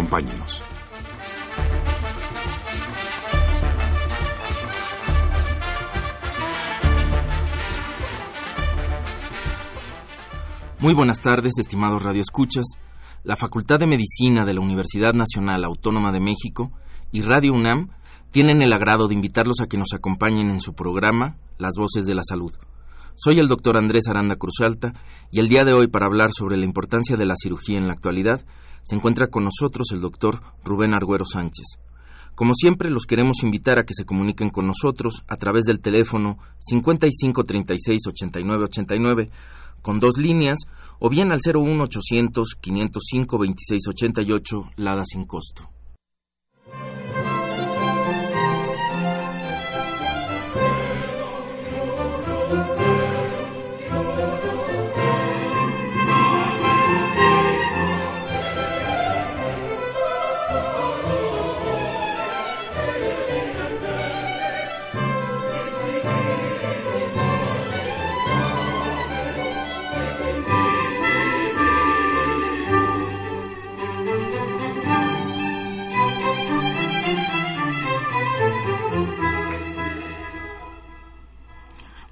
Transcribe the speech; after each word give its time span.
Acompáñenos. 0.00 0.64
Muy 10.78 10.94
buenas 10.94 11.20
tardes, 11.20 11.52
estimados 11.58 12.02
radioescuchas. 12.02 12.64
La 13.24 13.36
Facultad 13.36 13.76
de 13.78 13.86
Medicina 13.86 14.46
de 14.46 14.54
la 14.54 14.62
Universidad 14.62 15.12
Nacional 15.12 15.64
Autónoma 15.64 16.12
de 16.12 16.20
México 16.20 16.72
y 17.12 17.20
Radio 17.20 17.52
UNAM 17.52 17.90
tienen 18.30 18.62
el 18.62 18.72
agrado 18.72 19.06
de 19.06 19.14
invitarlos 19.14 19.60
a 19.60 19.66
que 19.66 19.76
nos 19.76 19.92
acompañen 19.92 20.50
en 20.50 20.60
su 20.60 20.72
programa 20.72 21.36
Las 21.58 21.74
Voces 21.76 22.06
de 22.06 22.14
la 22.14 22.22
Salud. 22.22 22.52
Soy 23.16 23.38
el 23.38 23.48
doctor 23.48 23.76
Andrés 23.76 24.08
Aranda 24.08 24.36
Cruzalta 24.36 24.94
y 25.30 25.40
el 25.40 25.48
día 25.48 25.64
de 25.64 25.74
hoy 25.74 25.88
para 25.88 26.06
hablar 26.06 26.30
sobre 26.30 26.56
la 26.56 26.64
importancia 26.64 27.16
de 27.18 27.26
la 27.26 27.34
cirugía 27.36 27.76
en 27.76 27.86
la 27.86 27.92
actualidad 27.92 28.40
se 28.82 28.96
encuentra 28.96 29.28
con 29.28 29.44
nosotros 29.44 29.92
el 29.92 30.00
doctor 30.00 30.42
Rubén 30.64 30.94
Arguero 30.94 31.24
Sánchez. 31.24 31.78
Como 32.34 32.54
siempre, 32.54 32.90
los 32.90 33.06
queremos 33.06 33.42
invitar 33.42 33.78
a 33.78 33.84
que 33.84 33.94
se 33.94 34.04
comuniquen 34.04 34.50
con 34.50 34.66
nosotros 34.66 35.22
a 35.28 35.36
través 35.36 35.64
del 35.64 35.80
teléfono 35.80 36.36
5536-8989 36.72 39.30
con 39.82 39.98
dos 39.98 40.18
líneas 40.18 40.58
o 40.98 41.08
bien 41.08 41.32
al 41.32 41.40
01800 41.44 42.56
505 42.60 43.38
2688 43.38 44.70
Lada 44.76 45.04
sin 45.04 45.24
costo. 45.26 45.70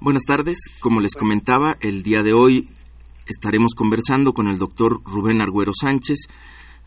Buenas 0.01 0.23
tardes. 0.23 0.57
Como 0.79 1.01
les 1.01 1.13
comentaba, 1.13 1.73
el 1.81 2.03
día 2.03 2.21
de 2.23 2.31
hoy 2.31 2.69
estaremos 3.27 3.73
conversando 3.75 4.31
con 4.31 4.47
el 4.47 4.57
doctor 4.57 5.01
Rubén 5.03 5.41
Arguero 5.41 5.73
Sánchez. 5.73 6.19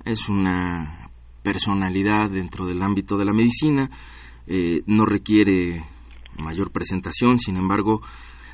Es 0.06 0.30
una 0.30 1.10
personalidad 1.42 2.30
dentro 2.30 2.66
del 2.66 2.82
ámbito 2.82 3.18
de 3.18 3.26
la 3.26 3.34
medicina. 3.34 3.90
Eh, 4.46 4.80
no 4.86 5.04
requiere 5.04 5.84
mayor 6.38 6.72
presentación, 6.72 7.36
sin 7.38 7.58
embargo, 7.58 8.00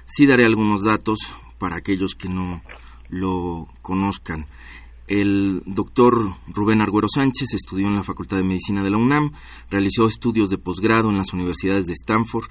sí 0.06 0.26
daré 0.26 0.44
algunos 0.44 0.82
datos 0.82 1.20
para 1.60 1.76
aquellos 1.76 2.16
que 2.16 2.28
no 2.28 2.60
lo 3.10 3.68
conozcan. 3.80 4.46
El 5.08 5.62
doctor 5.64 6.36
Rubén 6.48 6.82
Arguero 6.82 7.08
Sánchez 7.08 7.54
estudió 7.54 7.86
en 7.86 7.94
la 7.94 8.02
Facultad 8.02 8.36
de 8.36 8.42
Medicina 8.44 8.82
de 8.82 8.90
la 8.90 8.98
UNAM, 8.98 9.32
realizó 9.70 10.04
estudios 10.04 10.50
de 10.50 10.58
posgrado 10.58 11.08
en 11.08 11.16
las 11.16 11.32
universidades 11.32 11.86
de 11.86 11.94
Stanford, 11.94 12.44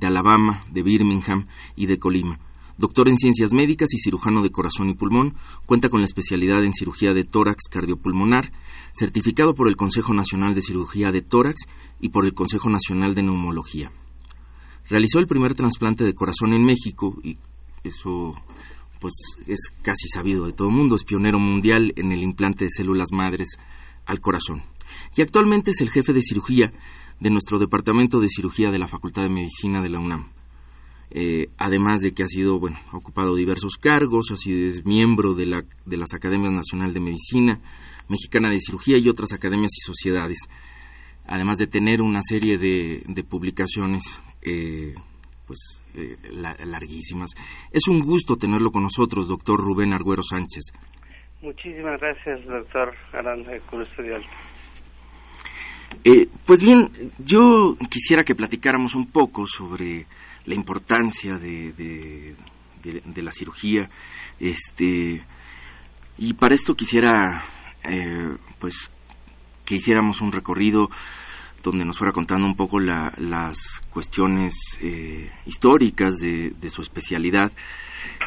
de 0.00 0.08
Alabama, 0.08 0.64
de 0.72 0.82
Birmingham 0.82 1.46
y 1.76 1.86
de 1.86 1.98
Colima. 1.98 2.40
Doctor 2.78 3.08
en 3.08 3.16
Ciencias 3.16 3.52
Médicas 3.52 3.90
y 3.92 3.98
cirujano 3.98 4.42
de 4.42 4.50
corazón 4.50 4.88
y 4.88 4.94
pulmón, 4.94 5.36
cuenta 5.66 5.88
con 5.88 6.00
la 6.00 6.06
especialidad 6.06 6.64
en 6.64 6.72
cirugía 6.72 7.12
de 7.12 7.22
tórax 7.22 7.68
cardiopulmonar, 7.70 8.50
certificado 8.92 9.54
por 9.54 9.68
el 9.68 9.76
Consejo 9.76 10.12
Nacional 10.12 10.52
de 10.52 10.62
Cirugía 10.62 11.10
de 11.12 11.22
Tórax 11.22 11.62
y 12.00 12.08
por 12.08 12.24
el 12.24 12.34
Consejo 12.34 12.70
Nacional 12.70 13.14
de 13.14 13.22
Neumología. 13.22 13.92
Realizó 14.88 15.20
el 15.20 15.28
primer 15.28 15.54
trasplante 15.54 16.02
de 16.02 16.14
corazón 16.14 16.54
en 16.54 16.64
México 16.64 17.16
y 17.22 17.38
eso 17.84 18.34
pues 19.00 19.14
es 19.46 19.58
casi 19.82 20.08
sabido 20.08 20.46
de 20.46 20.52
todo 20.52 20.68
el 20.68 20.74
mundo, 20.74 20.94
es 20.94 21.04
pionero 21.04 21.38
mundial 21.38 21.92
en 21.96 22.12
el 22.12 22.22
implante 22.22 22.66
de 22.66 22.70
células 22.70 23.08
madres 23.12 23.48
al 24.06 24.20
corazón. 24.20 24.62
Y 25.16 25.22
actualmente 25.22 25.70
es 25.70 25.80
el 25.80 25.90
jefe 25.90 26.12
de 26.12 26.22
cirugía 26.22 26.72
de 27.18 27.30
nuestro 27.30 27.58
Departamento 27.58 28.20
de 28.20 28.28
Cirugía 28.28 28.70
de 28.70 28.78
la 28.78 28.86
Facultad 28.86 29.22
de 29.22 29.28
Medicina 29.28 29.82
de 29.82 29.88
la 29.88 29.98
UNAM. 29.98 30.30
Eh, 31.10 31.48
además 31.58 32.02
de 32.02 32.12
que 32.12 32.22
ha 32.22 32.26
sido, 32.26 32.60
bueno, 32.60 32.78
ha 32.92 32.96
ocupado 32.96 33.34
diversos 33.34 33.76
cargos, 33.76 34.30
ha 34.30 34.36
sido 34.36 34.64
es 34.66 34.84
miembro 34.86 35.34
de, 35.34 35.46
la, 35.46 35.64
de 35.84 35.96
las 35.96 36.14
Academias 36.14 36.52
Nacional 36.52 36.92
de 36.92 37.00
Medicina, 37.00 37.60
Mexicana 38.08 38.48
de 38.48 38.60
Cirugía 38.60 38.96
y 38.98 39.08
otras 39.08 39.32
academias 39.32 39.72
y 39.76 39.80
sociedades, 39.80 40.38
además 41.26 41.58
de 41.58 41.66
tener 41.66 42.00
una 42.00 42.20
serie 42.22 42.58
de, 42.58 43.02
de 43.06 43.24
publicaciones 43.24 44.02
eh, 44.42 44.94
pues 45.46 45.79
eh, 45.94 46.16
larguísimas. 46.64 47.30
Es 47.70 47.88
un 47.88 48.00
gusto 48.00 48.36
tenerlo 48.36 48.70
con 48.70 48.82
nosotros, 48.82 49.28
doctor 49.28 49.58
Rubén 49.58 49.92
Arguero 49.92 50.22
Sánchez. 50.22 50.72
Muchísimas 51.42 52.00
gracias, 52.00 52.44
doctor 52.46 52.94
Aranda 53.12 53.52
Cruz 53.68 53.88
eh, 56.04 56.28
pues 56.46 56.62
bien, 56.62 57.12
yo 57.18 57.76
quisiera 57.90 58.22
que 58.22 58.34
platicáramos 58.34 58.94
un 58.94 59.10
poco 59.10 59.46
sobre 59.46 60.06
la 60.46 60.54
importancia 60.54 61.36
de, 61.36 61.72
de, 61.72 63.22
la 63.22 63.30
cirugía, 63.32 63.90
este, 64.38 65.22
y 66.16 66.32
para 66.34 66.54
esto 66.54 66.74
quisiera, 66.74 67.44
eh, 67.88 68.36
pues, 68.58 68.90
que 69.66 69.76
hiciéramos 69.76 70.20
un 70.20 70.32
recorrido 70.32 70.88
donde 71.62 71.84
nos 71.84 71.98
fuera 71.98 72.12
contando 72.12 72.46
un 72.46 72.54
poco 72.54 72.78
las 72.80 73.56
cuestiones 73.92 74.54
eh, 74.82 75.30
históricas 75.46 76.16
de, 76.18 76.68
su 76.68 76.82
especialidad. 76.82 77.52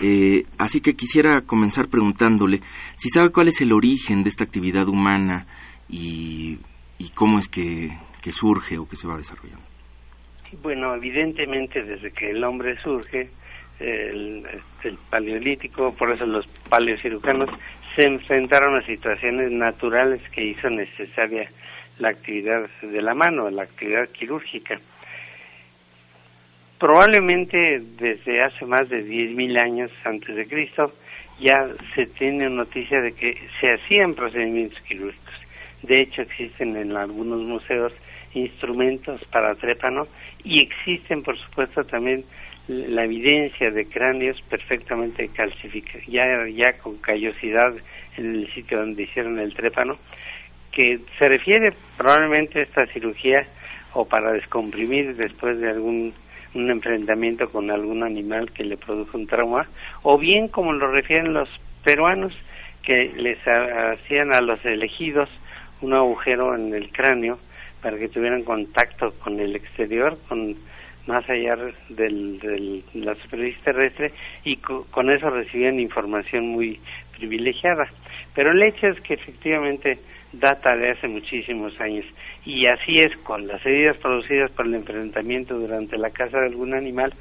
Eh, 0.01 0.43
así 0.57 0.81
que 0.81 0.93
quisiera 0.93 1.41
comenzar 1.41 1.87
preguntándole 1.87 2.59
si 2.95 3.09
sabe 3.09 3.31
cuál 3.31 3.47
es 3.47 3.61
el 3.61 3.73
origen 3.73 4.23
de 4.23 4.29
esta 4.29 4.43
actividad 4.43 4.87
humana 4.87 5.45
y, 5.89 6.59
cómo 7.15 7.39
es 7.39 7.47
que, 7.47 7.89
surge 8.31 8.77
o 8.77 8.87
que 8.87 8.95
se 8.95 9.07
va 9.07 9.17
desarrollando. 9.17 9.63
Bueno, 10.61 10.95
evidentemente 10.95 11.83
desde 11.83 12.11
que 12.11 12.31
el 12.31 12.43
hombre 12.43 12.75
surge, 12.83 13.29
el, 13.79 14.45
el 14.83 14.97
paleolítico, 15.09 15.93
por 15.95 16.11
eso 16.11 16.25
los 16.25 16.45
paleocirujanos 16.69 17.49
se 17.95 18.07
enfrentaron 18.07 18.77
a 18.77 18.85
situaciones 18.85 19.51
naturales 19.51 20.21
que 20.29 20.45
hizo 20.45 20.69
necesaria 20.69 21.49
la 21.99 22.09
actividad 22.09 22.69
de 22.81 23.01
la 23.01 23.13
mano, 23.13 23.49
la 23.49 23.63
actividad 23.63 24.09
quirúrgica. 24.09 24.79
Probablemente 26.79 27.81
desde 27.97 28.43
hace 28.43 28.65
más 28.65 28.89
de 28.89 29.05
10.000 29.05 29.57
años 29.57 29.91
antes 30.03 30.35
de 30.35 30.47
Cristo 30.47 30.93
ya 31.39 31.69
se 31.95 32.05
tiene 32.07 32.49
noticia 32.49 33.01
de 33.01 33.13
que 33.13 33.37
se 33.59 33.71
hacían 33.71 34.13
procedimientos 34.15 34.79
quirúrgicos. 34.81 35.33
De 35.81 36.01
hecho, 36.01 36.21
existen 36.21 36.75
en 36.77 36.95
algunos 36.95 37.41
museos 37.41 37.93
instrumentos 38.33 39.23
para 39.25 39.55
trépano 39.55 40.07
y 40.43 40.61
existen, 40.61 41.23
por 41.23 41.37
supuesto, 41.37 41.83
también 41.83 42.23
la 42.67 43.03
evidencia 43.03 43.71
de 43.71 43.85
cráneos 43.85 44.41
perfectamente 44.49 45.27
calcificados, 45.29 46.05
ya, 46.07 46.25
ya 46.47 46.77
con 46.77 46.97
callosidad 46.97 47.73
en 48.17 48.35
el 48.35 48.53
sitio 48.53 48.79
donde 48.79 49.03
hicieron 49.03 49.39
el 49.39 49.53
trépano, 49.53 49.97
que 50.75 50.99
se 51.17 51.29
refiere 51.29 51.73
probablemente 51.97 52.59
a 52.59 52.63
esta 52.63 52.85
cirugía 52.87 53.47
o 53.93 54.05
para 54.05 54.31
descomprimir 54.33 55.15
después 55.15 55.59
de 55.59 55.69
algún 55.69 56.13
un 56.55 56.69
enfrentamiento 56.69 57.49
con 57.49 57.71
algún 57.71 58.03
animal 58.03 58.51
que 58.51 58.63
le 58.63 58.77
produjo 58.77 59.17
un 59.17 59.27
trauma, 59.27 59.67
o 60.03 60.17
bien 60.17 60.47
como 60.47 60.73
lo 60.73 60.91
refieren 60.91 61.33
los 61.33 61.49
peruanos, 61.83 62.33
que 62.83 63.11
les 63.15 63.39
hacían 63.47 64.35
a 64.35 64.41
los 64.41 64.63
elegidos 64.65 65.29
un 65.81 65.93
agujero 65.93 66.55
en 66.55 66.73
el 66.73 66.91
cráneo 66.91 67.39
para 67.81 67.97
que 67.97 68.09
tuvieran 68.09 68.43
contacto 68.43 69.13
con 69.19 69.39
el 69.39 69.55
exterior, 69.55 70.17
con 70.27 70.55
más 71.07 71.27
allá 71.29 71.57
de 71.89 72.81
la 72.93 73.15
superficie 73.15 73.61
terrestre, 73.63 74.13
y 74.43 74.57
con 74.57 75.09
eso 75.09 75.29
recibían 75.29 75.79
información 75.79 76.47
muy 76.47 76.79
privilegiada. 77.17 77.85
Pero 78.35 78.51
el 78.51 78.63
hecho 78.63 78.87
es 78.87 78.99
que 79.01 79.15
efectivamente 79.15 79.99
data 80.33 80.75
de 80.75 80.91
hace 80.91 81.07
muchísimos 81.07 81.79
años. 81.79 82.05
Y 82.45 82.65
así 82.65 82.97
es, 82.97 83.15
con 83.17 83.47
las 83.47 83.65
heridas 83.65 83.97
producidas 83.97 84.51
por 84.51 84.65
el 84.65 84.75
enfrentamiento 84.75 85.57
durante 85.57 85.97
la 85.97 86.09
caza 86.09 86.39
de 86.39 86.47
algún 86.47 86.73
animal, 86.73 87.13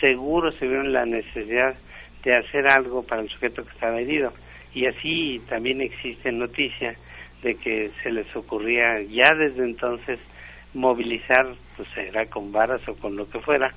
seguro 0.00 0.52
se 0.52 0.66
vio 0.66 0.82
la 0.82 1.06
necesidad 1.06 1.74
de 2.22 2.36
hacer 2.36 2.66
algo 2.66 3.04
para 3.04 3.22
el 3.22 3.28
sujeto 3.28 3.64
que 3.64 3.72
estaba 3.72 4.00
herido. 4.00 4.32
Y 4.74 4.86
así 4.86 5.40
también 5.48 5.80
existe 5.80 6.30
noticia 6.32 6.96
de 7.42 7.54
que 7.54 7.90
se 8.02 8.10
les 8.10 8.34
ocurría 8.34 9.00
ya 9.02 9.34
desde 9.34 9.64
entonces 9.64 10.18
movilizar, 10.74 11.46
pues 11.76 11.88
era 11.96 12.26
con 12.26 12.52
varas 12.52 12.86
o 12.88 12.94
con 12.96 13.16
lo 13.16 13.30
que 13.30 13.40
fuera, 13.40 13.72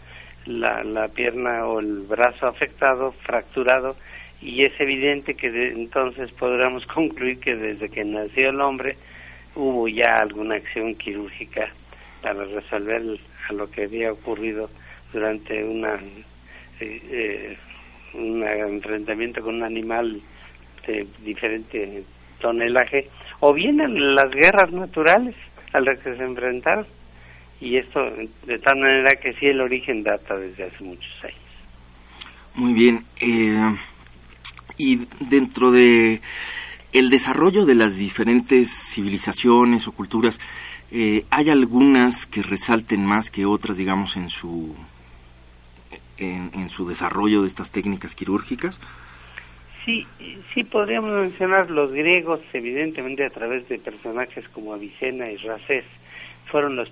la, 0.46 0.84
la 0.84 1.08
pierna 1.10 1.66
o 1.68 1.80
el 1.80 2.02
brazo 2.02 2.48
afectado, 2.48 3.12
fracturado, 3.24 3.96
y 4.42 4.64
es 4.64 4.74
evidente 4.80 5.36
que 5.36 5.48
entonces 5.72 6.32
podríamos 6.34 6.86
concluir 6.94 7.40
que 7.40 7.56
desde 7.56 7.90
que 7.90 8.04
nació 8.04 8.50
el 8.50 8.62
hombre 8.62 8.98
hubo 9.56 9.88
ya 9.88 10.18
alguna 10.22 10.56
acción 10.56 10.96
quirúrgica 10.96 11.70
para 12.22 12.46
resolver 12.46 13.20
a 13.50 13.54
lo 13.54 13.70
que 13.72 13.84
había 13.84 14.12
ocurrido 14.12 14.70
durante 15.12 15.64
una 15.64 15.96
eh, 16.80 17.02
eh, 17.12 17.58
un 18.14 18.44
enfrentamiento 18.44 19.42
con 19.42 19.56
un 19.56 19.64
animal 19.64 20.22
de 20.88 21.08
diferente 21.24 22.04
tonelaje 22.40 23.08
o 23.40 23.54
bien 23.54 23.80
en 23.80 24.16
las 24.16 24.32
guerras 24.32 24.72
naturales 24.72 25.36
a 25.74 25.80
las 25.80 26.00
que 26.00 26.16
se 26.16 26.24
enfrentaron. 26.24 26.88
Y 27.62 27.78
esto 27.78 28.00
de 28.46 28.60
tal 28.60 28.80
manera 28.80 29.10
que 29.22 29.34
sí 29.34 29.48
el 29.48 29.62
origen 29.62 30.04
data 30.04 30.36
desde 30.38 30.64
hace 30.64 30.84
muchos 30.84 31.24
años. 31.24 31.38
Muy 32.56 32.74
bien 32.74 33.04
eh, 33.22 33.76
y 34.80 35.06
dentro 35.30 35.72
de 35.72 36.22
el 36.92 37.10
desarrollo 37.10 37.66
de 37.66 37.76
las 37.76 37.96
diferentes 37.98 38.70
civilizaciones 38.94 39.88
o 39.88 39.92
culturas 39.92 40.40
eh, 40.92 41.26
hay 41.30 41.50
algunas 41.50 42.26
que 42.26 42.42
resalten 42.42 43.06
más 43.06 43.30
que 43.30 43.46
otras 43.46 43.78
digamos 43.78 44.16
en 44.18 44.30
su 44.30 44.76
en, 46.18 46.68
su 46.70 46.88
desarrollo 46.88 47.42
de 47.42 47.48
estas 47.48 47.72
técnicas 47.72 48.16
quirúrgicas 48.16 48.80
sí 49.86 50.08
sí 50.54 50.64
podríamos 50.64 51.12
mencionar 51.12 51.70
los 51.70 51.92
griegos 51.92 52.40
evidentemente 52.54 53.26
a 53.26 53.30
través 53.30 53.68
de 53.70 53.80
personajes 53.80 54.48
como 54.50 54.74
Avicena 54.74 55.30
y 55.30 55.38
Racés 55.38 55.86
fueron 56.50 56.78
los 56.78 56.90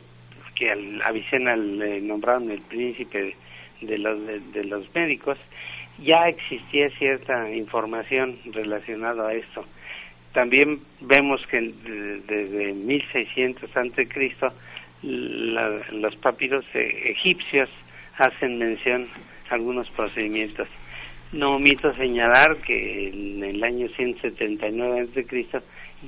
que 0.56 0.72
al 0.72 1.02
Avicena 1.02 1.56
le 1.56 2.02
nombraron 2.02 2.52
el 2.52 2.62
príncipe 2.62 3.36
de 3.82 3.98
los 3.98 4.20
de 4.52 4.64
los 4.66 4.94
médicos 4.94 5.38
ya 6.00 6.28
existía 6.28 6.90
cierta 6.98 7.52
información 7.52 8.38
relacionada 8.46 9.30
a 9.30 9.34
esto. 9.34 9.66
También 10.34 10.80
vemos 11.02 11.42
que 11.48 11.60
desde 11.60 12.74
1600 12.74 13.76
antes 13.76 14.10
Cristo 14.10 14.48
los 15.02 16.16
papiros 16.18 16.66
e-, 16.74 17.12
egipcios 17.12 17.70
hacen 18.18 18.58
mención 18.58 19.08
a 19.50 19.56
algunos 19.56 19.90
procedimientos. 19.92 20.68
No 21.32 21.56
omito 21.56 21.94
señalar 21.96 22.58
que 22.66 23.10
en 23.10 23.44
el 23.44 23.64
año 23.64 23.88
179 23.90 25.00
antes 25.00 25.16
de 25.16 25.26
Cristo 25.26 25.60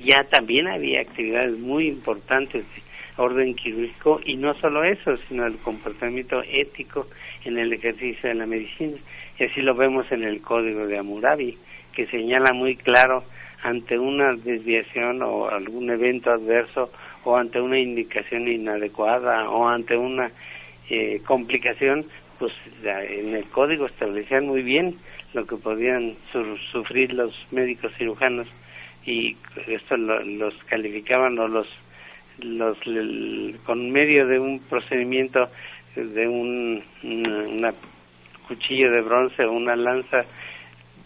ya 0.04 0.24
también 0.30 0.66
había 0.68 1.00
actividades 1.00 1.58
muy 1.58 1.88
importantes 1.88 2.64
de 2.64 2.82
orden 3.16 3.54
quirúrgico 3.54 4.20
y 4.24 4.36
no 4.36 4.54
solo 4.54 4.82
eso, 4.84 5.16
sino 5.28 5.46
el 5.46 5.58
comportamiento 5.58 6.42
ético 6.42 7.06
en 7.44 7.58
el 7.58 7.72
ejercicio 7.72 8.28
de 8.28 8.34
la 8.34 8.46
medicina 8.46 8.96
y 9.40 9.44
así 9.44 9.62
lo 9.62 9.74
vemos 9.74 10.04
en 10.12 10.22
el 10.22 10.42
código 10.42 10.86
de 10.86 10.98
Hammurabi, 10.98 11.56
que 11.94 12.06
señala 12.08 12.52
muy 12.52 12.76
claro 12.76 13.24
ante 13.62 13.98
una 13.98 14.34
desviación 14.34 15.22
o 15.22 15.48
algún 15.48 15.88
evento 15.88 16.30
adverso 16.30 16.92
o 17.24 17.36
ante 17.36 17.58
una 17.58 17.78
indicación 17.78 18.48
inadecuada 18.48 19.48
o 19.48 19.66
ante 19.66 19.96
una 19.96 20.30
eh, 20.90 21.22
complicación, 21.26 22.04
pues 22.38 22.52
en 22.82 23.34
el 23.34 23.44
código 23.46 23.86
establecían 23.86 24.46
muy 24.46 24.62
bien 24.62 24.96
lo 25.32 25.46
que 25.46 25.56
podían 25.56 26.16
sufrir 26.72 27.14
los 27.14 27.34
médicos 27.50 27.92
cirujanos 27.96 28.46
y 29.06 29.38
esto 29.66 29.96
los 29.96 30.54
calificaban 30.64 31.38
o 31.38 31.48
los 31.48 31.66
los 32.40 32.76
con 33.64 33.90
medio 33.90 34.26
de 34.26 34.38
un 34.38 34.60
procedimiento 34.60 35.48
de 35.94 36.28
un, 36.28 36.82
una 37.02 37.72
cuchillo 38.50 38.90
de 38.90 39.00
bronce 39.02 39.44
o 39.44 39.52
una 39.52 39.76
lanza 39.76 40.24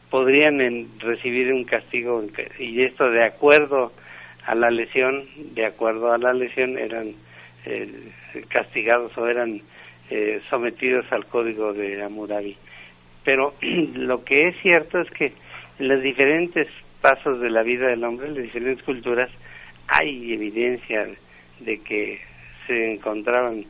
podrían 0.08 0.58
recibir 0.99 1.52
un 1.52 1.64
castigo 1.64 2.25
y 2.58 2.82
esto 2.82 3.11
de 3.11 3.23
acuerdo 3.23 3.93
a 4.46 4.55
la 4.55 4.70
lesión, 4.70 5.26
de 5.55 5.67
acuerdo 5.67 6.11
a 6.11 6.17
la 6.17 6.32
lesión 6.32 6.79
eran 6.79 7.14
eh, 7.67 8.11
castigados 8.49 9.17
o 9.19 9.26
eran 9.29 9.61
eh, 10.08 10.41
sometidos 10.49 11.05
al 11.12 11.26
código 11.26 11.75
de 11.75 12.02
Hammurabi. 12.02 12.56
Pero 13.25 13.55
lo 13.61 14.25
que 14.25 14.49
es 14.49 14.56
cierto 14.62 15.00
es 15.00 15.11
que 15.11 15.32
en 15.79 15.88
los 15.88 16.02
diferentes 16.02 16.69
pasos 17.02 17.40
de 17.40 17.50
la 17.50 17.62
vida 17.62 17.88
del 17.88 18.05
hombre, 18.05 18.29
en 18.29 18.37
las 18.37 18.44
diferentes 18.44 18.82
culturas, 18.85 19.31
hay 19.88 20.32
evidencia 20.32 21.08
de 21.61 21.79
que 21.81 22.20
se 22.67 22.94
encontraban, 22.94 23.67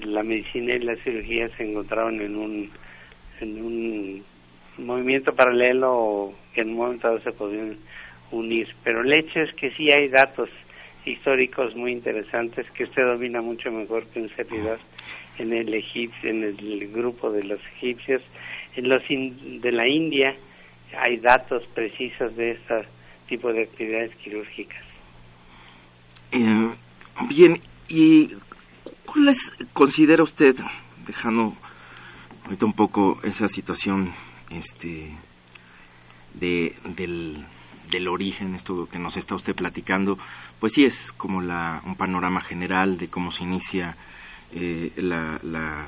la 0.00 0.22
medicina 0.22 0.74
y 0.74 0.78
la 0.78 0.96
cirugía 0.96 1.50
se 1.56 1.64
encontraban 1.64 2.18
en 2.22 2.36
un 2.36 2.70
en 3.42 3.62
un 3.62 4.24
movimiento 4.78 5.34
paralelo 5.34 6.32
que 6.54 6.62
en 6.62 6.70
un 6.70 6.76
momento 6.76 7.08
dado 7.08 7.20
se 7.20 7.32
podían 7.32 7.76
unir. 8.30 8.68
Pero 8.82 9.02
el 9.02 9.12
hecho 9.12 9.40
es 9.40 9.52
que 9.54 9.70
sí 9.72 9.90
hay 9.90 10.08
datos 10.08 10.48
históricos 11.04 11.74
muy 11.74 11.92
interesantes 11.92 12.70
que 12.70 12.84
usted 12.84 13.02
domina 13.02 13.42
mucho 13.42 13.70
mejor 13.70 14.06
que 14.06 14.20
un 14.20 14.28
servidor 14.36 14.78
en 15.38 15.52
el 15.52 15.74
egipcio, 15.74 16.30
en 16.30 16.44
el 16.44 16.92
grupo 16.92 17.30
de 17.30 17.42
los 17.44 17.60
egipcios, 17.76 18.22
en 18.76 18.88
los 18.88 19.02
de 19.08 19.72
la 19.72 19.88
India 19.88 20.34
hay 20.98 21.16
datos 21.18 21.64
precisos 21.74 22.36
de 22.36 22.52
este 22.52 22.84
tipo 23.28 23.52
de 23.52 23.62
actividades 23.62 24.14
quirúrgicas. 24.16 24.82
Eh, 26.32 26.70
bien, 27.28 27.58
¿y 27.88 28.30
cuáles 29.04 29.38
considera 29.72 30.22
usted, 30.22 30.54
dejando 31.06 31.54
ahorita 32.44 32.66
un 32.66 32.74
poco 32.74 33.18
esa 33.22 33.46
situación 33.46 34.12
este 34.50 35.12
de, 36.34 36.74
del, 36.96 37.44
del 37.90 38.08
origen, 38.08 38.54
esto 38.54 38.86
que 38.86 38.98
nos 38.98 39.16
está 39.16 39.34
usted 39.34 39.54
platicando, 39.54 40.18
pues 40.60 40.72
sí 40.72 40.84
es 40.84 41.12
como 41.12 41.40
la, 41.40 41.82
un 41.84 41.96
panorama 41.96 42.40
general 42.40 42.98
de 42.98 43.08
cómo 43.08 43.30
se 43.30 43.44
inicia 43.44 43.96
eh, 44.52 44.92
la, 44.96 45.38
la, 45.42 45.86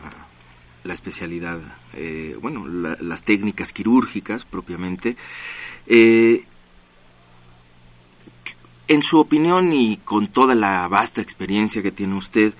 la, 0.84 0.92
especialidad, 0.92 1.60
eh, 1.94 2.36
bueno, 2.40 2.66
las 2.66 3.22
técnicas 3.22 3.72
quirúrgicas 3.72 4.44
propiamente. 4.44 5.16
Eh, 5.86 6.44
en 8.86 9.02
su 9.02 9.18
opinión 9.18 9.72
y 9.72 9.96
con 9.98 10.28
toda 10.28 10.54
la 10.54 10.86
vasta 10.88 11.22
experiencia 11.22 11.82
que 11.82 11.90
tiene 11.90 12.16
usted, 12.16 12.52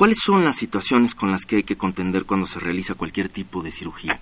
¿Cuáles 0.00 0.16
son 0.24 0.42
las 0.44 0.56
situaciones 0.56 1.14
con 1.14 1.30
las 1.30 1.44
que 1.44 1.56
hay 1.56 1.62
que 1.62 1.76
contender 1.76 2.24
cuando 2.24 2.46
se 2.46 2.58
realiza 2.58 2.94
cualquier 2.94 3.28
tipo 3.28 3.62
de 3.62 3.70
cirugía? 3.70 4.18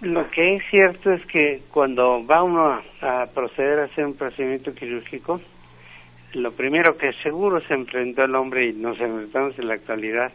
Lo 0.00 0.30
que 0.30 0.54
es 0.54 0.62
cierto 0.70 1.10
es 1.10 1.26
que 1.26 1.62
cuando 1.72 2.24
va 2.24 2.44
uno 2.44 2.80
a, 3.00 3.26
proceder 3.34 3.80
a 3.80 3.84
hacer 3.86 4.06
un 4.06 4.14
procedimiento 4.14 4.72
quirúrgico, 4.76 5.40
lo 6.34 6.52
primero 6.52 6.96
que 6.96 7.12
seguro 7.24 7.60
se 7.62 7.74
enfrentó 7.74 8.22
el 8.22 8.36
hombre 8.36 8.68
y 8.68 8.74
nos 8.74 8.96
enfrentamos 9.00 9.58
en 9.58 9.66
la 9.66 9.74
actualidad 9.74 10.32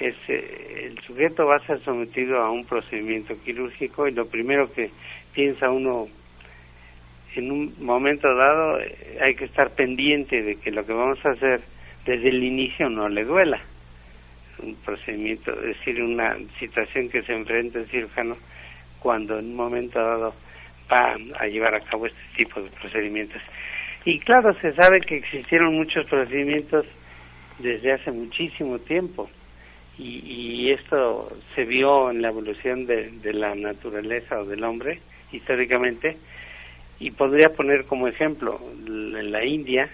es 0.00 0.16
eh, 0.28 0.90
el 0.90 0.98
sujeto 1.06 1.46
va 1.46 1.56
a 1.56 1.66
ser 1.66 1.82
sometido 1.84 2.38
a 2.42 2.50
un 2.50 2.66
procedimiento 2.66 3.34
quirúrgico 3.42 4.06
y 4.06 4.12
lo 4.12 4.26
primero 4.26 4.70
que 4.74 4.90
piensa 5.32 5.70
uno 5.70 6.06
en 7.36 7.50
un 7.50 7.74
momento 7.80 8.34
dado 8.34 8.80
eh, 8.80 9.18
hay 9.20 9.34
que 9.34 9.44
estar 9.46 9.70
pendiente 9.70 10.42
de 10.42 10.56
que 10.56 10.70
lo 10.70 10.84
que 10.86 10.92
vamos 10.92 11.24
a 11.24 11.30
hacer 11.30 11.60
desde 12.04 12.28
el 12.28 12.42
inicio 12.42 12.88
no 12.88 13.08
le 13.08 13.24
duela. 13.24 13.60
Un 14.62 14.76
procedimiento, 14.76 15.52
es 15.52 15.78
decir, 15.78 16.02
una 16.02 16.36
situación 16.58 17.08
que 17.08 17.22
se 17.22 17.34
enfrenta 17.34 17.78
el 17.78 17.88
cirujano 17.88 18.36
cuando 19.00 19.38
en 19.38 19.46
un 19.46 19.56
momento 19.56 19.98
dado 19.98 20.34
va 20.90 21.16
a 21.38 21.46
llevar 21.46 21.74
a 21.74 21.80
cabo 21.80 22.06
este 22.06 22.20
tipo 22.36 22.60
de 22.60 22.70
procedimientos. 22.70 23.40
Y 24.04 24.18
claro, 24.20 24.54
se 24.60 24.72
sabe 24.74 25.00
que 25.00 25.16
existieron 25.16 25.74
muchos 25.74 26.06
procedimientos 26.06 26.86
desde 27.58 27.92
hace 27.92 28.10
muchísimo 28.10 28.78
tiempo 28.80 29.30
y, 29.98 30.20
y 30.24 30.70
esto 30.72 31.36
se 31.54 31.64
vio 31.64 32.10
en 32.10 32.20
la 32.20 32.28
evolución 32.28 32.86
de, 32.86 33.10
de 33.10 33.32
la 33.32 33.54
naturaleza 33.54 34.40
o 34.40 34.44
del 34.44 34.64
hombre 34.64 35.00
históricamente 35.32 36.16
y 37.00 37.10
podría 37.10 37.50
poner 37.50 37.84
como 37.86 38.08
ejemplo 38.08 38.60
en 38.86 39.32
la 39.32 39.44
India 39.44 39.90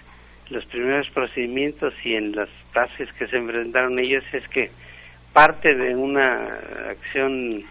los 0.49 0.65
primeros 0.65 1.09
procedimientos 1.11 1.93
y 2.03 2.15
en 2.15 2.35
las 2.35 2.49
bases 2.73 3.11
que 3.13 3.27
se 3.27 3.37
enfrentaron 3.37 3.97
ellos 3.99 4.23
es 4.33 4.47
que 4.49 4.69
parte 5.33 5.73
de 5.73 5.95
una 5.95 6.59
acción 6.89 7.63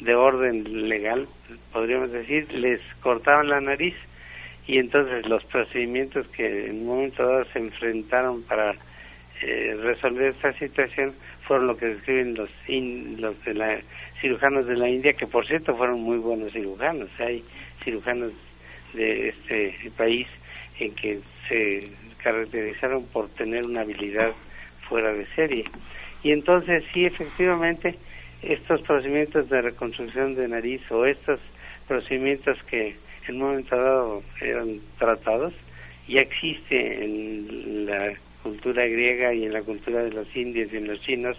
de 0.00 0.14
orden 0.14 0.88
legal, 0.88 1.28
podríamos 1.72 2.10
decir, 2.10 2.50
les 2.52 2.80
cortaban 3.02 3.48
la 3.48 3.60
nariz 3.60 3.94
y 4.66 4.78
entonces 4.78 5.26
los 5.26 5.44
procedimientos 5.44 6.26
que 6.28 6.66
en 6.66 6.80
un 6.80 6.86
momento 6.86 7.26
dado 7.26 7.44
se 7.52 7.58
enfrentaron 7.58 8.42
para 8.44 8.74
eh, 9.42 9.76
resolver 9.82 10.30
esta 10.34 10.52
situación 10.54 11.14
fueron 11.46 11.66
lo 11.66 11.76
que 11.76 11.86
describen 11.86 12.34
los, 12.34 12.50
los 13.18 13.44
de 13.44 13.54
la, 13.54 13.80
cirujanos 14.20 14.66
de 14.66 14.76
la 14.76 14.88
India, 14.88 15.12
que 15.14 15.26
por 15.26 15.46
cierto 15.46 15.76
fueron 15.76 16.00
muy 16.00 16.18
buenos 16.18 16.52
cirujanos. 16.52 17.08
Hay 17.18 17.44
cirujanos 17.84 18.32
de 18.94 19.28
este 19.28 19.90
país 19.96 20.26
en 20.78 20.94
que 20.94 21.20
se 21.48 21.90
caracterizaron 22.22 23.04
por 23.06 23.28
tener 23.30 23.64
una 23.64 23.82
habilidad 23.82 24.32
fuera 24.88 25.12
de 25.12 25.26
serie. 25.34 25.64
Y 26.22 26.32
entonces 26.32 26.84
sí, 26.92 27.04
efectivamente, 27.04 27.96
estos 28.42 28.80
procedimientos 28.82 29.48
de 29.48 29.62
reconstrucción 29.62 30.34
de 30.34 30.48
nariz 30.48 30.80
o 30.90 31.04
estos 31.06 31.40
procedimientos 31.88 32.58
que 32.64 32.96
en 33.28 33.36
un 33.36 33.40
momento 33.40 33.76
dado 33.76 34.22
eran 34.40 34.80
tratados, 34.98 35.52
ya 36.08 36.20
existe 36.20 37.04
en 37.04 37.86
la 37.86 38.14
cultura 38.42 38.84
griega 38.86 39.32
y 39.32 39.44
en 39.44 39.52
la 39.52 39.62
cultura 39.62 40.02
de 40.02 40.10
los 40.10 40.34
indios 40.34 40.72
y 40.72 40.76
en 40.76 40.88
los 40.88 41.00
chinos 41.02 41.36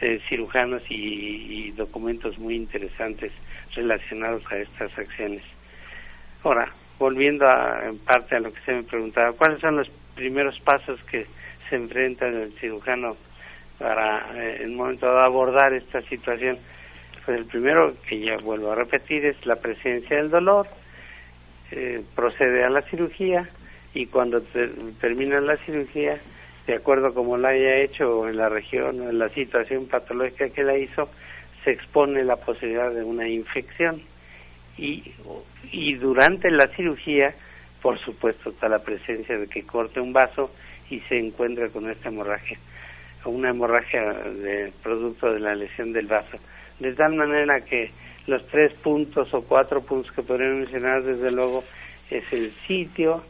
eh, 0.00 0.20
cirujanos 0.28 0.82
y, 0.90 1.72
documentos 1.72 2.38
muy 2.38 2.54
interesantes 2.54 3.32
relacionados 3.74 4.42
a 4.50 4.58
estas 4.58 4.96
acciones. 4.98 5.42
Ahora, 6.42 6.72
volviendo 6.98 7.46
a, 7.46 7.86
en 7.86 7.98
parte 7.98 8.36
a 8.36 8.40
lo 8.40 8.52
que 8.52 8.60
se 8.60 8.72
me 8.72 8.82
preguntaba, 8.82 9.32
¿cuáles 9.32 9.60
son 9.60 9.76
los 9.76 9.88
primeros 10.14 10.58
pasos 10.60 11.00
que 11.10 11.26
se 11.68 11.76
enfrenta 11.76 12.26
el 12.26 12.52
cirujano 12.60 13.16
para 13.78 14.30
eh, 14.34 14.62
en 14.62 14.70
un 14.70 14.76
momento 14.76 15.06
de 15.12 15.20
abordar 15.20 15.72
esta 15.74 16.00
situación? 16.02 16.58
Pues 17.24 17.38
el 17.38 17.46
primero, 17.46 17.94
que 18.08 18.20
ya 18.20 18.36
vuelvo 18.38 18.72
a 18.72 18.76
repetir, 18.76 19.24
es 19.26 19.44
la 19.46 19.56
presencia 19.56 20.16
del 20.16 20.30
dolor, 20.30 20.68
eh, 21.72 22.02
procede 22.14 22.64
a 22.64 22.70
la 22.70 22.82
cirugía 22.82 23.48
y 23.92 24.06
cuando 24.06 24.42
termina 25.00 25.40
la 25.40 25.56
cirugía, 25.58 26.20
de 26.66 26.74
acuerdo 26.74 27.14
como 27.14 27.36
la 27.36 27.48
haya 27.48 27.76
hecho 27.78 28.28
en 28.28 28.36
la 28.36 28.48
región 28.48 29.00
o 29.00 29.10
en 29.10 29.18
la 29.18 29.28
situación 29.30 29.88
patológica 29.88 30.50
que 30.50 30.62
la 30.62 30.76
hizo, 30.76 31.08
se 31.64 31.72
expone 31.72 32.22
la 32.22 32.36
posibilidad 32.36 32.92
de 32.92 33.02
una 33.02 33.26
infección 33.26 34.02
y, 34.78 35.02
y 35.72 35.94
durante 35.94 36.50
la 36.50 36.68
cirugía, 36.76 37.34
por 37.82 37.98
supuesto, 37.98 38.50
está 38.50 38.68
la 38.68 38.80
presencia 38.80 39.38
de 39.38 39.46
que 39.46 39.64
corte 39.64 40.00
un 40.00 40.12
vaso 40.12 40.50
y 40.90 41.00
se 41.00 41.18
encuentre 41.18 41.70
con 41.70 41.90
esta 41.90 42.08
hemorragia, 42.08 42.58
una 43.24 43.50
hemorragia 43.50 44.02
de 44.02 44.72
producto 44.82 45.32
de 45.32 45.40
la 45.40 45.54
lesión 45.54 45.92
del 45.92 46.06
vaso. 46.06 46.38
De 46.78 46.92
tal 46.94 47.14
manera 47.14 47.60
que 47.62 47.90
los 48.26 48.46
tres 48.48 48.72
puntos 48.74 49.32
o 49.32 49.42
cuatro 49.42 49.82
puntos 49.82 50.12
que 50.12 50.22
podrían 50.22 50.60
mencionar, 50.60 51.02
desde 51.02 51.32
luego, 51.32 51.64
es 52.10 52.24
el 52.32 52.50
sitio 52.66 53.22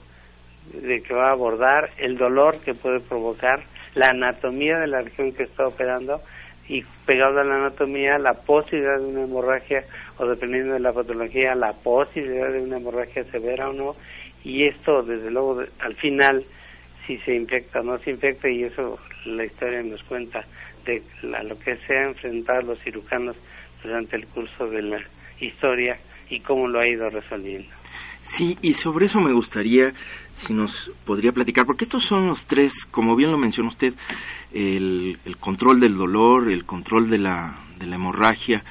de 0.72 1.02
que 1.02 1.14
va 1.14 1.28
a 1.28 1.32
abordar, 1.32 1.90
el 1.98 2.16
dolor 2.16 2.60
que 2.60 2.74
puede 2.74 3.00
provocar, 3.00 3.62
la 3.94 4.08
anatomía 4.08 4.78
de 4.78 4.88
la 4.88 5.02
región 5.02 5.32
que 5.32 5.44
está 5.44 5.66
operando 5.66 6.20
y 6.68 6.82
pegado 7.06 7.40
a 7.40 7.44
la 7.44 7.56
anatomía 7.56 8.18
la 8.18 8.34
posibilidad 8.34 8.98
de 8.98 9.06
una 9.06 9.22
hemorragia 9.22 9.84
o 10.18 10.26
dependiendo 10.26 10.74
de 10.74 10.80
la 10.80 10.92
patología 10.92 11.54
la 11.54 11.72
posibilidad 11.72 12.52
de 12.52 12.62
una 12.62 12.78
hemorragia 12.78 13.24
severa 13.30 13.68
o 13.68 13.72
no 13.72 13.96
y 14.44 14.66
esto 14.66 15.02
desde 15.02 15.30
luego 15.30 15.62
al 15.80 15.94
final 15.96 16.44
si 17.06 17.18
se 17.18 17.34
infecta 17.34 17.80
o 17.80 17.84
no 17.84 17.98
se 17.98 18.10
infecta 18.10 18.48
y 18.48 18.64
eso 18.64 18.98
la 19.24 19.44
historia 19.44 19.82
nos 19.82 20.02
cuenta 20.04 20.44
de 20.84 21.02
lo 21.44 21.58
que 21.58 21.76
se 21.86 21.96
ha 21.96 22.08
enfrentado 22.08 22.62
los 22.62 22.80
cirujanos 22.80 23.36
durante 23.82 24.16
el 24.16 24.26
curso 24.28 24.66
de 24.68 24.82
la 24.82 25.00
historia 25.40 25.98
y 26.28 26.40
cómo 26.40 26.68
lo 26.68 26.80
ha 26.80 26.88
ido 26.88 27.08
resolviendo. 27.10 27.68
Sí, 28.22 28.56
y 28.60 28.72
sobre 28.72 29.06
eso 29.06 29.20
me 29.20 29.32
gustaría 29.32 29.92
si 30.32 30.52
nos 30.52 30.90
podría 31.04 31.32
platicar, 31.32 31.64
porque 31.64 31.84
estos 31.84 32.04
son 32.04 32.26
los 32.26 32.44
tres, 32.46 32.84
como 32.86 33.14
bien 33.14 33.30
lo 33.30 33.38
mencionó 33.38 33.68
usted, 33.68 33.94
el, 34.52 35.16
control 35.38 35.80
del 35.80 35.94
dolor, 35.96 36.50
el 36.50 36.64
control 36.64 37.08
de 37.08 37.18
la, 37.18 37.56
de 37.78 37.86
la 37.86 37.94
hemorragia 37.94 38.64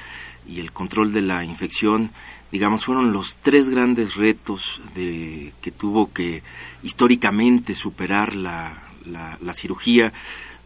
y 0.46 0.60
el 0.60 0.72
control 0.72 1.12
de 1.12 1.22
la 1.22 1.44
infección, 1.44 2.10
digamos, 2.52 2.84
fueron 2.84 3.12
los 3.12 3.36
tres 3.36 3.68
grandes 3.68 4.14
retos 4.14 4.80
de, 4.94 5.52
que 5.60 5.70
tuvo 5.70 6.12
que 6.12 6.42
históricamente 6.82 7.74
superar 7.74 8.34
la, 8.34 8.82
la 9.04 9.52
cirugía 9.52 10.12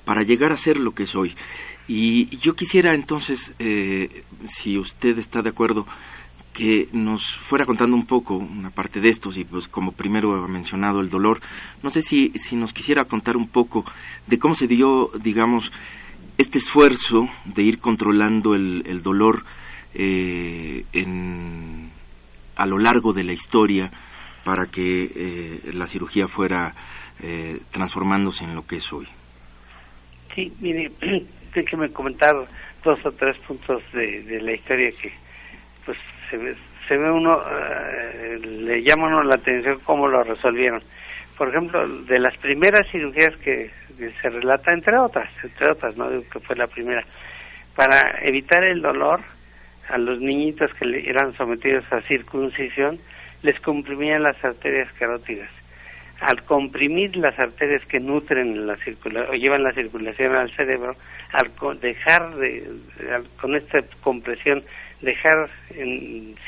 para 0.04 0.22
llegar 0.22 0.52
a 0.52 0.56
ser 0.56 0.76
lo 0.76 0.92
que 0.92 1.04
es 1.04 1.14
hoy. 1.14 1.34
Y 1.92 2.36
yo 2.38 2.54
quisiera 2.54 2.94
entonces, 2.94 3.52
eh, 3.58 4.22
si 4.44 4.78
usted 4.78 5.18
está 5.18 5.42
de 5.42 5.50
acuerdo, 5.50 5.86
que 6.52 6.88
nos 6.92 7.36
fuera 7.38 7.64
contando 7.64 7.96
un 7.96 8.06
poco 8.06 8.36
una 8.36 8.70
parte 8.70 9.00
de 9.00 9.08
estos 9.08 9.36
y 9.36 9.44
pues 9.44 9.66
como 9.66 9.92
primero 9.92 10.44
ha 10.44 10.48
mencionado 10.48 11.00
el 11.00 11.10
dolor, 11.10 11.40
no 11.82 11.90
sé 11.90 12.00
si, 12.00 12.30
si 12.36 12.54
nos 12.54 12.72
quisiera 12.72 13.04
contar 13.04 13.36
un 13.36 13.48
poco 13.48 13.84
de 14.26 14.38
cómo 14.38 14.54
se 14.54 14.66
dio, 14.66 15.10
digamos, 15.20 15.72
este 16.38 16.58
esfuerzo 16.58 17.28
de 17.44 17.62
ir 17.62 17.78
controlando 17.78 18.54
el, 18.54 18.84
el 18.86 19.02
dolor 19.02 19.44
eh, 19.94 20.84
en, 20.92 21.90
a 22.56 22.66
lo 22.66 22.78
largo 22.78 23.12
de 23.12 23.24
la 23.24 23.32
historia 23.32 23.90
para 24.44 24.66
que 24.66 25.04
eh, 25.04 25.60
la 25.74 25.86
cirugía 25.86 26.26
fuera 26.26 26.74
transformándose 27.70 28.44
en 28.44 28.54
lo 28.54 28.62
que 28.62 28.76
es 28.76 28.90
hoy. 28.94 29.06
Sí, 30.34 30.50
mire, 30.60 30.90
déjeme 31.54 31.92
comentar 31.92 32.30
dos 32.84 32.98
o 33.04 33.12
tres 33.12 33.36
puntos 33.46 33.82
de, 33.92 34.40
la 34.40 34.52
historia 34.52 34.90
que 34.90 35.12
pues 35.84 35.98
se 36.30 36.36
ve, 36.36 36.54
se 36.88 36.96
ve 36.96 37.10
uno, 37.10 37.38
eh, 37.40 38.38
le 38.42 38.82
llama 38.82 39.08
uno 39.08 39.22
la 39.24 39.36
atención 39.36 39.80
cómo 39.84 40.08
lo 40.08 40.22
resolvieron. 40.22 40.82
Por 41.36 41.48
ejemplo, 41.48 41.86
de 42.04 42.18
las 42.18 42.36
primeras 42.38 42.86
cirugías 42.90 43.36
que, 43.38 43.70
se 44.22 44.30
relata, 44.30 44.72
entre 44.72 44.96
otras, 44.98 45.28
entre 45.42 45.72
otras, 45.72 45.96
no 45.96 46.08
digo 46.08 46.22
que 46.32 46.40
fue 46.40 46.56
la 46.56 46.66
primera, 46.66 47.04
para 47.76 48.18
evitar 48.22 48.64
el 48.64 48.80
dolor 48.80 49.20
a 49.90 49.98
los 49.98 50.20
niñitos 50.20 50.72
que 50.74 51.08
eran 51.08 51.34
sometidos 51.36 51.84
a 51.92 52.00
circuncisión, 52.02 52.98
les 53.42 53.58
comprimían 53.60 54.22
las 54.22 54.42
arterias 54.44 54.92
carótidas. 54.98 55.50
Al 56.20 56.44
comprimir 56.44 57.16
las 57.16 57.38
arterias 57.38 57.82
que 57.86 57.98
nutren 57.98 58.66
la 58.66 58.76
circulación 58.76 59.34
o 59.34 59.38
llevan 59.38 59.62
la 59.62 59.72
circulación 59.72 60.34
al 60.36 60.54
cerebro, 60.54 60.94
al 61.32 61.80
dejar 61.80 62.34
de, 62.36 62.68
con 63.40 63.56
esta 63.56 63.78
compresión, 64.02 64.62
dejar 65.00 65.48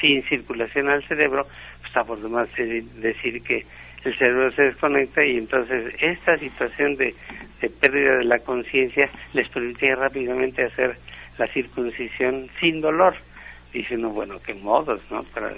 sin 0.01 0.23
circulación 0.29 0.91
al 0.91 1.03
cerebro, 1.09 1.45
pues 1.79 1.87
está 1.87 2.05
por 2.05 2.21
demás 2.21 2.49
decir 2.57 3.43
que 3.43 3.65
el 4.05 4.19
cerebro 4.19 4.51
se 4.53 4.63
desconecta 4.63 5.25
y 5.25 5.39
entonces 5.39 5.95
esta 6.01 6.37
situación 6.37 6.97
de 6.97 7.15
pérdida 7.81 8.19
de 8.19 8.25
la 8.25 8.41
conciencia 8.41 9.09
les 9.33 9.49
permitía 9.49 9.95
rápidamente 9.95 10.65
hacer 10.65 10.97
la 11.39 11.47
circuncisión 11.47 12.49
sin 12.61 12.83
dolor 12.83 13.15
diciendo 13.73 14.11
bueno 14.11 14.39
qué 14.45 14.55
modos 14.55 15.01
no 15.11 15.23
para 15.35 15.55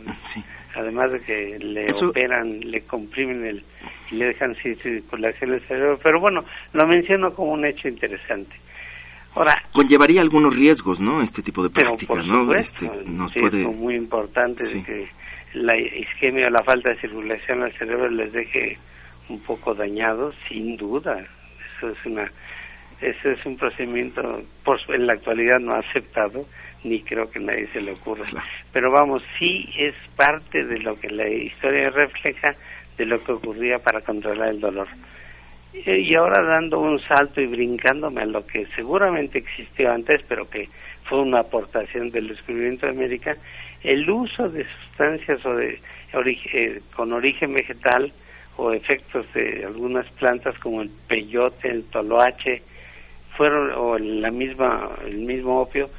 además 0.74 1.12
de 1.12 1.20
que 1.20 1.58
le 1.58 1.86
operan 1.92 2.60
le 2.60 2.82
comprimen 2.82 3.44
el 3.44 3.64
y 4.10 4.16
le 4.16 4.26
dejan 4.26 4.54
sin 4.56 4.76
circulación 4.76 5.54
el 5.54 5.60
cerebro 5.66 5.98
pero 6.02 6.20
bueno 6.20 6.44
lo 6.72 6.86
menciono 6.86 7.32
como 7.32 7.52
un 7.52 7.64
hecho 7.64 7.88
interesante. 7.88 8.54
Ahora 9.34 9.54
conllevaría 9.72 10.20
algunos 10.20 10.56
riesgos 10.56 11.00
no 11.00 11.20
este 11.20 11.42
tipo 11.42 11.62
de 11.62 11.70
práctica 11.70 12.14
no 12.14 12.54
este, 12.54 12.88
nos 13.04 13.32
puede... 13.32 13.62
es 13.62 13.76
muy 13.76 13.96
importante 13.96 14.64
que 14.84 15.08
la 15.54 15.76
isquemia 15.76 16.48
o 16.48 16.50
la 16.50 16.62
falta 16.62 16.90
de 16.90 17.00
circulación 17.00 17.62
al 17.62 17.72
cerebro 17.78 18.08
les 18.10 18.32
deje 18.32 18.76
un 19.28 19.40
poco 19.40 19.74
dañados 19.74 20.34
sin 20.48 20.76
duda. 20.76 21.24
Eso 21.76 21.90
es 21.90 22.06
una 22.06 22.30
ese 23.00 23.32
es 23.32 23.44
un 23.44 23.56
procedimiento 23.56 24.22
por, 24.64 24.78
en 24.88 25.06
la 25.06 25.14
actualidad 25.14 25.58
no 25.60 25.74
aceptado 25.74 26.46
ni 26.88 27.02
creo 27.02 27.30
que 27.30 27.40
nadie 27.40 27.66
se 27.72 27.80
le 27.80 27.92
ocurra. 27.92 28.26
Pero 28.72 28.90
vamos, 28.92 29.22
sí 29.38 29.68
es 29.78 29.94
parte 30.16 30.64
de 30.64 30.78
lo 30.78 30.98
que 31.00 31.10
la 31.10 31.28
historia 31.28 31.90
refleja 31.90 32.54
de 32.96 33.06
lo 33.06 33.22
que 33.24 33.32
ocurría 33.32 33.78
para 33.80 34.02
controlar 34.02 34.50
el 34.50 34.60
dolor. 34.60 34.88
Y 35.72 36.14
ahora 36.14 36.40
dando 36.44 36.78
un 36.78 37.00
salto 37.00 37.40
y 37.40 37.46
brincándome 37.46 38.22
a 38.22 38.26
lo 38.26 38.46
que 38.46 38.64
seguramente 38.76 39.38
existió 39.38 39.90
antes, 39.90 40.22
pero 40.28 40.48
que 40.48 40.68
fue 41.08 41.20
una 41.20 41.40
aportación 41.40 42.10
del 42.10 42.28
descubrimiento 42.28 42.86
de 42.86 42.92
América, 42.92 43.36
el 43.82 44.08
uso 44.08 44.48
de 44.48 44.64
sustancias 44.64 45.44
o 45.44 45.54
de 45.54 45.80
eh, 46.52 46.80
con 46.94 47.12
origen 47.12 47.54
vegetal 47.54 48.12
o 48.56 48.72
efectos 48.72 49.26
de 49.34 49.64
algunas 49.64 50.08
plantas 50.12 50.56
como 50.60 50.80
el 50.80 50.90
peyote, 51.08 51.68
el 51.68 51.84
toloache, 51.90 52.62
fueron 53.36 53.72
o 53.72 53.98
la 53.98 54.30
misma 54.30 54.90
el 55.04 55.18
mismo 55.18 55.60
opio 55.60 55.90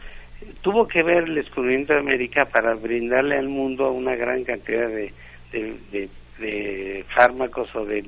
tuvo 0.62 0.88
que 0.88 1.04
ver 1.04 1.26
el 1.26 1.36
descubrimiento 1.36 1.94
de 1.94 2.00
América 2.00 2.46
para 2.46 2.74
brindarle 2.76 3.38
al 3.38 3.48
mundo 3.48 3.92
una 3.92 4.16
gran 4.16 4.44
cantidad 4.44 4.88
de, 4.88 5.14
de, 5.52 7.06
fármacos 7.16 7.74
o 7.76 7.86
de 7.86 8.04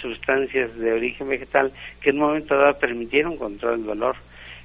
sustancias 0.00 0.74
de 0.76 0.92
origen 0.92 1.28
vegetal 1.28 1.72
que 2.00 2.10
en 2.10 2.16
un 2.16 2.28
momento 2.28 2.56
dado 2.56 2.78
permitieron 2.78 3.36
control 3.36 3.78
del 3.78 3.86
dolor. 3.86 4.16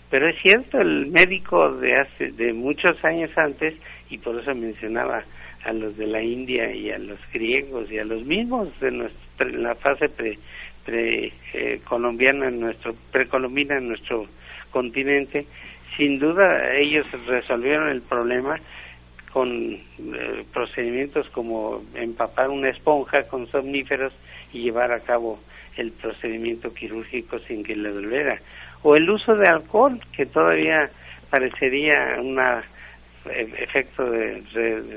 Pero 0.10 0.28
es 0.28 0.36
cierto, 0.42 0.80
el 0.80 1.08
médico 1.08 1.72
de 1.74 1.98
hace 1.98 2.32
de 2.32 2.54
muchos 2.54 3.04
años 3.04 3.30
antes, 3.38 3.76
y 4.10 4.18
por 4.18 4.40
eso 4.40 4.56
mencionaba 4.56 5.24
a 5.66 5.74
los 5.74 5.98
de 5.98 6.08
la 6.08 6.22
India 6.22 6.74
y 6.74 6.90
a 6.90 6.98
los 6.98 7.20
griegos 7.32 7.92
y 7.92 8.00
a 8.00 8.06
los 8.06 8.24
mismos 8.24 8.68
de 8.80 8.92
nuestra, 8.92 9.48
la 9.50 9.76
fase 9.76 10.10
pre, 10.10 10.40
pre 10.86 11.32
eh, 11.54 11.82
colombiana 11.84 12.48
en 12.48 12.60
nuestro 12.60 12.96
precolombina 13.12 13.78
en 13.78 13.90
nuestro 13.90 14.28
continente 14.72 15.46
sin 16.00 16.18
duda 16.18 16.75
ellos 16.75 17.06
resolvieron 17.27 17.89
el 17.89 18.01
problema 18.01 18.58
con 19.34 19.74
eh, 19.74 20.46
procedimientos 20.53 21.29
como 21.32 21.84
empapar 21.94 22.50
una 22.50 22.70
esponja 22.70 23.27
con 23.27 23.48
somníferos 23.48 24.13
y 24.53 24.62
llevar 24.62 24.94
a 24.94 25.01
cabo 25.01 25.39
el 25.75 25.91
procedimiento 25.91 26.74
quirúrgico 26.74 27.38
sin 27.39 27.63
que 27.65 27.75
le 27.75 27.91
doliera. 27.91 28.39
O 28.82 28.96
el 28.96 29.10
uso 29.10 29.36
de 29.36 29.50
alcohol 29.50 30.00
que 30.15 30.25
todavía 30.25 30.89
parecería 31.29 32.15
un 32.20 32.39
efecto 33.58 34.10
de, 34.10 34.41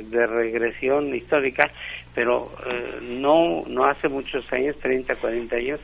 de, 0.04 0.26
regresión 0.28 1.12
histórica 1.12 1.68
pero 2.14 2.52
eh, 2.64 3.00
no 3.02 3.64
no 3.66 3.84
hace 3.84 4.08
muchos 4.08 4.50
años 4.52 4.78
30 4.78 5.16
40 5.16 5.56
años 5.56 5.80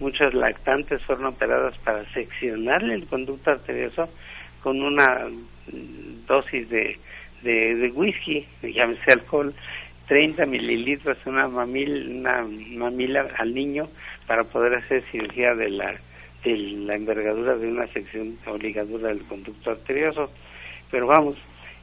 muchos 0.00 0.32
lactantes 0.32 1.02
fueron 1.02 1.26
operados 1.26 1.76
para 1.84 2.04
seccionarle 2.14 2.94
el 2.94 3.06
conducto 3.06 3.50
arterioso 3.50 4.08
con 4.62 4.82
una 4.82 5.28
dosis 6.26 6.68
de, 6.68 6.98
de, 7.42 7.92
whisky, 7.94 8.46
llámese 8.62 9.12
alcohol, 9.12 9.54
30 10.08 10.46
mililitros, 10.46 11.16
una, 11.26 11.48
mamil, 11.48 12.18
una 12.20 12.46
mamila 12.76 13.28
al 13.38 13.54
niño 13.54 13.88
para 14.26 14.44
poder 14.44 14.74
hacer 14.74 15.02
cirugía 15.10 15.54
de 15.54 15.70
la, 15.70 15.94
de 16.44 16.56
la 16.56 16.94
envergadura 16.94 17.56
de 17.56 17.68
una 17.68 17.86
sección 17.88 18.38
o 18.46 18.56
ligadura 18.56 19.08
del 19.08 19.22
conducto 19.24 19.70
arterioso. 19.70 20.30
Pero 20.90 21.06
vamos, 21.06 21.36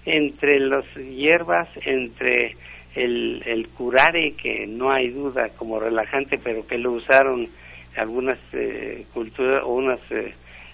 entre 0.06 0.60
las 0.60 0.86
hierbas, 0.96 1.68
entre 1.86 2.56
el, 2.96 3.44
el 3.46 3.68
curare, 3.70 4.34
que 4.34 4.68
no 4.68 4.92
hay 4.92 5.10
duda 5.10 5.50
como 5.58 5.80
relajante, 5.80 6.38
pero 6.38 6.66
que 6.68 6.78
lo 6.78 6.92
usaron 6.92 7.48
algunas 7.98 8.38
eh, 8.54 9.06
culturas 9.14 9.64
o 9.64 9.74
unas 9.74 10.00
eh, 10.12 10.34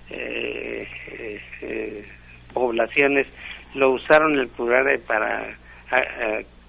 eh, 0.09 0.87
eh, 1.61 2.05
poblaciones 2.53 3.27
lo 3.73 3.91
usaron 3.91 4.37
el 4.39 4.49
curare 4.49 4.99
para 4.99 5.57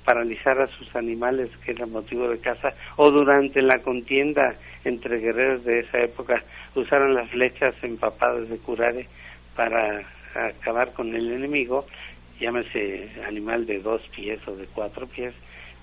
paralizar 0.05 0.61
a 0.61 0.69
sus 0.69 0.95
animales, 0.95 1.51
que 1.65 1.73
era 1.73 1.85
motivo 1.85 2.29
de 2.29 2.39
caza, 2.39 2.75
o 2.97 3.11
durante 3.11 3.61
la 3.61 3.81
contienda 3.83 4.55
entre 4.85 5.19
guerreros 5.19 5.65
de 5.65 5.81
esa 5.81 5.99
época 5.99 6.43
usaron 6.77 7.15
las 7.15 7.29
flechas 7.31 7.75
empapadas 7.83 8.49
de 8.49 8.59
curare 8.59 9.09
para 9.57 10.07
acabar 10.35 10.93
con 10.93 11.15
el 11.15 11.33
enemigo, 11.33 11.87
llámese 12.39 13.11
animal 13.27 13.67
de 13.67 13.81
dos 13.81 14.01
pies 14.15 14.39
o 14.47 14.55
de 14.55 14.67
cuatro 14.67 15.07
pies, 15.09 15.35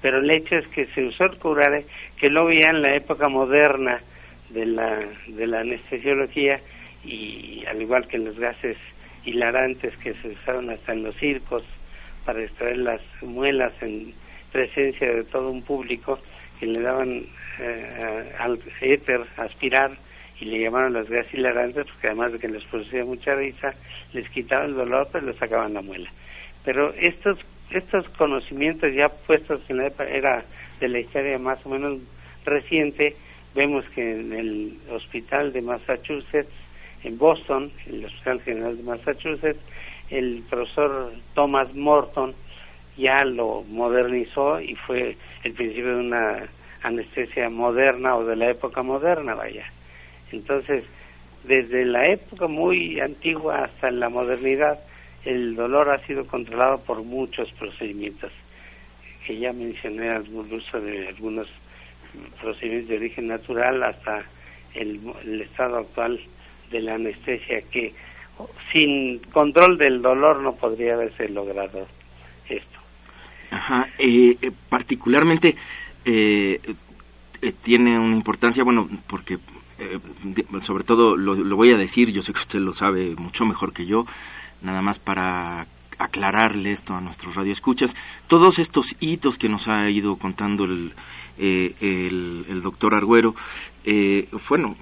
pero 0.02 0.20
el 0.20 0.32
hecho 0.32 0.56
es 0.56 0.68
que 0.70 0.86
se 0.88 1.04
usó 1.04 1.26
el 1.26 1.38
curare, 1.40 1.86
que 2.18 2.30
luego 2.30 2.52
ya 2.52 2.70
en 2.70 2.82
la 2.82 2.96
época 2.96 3.28
moderna 3.28 4.02
de 4.50 4.66
la, 4.66 5.00
de 5.28 5.48
la 5.48 5.62
anestesiología 5.62 6.62
y 7.04 7.64
al 7.68 7.82
igual 7.82 8.08
que 8.08 8.18
los 8.18 8.38
gases 8.38 8.78
hilarantes 9.26 9.96
que 9.98 10.14
se 10.16 10.30
usaron 10.30 10.70
hasta 10.70 10.94
en 10.94 11.04
los 11.04 11.16
circos 11.18 11.64
para 12.26 12.44
extraer 12.44 12.78
las 12.78 13.02
muelas 13.22 13.74
en 13.82 14.14
presencia 14.52 15.12
de 15.12 15.24
todo 15.26 15.50
un 15.50 15.64
público 15.64 16.20
que 16.60 16.68
le 16.68 16.82
daban 16.82 17.26
eh, 17.60 18.32
al 18.40 18.60
éter 18.82 19.22
aspirar 19.38 19.92
y 20.40 20.46
le 20.46 20.62
llamaron 20.62 20.94
los 20.94 21.10
gases 21.10 21.34
hilarantes 21.34 21.86
porque 21.88 22.08
además 22.08 22.34
de 22.34 22.40
que 22.40 22.48
les 22.48 22.64
producía 22.66 23.04
mucha 23.06 23.36
risa 23.36 23.74
les 24.14 24.30
quitaban 24.30 24.70
el 24.70 24.76
dolor 24.76 25.10
pero 25.12 25.26
les 25.26 25.38
sacaban 25.38 25.74
la 25.74 25.82
muela. 25.82 26.10
Pero 26.64 26.94
estos 26.94 27.40
estos 27.72 28.08
conocimientos 28.10 28.94
ya 28.94 29.10
puestos 29.10 29.62
en 29.70 29.78
la 29.78 29.88
era 29.88 30.46
de 30.80 30.88
la 30.88 31.00
historia 31.00 31.40
más 31.40 31.66
o 31.66 31.70
menos 31.70 32.00
reciente 32.46 33.16
vemos 33.56 33.86
que 33.96 34.20
en 34.20 34.34
el 34.34 34.78
hospital 34.92 35.54
de 35.54 35.62
Massachusetts 35.62 36.52
en 37.04 37.18
Boston, 37.18 37.72
el 37.88 38.06
Hospital 38.06 38.42
General 38.42 38.78
de 38.78 38.84
Massachusetts, 38.84 39.60
el 40.10 40.44
profesor 40.50 41.12
Thomas 41.34 41.74
Morton 41.74 42.34
ya 42.98 43.24
lo 43.26 43.64
modernizó 43.64 44.60
y 44.60 44.76
fue 44.76 45.18
el 45.44 45.54
principio 45.54 45.96
de 45.96 46.02
una 46.02 46.50
anestesia 46.84 47.50
moderna 47.50 48.16
o 48.16 48.26
de 48.26 48.36
la 48.36 48.50
época 48.52 48.84
moderna, 48.84 49.34
vaya. 49.34 49.66
Entonces, 50.32 50.84
desde 51.44 51.86
la 51.86 52.04
época 52.04 52.48
muy 52.48 53.00
antigua 53.00 53.66
hasta 53.66 53.92
la 53.92 54.10
modernidad, 54.10 54.80
el 55.26 55.56
dolor 55.56 55.90
ha 55.90 56.06
sido 56.06 56.28
controlado 56.28 56.80
por 56.80 57.04
muchos 57.04 57.52
procedimientos, 57.54 58.32
que 59.26 59.38
ya 59.38 59.54
mencioné 59.54 60.20
uso 60.20 60.82
de 60.82 61.08
algunos 61.08 61.48
procedimientos 62.42 62.90
de 62.90 62.98
origen 62.98 63.28
natural 63.28 63.82
hasta 63.84 64.24
el, 64.74 65.00
el 65.24 65.42
estado 65.42 65.78
actual 65.78 66.20
de 66.74 66.82
la 66.82 66.96
anestesia 66.96 67.62
que 67.72 67.94
sin 68.72 69.20
control 69.32 69.78
del 69.78 70.02
dolor 70.02 70.42
no 70.42 70.56
podría 70.56 70.96
haberse 70.96 71.30
logrado 71.30 71.88
esto. 72.50 72.80
Ajá, 73.52 73.88
eh, 74.00 74.36
eh 74.42 74.52
particularmente 74.68 75.56
eh, 76.04 76.60
tiene 77.62 78.00
una 78.00 78.16
importancia, 78.16 78.64
bueno, 78.64 78.88
porque 79.08 79.38
sobre 80.62 80.84
todo 80.84 81.18
lo, 81.18 81.56
voy 81.56 81.74
a 81.74 81.78
decir, 81.78 82.12
yo 82.12 82.22
sé 82.22 82.32
que 82.32 82.40
usted 82.40 82.60
lo 82.60 82.72
sabe 82.72 83.16
mucho 83.16 83.46
mejor 83.46 83.74
que 83.74 83.86
yo, 83.86 84.06
nada 84.62 84.82
más 84.82 84.98
para 84.98 85.68
aclararle 86.00 86.72
esto 86.72 86.94
a 86.94 87.02
nuestros 87.02 87.36
radioescuchas, 87.36 87.94
todos 88.28 88.60
estos 88.60 88.96
hitos 89.00 89.38
que 89.38 89.50
nos 89.50 89.68
ha 89.68 89.90
ido 89.90 90.16
contando 90.16 90.64
el, 90.64 90.94
el, 91.38 92.46
el 92.50 92.62
doctor 92.62 92.96
Argüero, 92.96 93.36
bueno, 94.50 94.76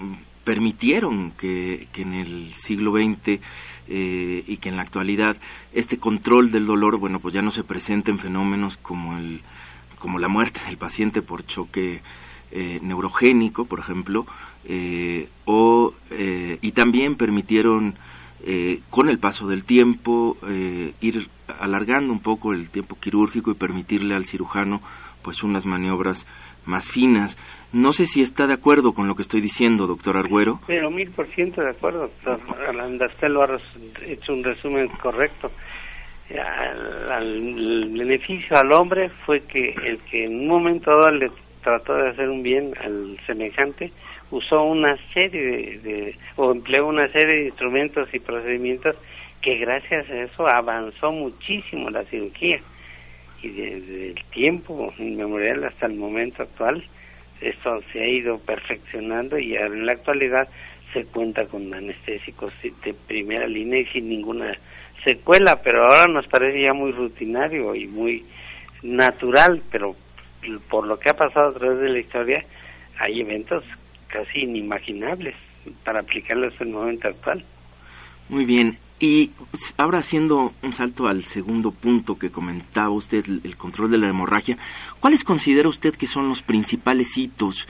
permitieron 0.43 1.32
que, 1.32 1.88
en 1.95 2.13
el 2.13 2.54
siglo 2.56 2.93
XX 2.93 3.39
eh, 3.88 4.43
y 4.47 4.58
que 4.58 4.69
en 4.69 4.75
la 4.75 4.84
actualidad 4.84 5.38
este 5.73 5.97
control 5.97 6.51
del 6.51 6.65
dolor, 6.65 6.97
bueno, 6.99 7.19
pues 7.19 7.34
ya 7.34 7.41
no 7.41 7.51
se 7.51 7.63
presenten 7.63 8.17
fenómenos 8.17 8.77
como 8.77 9.17
el 9.17 9.41
como 9.99 10.17
la 10.17 10.27
muerte 10.27 10.60
del 10.65 10.77
paciente 10.77 11.21
por 11.21 11.45
choque 11.45 12.01
eh, 12.51 12.80
neurogénico, 12.82 13.65
por 13.65 13.80
ejemplo, 13.80 14.25
eh, 14.65 15.30
o 15.45 15.93
y 16.62 16.71
también 16.71 17.15
permitieron 17.15 17.95
con 18.89 19.10
el 19.10 19.19
paso 19.19 19.47
del 19.47 19.63
tiempo 19.63 20.38
ir 20.99 21.30
alargando 21.60 22.12
un 22.12 22.21
poco 22.21 22.54
el 22.54 22.69
tiempo 22.69 22.97
quirúrgico 22.99 23.51
y 23.51 23.56
permitirle 23.56 24.15
al 24.15 24.25
cirujano 24.25 24.82
pues 25.21 25.43
unas 25.43 25.65
maniobras 25.65 26.25
más 26.65 26.89
finas. 26.89 27.38
No 27.73 27.91
sé 27.93 28.05
si 28.05 28.21
está 28.21 28.47
de 28.47 28.55
acuerdo 28.55 28.91
con 28.91 29.07
lo 29.07 29.15
que 29.15 29.21
estoy 29.21 29.39
diciendo, 29.39 29.88
doctor 29.88 30.17
Argüero. 30.17 30.60
Pero 30.67 30.91
mil 30.91 31.10
por 31.12 31.27
ciento 31.27 31.62
de 31.62 31.69
acuerdo, 31.69 32.01
doctor. 32.01 32.39
Usted 32.41 33.27
lo 33.29 33.43
ha 33.43 33.57
hecho 34.05 34.34
un 34.34 34.43
resumen 34.43 34.89
correcto. 35.01 35.51
el 36.29 37.93
beneficio 37.97 38.57
al 38.57 38.73
hombre 38.73 39.10
fue 39.25 39.41
que 39.41 39.69
el 39.86 39.99
que 40.10 40.25
en 40.25 40.41
un 40.41 40.47
momento 40.47 40.91
dado 40.91 41.12
le 41.12 41.31
trató 41.63 41.93
de 41.93 42.10
hacer 42.10 42.29
un 42.29 42.43
bien 42.43 42.73
al 42.84 43.17
semejante, 43.25 43.91
usó 44.31 44.63
una 44.63 44.97
serie 45.13 45.79
de, 45.79 46.15
o 46.36 46.51
empleó 46.51 46.88
una 46.88 47.07
serie 47.12 47.36
de 47.36 47.45
instrumentos 47.47 48.10
y 48.13 48.19
procedimientos 48.19 48.95
que 49.41 49.57
gracias 49.57 50.10
a 50.10 50.23
eso 50.23 50.45
avanzó 50.51 51.12
muchísimo 51.12 51.89
la 51.89 52.03
cirugía 52.05 52.60
y 53.41 53.49
desde 53.49 54.10
el 54.10 54.23
tiempo 54.31 54.93
inmemorial 54.97 55.63
hasta 55.63 55.88
el 55.88 55.95
momento 55.95 56.43
actual 56.43 56.84
esto 57.41 57.82
se 57.91 57.99
ha 57.99 58.08
ido 58.08 58.39
perfeccionando 58.39 59.38
y 59.38 59.56
en 59.56 59.86
la 59.86 59.93
actualidad 59.93 60.47
se 60.93 61.06
cuenta 61.06 61.45
con 61.45 61.73
anestésicos 61.73 62.54
de 62.62 62.93
primera 63.08 63.47
línea 63.47 63.82
y 63.82 63.86
sin 63.88 64.10
ninguna 64.10 64.58
secuela, 65.06 65.60
pero 65.63 65.84
ahora 65.84 66.08
nos 66.08 66.27
parece 66.27 66.62
ya 66.62 66.73
muy 66.73 66.91
rutinario 66.91 67.73
y 67.75 67.88
muy 67.88 68.25
natural, 68.84 69.62
pero 69.71 69.95
por 70.69 70.88
lo 70.88 70.99
que 70.99 71.10
ha 71.10 71.13
pasado 71.13 71.49
a 71.49 71.54
través 71.54 71.80
de 71.80 71.89
la 71.89 71.99
historia 71.99 72.45
hay 72.99 73.21
eventos 73.21 73.63
casi 74.08 74.41
inimaginables 74.41 75.36
para 75.84 76.01
aplicarlos 76.01 76.54
en 76.60 76.67
el 76.67 76.73
momento 76.73 77.08
actual. 77.08 77.43
Muy 78.30 78.45
bien, 78.45 78.77
y 79.01 79.31
ahora 79.77 79.99
haciendo 79.99 80.51
un 80.61 80.73
salto 80.73 81.07
al 81.07 81.23
segundo 81.23 81.71
punto 81.71 82.19
que 82.19 82.29
comentaba 82.29 82.91
usted, 82.91 83.25
el, 83.43 83.57
control 83.57 83.89
de 83.89 83.97
la 83.97 84.07
hemorragia, 84.07 84.57
¿cuáles 84.99 85.23
considera 85.23 85.67
usted 85.67 85.95
que 85.95 86.05
son 86.05 86.29
los 86.29 86.43
principales 86.43 87.17
hitos 87.17 87.67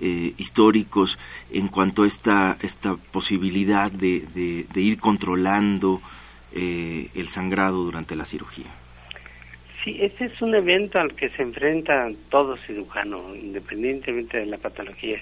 eh, 0.00 0.32
históricos 0.38 1.18
en 1.50 1.68
cuanto 1.68 2.04
a 2.04 2.06
esta, 2.06 2.56
esta 2.62 2.96
posibilidad 2.96 3.92
de, 3.92 4.66
de, 4.72 4.80
ir 4.80 4.98
controlando 4.98 6.00
eh, 6.54 7.08
el 7.14 7.28
sangrado 7.28 7.84
durante 7.84 8.16
la 8.16 8.24
cirugía? 8.24 8.72
Sí, 9.84 9.96
este 10.00 10.26
es 10.26 10.40
un 10.40 10.54
evento 10.54 10.98
al 10.98 11.14
que 11.14 11.28
se 11.30 11.42
enfrenta 11.42 12.08
todo 12.30 12.56
cirujano, 12.66 13.34
independientemente 13.34 14.38
de 14.38 14.46
la 14.46 14.56
patología. 14.56 15.18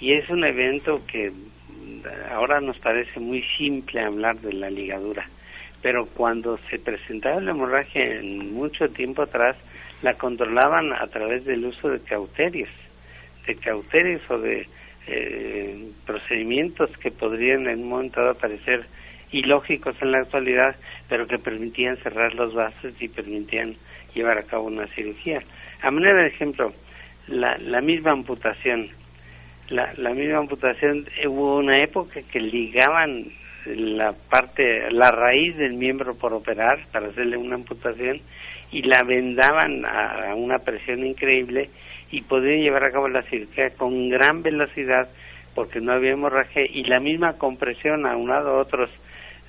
Y 0.00 0.12
es 0.12 0.28
un 0.30 0.44
evento 0.44 1.02
que 1.06 1.32
ahora 2.30 2.60
nos 2.60 2.78
parece 2.78 3.20
muy 3.20 3.42
simple 3.56 4.00
hablar 4.00 4.40
de 4.40 4.52
la 4.52 4.70
ligadura, 4.70 5.28
pero 5.82 6.06
cuando 6.06 6.58
se 6.70 6.78
presentaba 6.78 7.40
la 7.40 7.52
hemorragia 7.52 8.04
en 8.04 8.52
mucho 8.52 8.88
tiempo 8.90 9.22
atrás, 9.22 9.56
la 10.02 10.14
controlaban 10.14 10.92
a 10.92 11.06
través 11.08 11.44
del 11.44 11.64
uso 11.64 11.88
de 11.88 12.00
cauterios, 12.00 12.70
de 13.46 13.56
cauterios 13.56 14.22
o 14.30 14.38
de 14.38 14.66
eh, 15.06 15.90
procedimientos 16.06 16.90
que 16.98 17.10
podrían 17.10 17.66
en 17.68 17.82
un 17.82 17.88
momento 17.88 18.20
dado 18.20 18.34
parecer 18.34 18.84
ilógicos 19.32 19.96
en 20.00 20.12
la 20.12 20.18
actualidad, 20.18 20.76
pero 21.08 21.26
que 21.26 21.38
permitían 21.38 21.96
cerrar 21.98 22.34
los 22.34 22.54
vasos 22.54 22.92
y 23.00 23.08
permitían 23.08 23.76
llevar 24.14 24.38
a 24.38 24.42
cabo 24.44 24.66
una 24.66 24.86
cirugía. 24.88 25.42
A 25.80 25.90
manera 25.90 26.22
de 26.22 26.28
ejemplo, 26.28 26.72
la, 27.26 27.56
la 27.58 27.80
misma 27.80 28.12
amputación. 28.12 28.90
La, 29.72 29.94
la 29.96 30.10
misma 30.10 30.38
amputación, 30.38 31.06
eh, 31.18 31.26
hubo 31.26 31.56
una 31.56 31.76
época 31.78 32.20
que 32.30 32.40
ligaban 32.40 33.32
la 33.64 34.12
parte, 34.12 34.90
la 34.90 35.10
raíz 35.10 35.56
del 35.56 35.74
miembro 35.74 36.14
por 36.14 36.34
operar 36.34 36.80
para 36.92 37.08
hacerle 37.08 37.38
una 37.38 37.54
amputación 37.54 38.20
y 38.70 38.82
la 38.82 39.02
vendaban 39.02 39.84
a, 39.86 40.34
una 40.34 40.58
presión 40.58 41.06
increíble 41.06 41.70
y 42.10 42.20
podían 42.20 42.60
llevar 42.60 42.84
a 42.84 42.90
cabo 42.90 43.08
la 43.08 43.22
cirugía 43.22 43.70
con 43.70 44.10
gran 44.10 44.42
velocidad 44.42 45.08
porque 45.54 45.80
no 45.80 45.92
había 45.92 46.12
hemorragia 46.12 46.64
y 46.68 46.84
la 46.84 47.00
misma 47.00 47.38
compresión 47.38 48.06
aunado 48.06 48.50
a 48.50 48.60
otros 48.60 48.90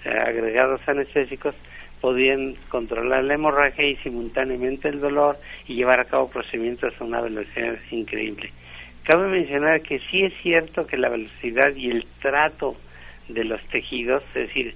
eh, 0.05 0.09
agregados 0.09 0.81
anestésicos 0.87 1.53
podían 1.99 2.55
controlar 2.69 3.25
la 3.25 3.33
hemorragia 3.33 3.85
y 3.85 3.97
simultáneamente 3.97 4.89
el 4.89 5.01
dolor 5.01 5.37
y 5.67 5.75
llevar 5.75 5.99
a 5.99 6.05
cabo 6.05 6.29
procedimientos 6.29 6.93
a 6.99 7.03
una 7.03 7.21
velocidad 7.21 7.75
increíble. 7.91 8.51
Cabe 9.03 9.27
mencionar 9.27 9.81
que 9.81 9.99
sí 10.09 10.23
es 10.23 10.33
cierto 10.41 10.87
que 10.87 10.97
la 10.97 11.09
velocidad 11.09 11.75
y 11.75 11.89
el 11.89 12.05
trato 12.21 12.75
de 13.27 13.43
los 13.43 13.61
tejidos, 13.67 14.23
es 14.29 14.47
decir, 14.47 14.75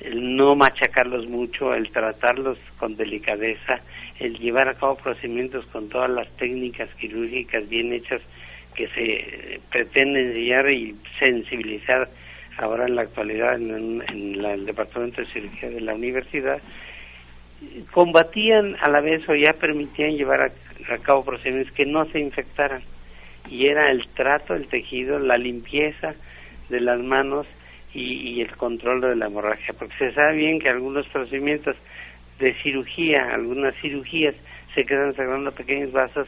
el 0.00 0.36
no 0.36 0.54
machacarlos 0.54 1.26
mucho, 1.26 1.72
el 1.74 1.90
tratarlos 1.90 2.58
con 2.78 2.96
delicadeza, 2.96 3.80
el 4.18 4.38
llevar 4.38 4.68
a 4.68 4.74
cabo 4.74 4.96
procedimientos 4.96 5.64
con 5.66 5.88
todas 5.88 6.10
las 6.10 6.28
técnicas 6.36 6.88
quirúrgicas 6.96 7.68
bien 7.68 7.92
hechas 7.92 8.20
que 8.74 8.88
se 8.88 9.60
pretenden 9.70 10.28
enseñar 10.28 10.70
y 10.70 10.96
sensibilizar 11.18 12.08
ahora 12.58 12.86
en 12.86 12.96
la 12.96 13.02
actualidad 13.02 13.54
en, 13.56 14.02
el 14.10 14.66
Departamento 14.66 15.20
de 15.20 15.28
Cirugía 15.28 15.70
de 15.70 15.80
la 15.80 15.94
Universidad, 15.94 16.60
combatían 17.92 18.76
a 18.80 18.90
la 18.90 19.00
vez 19.00 19.26
o 19.28 19.34
ya 19.34 19.54
permitían 19.54 20.16
llevar 20.16 20.42
a, 20.42 20.98
cabo 20.98 21.24
procedimientos 21.24 21.74
que 21.74 21.86
no 21.86 22.04
se 22.06 22.20
infectaran. 22.20 22.82
Y 23.50 23.66
era 23.66 23.90
el 23.90 24.06
trato, 24.14 24.54
el 24.54 24.68
tejido, 24.68 25.18
la 25.18 25.36
limpieza 25.36 26.14
de 26.68 26.80
las 26.80 27.00
manos 27.00 27.46
y, 27.92 28.40
el 28.40 28.56
control 28.56 29.00
de 29.00 29.16
la 29.16 29.26
hemorragia. 29.26 29.74
Porque 29.78 29.94
se 29.98 30.12
sabe 30.12 30.36
bien 30.36 30.58
que 30.58 30.68
algunos 30.68 31.06
procedimientos 31.08 31.76
de 32.38 32.54
cirugía, 32.62 33.28
algunas 33.32 33.74
cirugías, 33.80 34.34
se 34.74 34.84
quedan 34.84 35.14
sacando 35.14 35.52
pequeños 35.52 35.92
vasos 35.92 36.26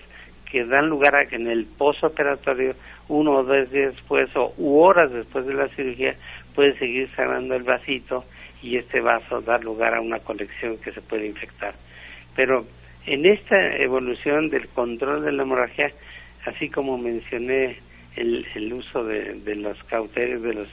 que 0.50 0.64
dan 0.64 0.88
lugar 0.88 1.16
a 1.16 1.26
que 1.26 1.36
en 1.36 1.48
el 1.48 1.66
posoperatorio 1.66 2.76
uno 3.08 3.32
o 3.32 3.42
dos 3.42 3.70
días 3.70 3.94
después 3.94 4.28
o 4.36 4.54
u 4.56 4.78
horas 4.78 5.10
después 5.10 5.44
de 5.44 5.54
la 5.54 5.68
cirugía 5.68 6.14
puede 6.54 6.78
seguir 6.78 7.10
sanando 7.16 7.56
el 7.56 7.64
vasito 7.64 8.24
y 8.62 8.76
este 8.76 9.00
vaso 9.00 9.40
dar 9.40 9.64
lugar 9.64 9.94
a 9.94 10.00
una 10.00 10.20
colección 10.20 10.78
que 10.78 10.92
se 10.92 11.00
puede 11.00 11.26
infectar. 11.26 11.74
Pero 12.36 12.64
en 13.06 13.26
esta 13.26 13.76
evolución 13.76 14.48
del 14.50 14.68
control 14.68 15.24
de 15.24 15.32
la 15.32 15.42
hemorragia, 15.42 15.92
así 16.46 16.68
como 16.70 16.96
mencioné 16.96 17.78
el, 18.16 18.46
el 18.54 18.72
uso 18.72 19.04
de, 19.04 19.34
de 19.34 19.56
los 19.56 19.82
cauterios, 19.84 20.42
de 20.42 20.54
los 20.54 20.68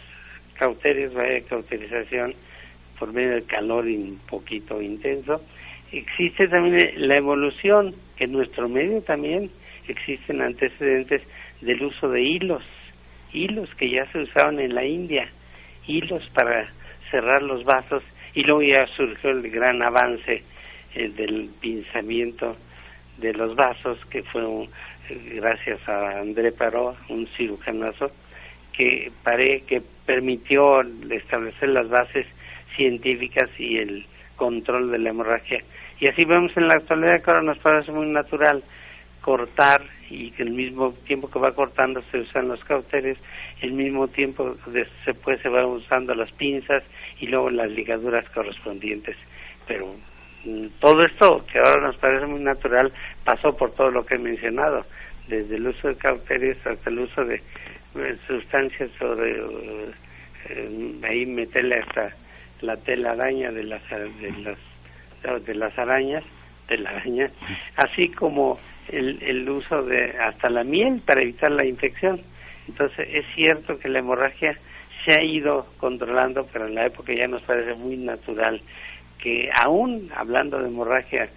cauterios, 0.55 1.13
vaya 1.13 1.41
cauterización 1.41 2.33
por 2.99 3.11
medio 3.11 3.31
del 3.31 3.45
calor 3.45 3.85
un 3.85 4.19
poquito 4.29 4.81
intenso, 4.81 5.41
existe 5.91 6.47
también 6.47 6.93
la 7.07 7.17
evolución, 7.17 7.95
en 8.17 8.31
nuestro 8.31 8.69
medio 8.69 9.01
también 9.01 9.49
existen 9.87 10.41
antecedentes 10.41 11.21
del 11.61 11.83
uso 11.83 12.09
de 12.09 12.21
hilos, 12.21 12.63
hilos 13.33 13.69
que 13.75 13.89
ya 13.89 14.09
se 14.11 14.19
usaban 14.19 14.59
en 14.59 14.73
la 14.75 14.85
India, 14.85 15.27
hilos 15.87 16.23
para 16.33 16.71
cerrar 17.11 17.41
los 17.43 17.63
vasos 17.63 18.03
y 18.33 18.43
luego 18.43 18.61
ya 18.61 18.87
surgió 18.95 19.31
el 19.31 19.49
gran 19.51 19.81
avance 19.81 20.43
eh, 20.95 21.09
del 21.09 21.49
pinzamiento 21.59 22.55
de 23.17 23.33
los 23.33 23.55
vasos 23.55 23.99
que 24.09 24.23
fue 24.23 24.41
eh, 24.43 24.69
gracias 25.09 25.87
a 25.87 26.19
André 26.19 26.51
Paró, 26.51 26.95
un 27.09 27.27
cirujanazo 27.37 28.11
que 28.73 29.11
pare, 29.23 29.61
que 29.67 29.81
permitió 30.05 30.81
establecer 31.09 31.69
las 31.69 31.89
bases 31.89 32.25
científicas 32.75 33.49
y 33.57 33.77
el 33.77 34.05
control 34.35 34.91
de 34.91 34.99
la 34.99 35.09
hemorragia. 35.09 35.63
Y 35.99 36.07
así 36.07 36.25
vemos 36.25 36.55
en 36.57 36.67
la 36.67 36.75
actualidad 36.75 37.21
que 37.21 37.31
ahora 37.31 37.43
nos 37.43 37.59
parece 37.59 37.91
muy 37.91 38.07
natural 38.07 38.63
cortar 39.21 39.81
y 40.09 40.31
que 40.31 40.43
el 40.43 40.51
mismo 40.51 40.91
tiempo 41.05 41.29
que 41.29 41.39
va 41.39 41.55
cortando 41.55 42.01
se 42.11 42.19
usan 42.19 42.49
los 42.49 42.63
cauteres, 42.65 43.17
el 43.61 43.71
mismo 43.71 44.07
tiempo 44.09 44.55
después 44.67 45.41
se 45.41 45.49
va 45.49 45.65
usando 45.65 46.13
las 46.13 46.31
pinzas 46.33 46.83
y 47.19 47.27
luego 47.27 47.49
las 47.49 47.71
ligaduras 47.71 48.29
correspondientes. 48.31 49.15
Pero 49.65 49.95
todo 50.79 51.05
esto 51.05 51.45
que 51.51 51.59
ahora 51.59 51.87
nos 51.87 51.97
parece 51.97 52.25
muy 52.25 52.41
natural 52.41 52.91
pasó 53.23 53.55
por 53.55 53.71
todo 53.75 53.91
lo 53.91 54.05
que 54.05 54.15
he 54.15 54.19
mencionado, 54.19 54.85
desde 55.27 55.55
el 55.55 55.67
uso 55.67 55.87
de 55.87 55.95
cauteres 55.95 56.57
hasta 56.65 56.89
el 56.89 56.99
uso 56.99 57.23
de 57.23 57.35
eh, 57.35 58.17
sustancias 58.27 58.89
sobre 58.99 59.37
eh, 60.49 60.95
ahí 61.03 61.25
meterle 61.25 61.79
hasta 61.79 62.13
la 62.61 62.77
tela 62.77 63.11
araña 63.11 63.51
de 63.51 63.63
las 63.63 63.81
de 63.89 64.31
las 64.43 65.45
de 65.45 65.55
las 65.55 65.77
arañas 65.77 66.23
de 66.67 66.77
la 66.77 66.89
araña 66.89 67.31
así 67.77 68.09
como 68.09 68.59
el, 68.89 69.21
el 69.21 69.49
uso 69.49 69.83
de 69.83 70.17
hasta 70.19 70.49
la 70.49 70.63
miel 70.63 71.01
para 71.05 71.21
evitar 71.21 71.51
la 71.51 71.65
infección. 71.65 72.21
Entonces 72.67 73.07
es 73.11 73.25
cierto 73.35 73.79
que 73.79 73.87
la 73.87 73.99
hemorragia 73.99 74.57
se 75.05 75.11
ha 75.11 75.23
ido 75.23 75.67
controlando, 75.77 76.47
pero 76.51 76.67
en 76.67 76.75
la 76.75 76.85
época 76.85 77.13
ya 77.13 77.27
nos 77.27 77.41
parece 77.43 77.73
muy 77.75 77.97
natural 77.97 78.61
que 79.23 79.49
aún 79.63 80.11
hablando 80.13 80.59
de 80.59 80.67
hemorragia 80.67 81.29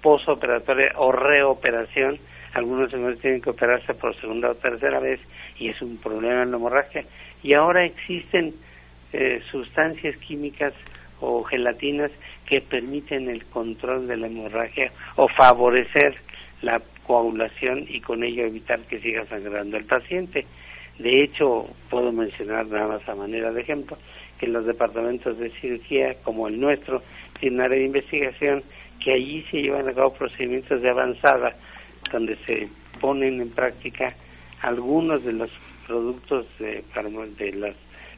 posoperatoria 0.00 0.92
o 0.96 1.10
reoperación, 1.10 2.18
algunos 2.54 2.92
hemorragias 2.92 3.22
tienen 3.22 3.40
que 3.42 3.50
operarse 3.50 3.94
por 3.94 4.14
segunda 4.20 4.50
o 4.50 4.54
tercera 4.54 5.00
vez 5.00 5.18
y 5.58 5.68
es 5.68 5.82
un 5.82 5.96
problema 5.96 6.44
en 6.44 6.52
la 6.52 6.56
hemorragia. 6.56 7.04
Y 7.42 7.54
ahora 7.54 7.84
existen 7.84 8.54
eh, 9.12 9.42
sustancias 9.50 10.16
químicas 10.18 10.72
o 11.20 11.42
gelatinas 11.42 12.12
que 12.46 12.60
permiten 12.60 13.28
el 13.28 13.44
control 13.46 14.06
de 14.06 14.18
la 14.18 14.28
hemorragia 14.28 14.92
o 15.16 15.26
favorecer 15.28 16.14
la 16.62 16.80
coagulación 17.06 17.86
y 17.88 18.00
con 18.00 18.22
ello 18.22 18.44
evitar 18.44 18.78
que 18.82 19.00
siga 19.00 19.26
sangrando 19.26 19.76
el 19.76 19.84
paciente. 19.84 20.46
De 20.98 21.24
hecho, 21.24 21.66
puedo 21.90 22.12
mencionar 22.12 22.66
nada 22.66 22.86
más 22.86 23.08
a 23.08 23.16
manera 23.16 23.50
de 23.50 23.62
ejemplo 23.62 23.98
que 24.38 24.48
los 24.48 24.66
departamentos 24.66 25.38
de 25.38 25.50
cirugía 25.60 26.16
como 26.24 26.48
el 26.48 26.60
nuestro 26.60 27.02
un 27.48 27.60
área 27.60 27.78
de 27.78 27.84
investigación 27.84 28.62
que 29.02 29.12
allí 29.12 29.44
se 29.50 29.62
llevan 29.62 29.88
a 29.88 29.94
cabo 29.94 30.14
procedimientos 30.14 30.80
de 30.80 30.90
avanzada 30.90 31.56
donde 32.12 32.36
se 32.46 32.68
ponen 33.00 33.40
en 33.40 33.50
práctica 33.50 34.14
algunos 34.60 35.24
de 35.24 35.32
los 35.32 35.50
productos 35.86 36.46
de, 36.58 36.84
de 37.38 37.52
las 37.52 37.74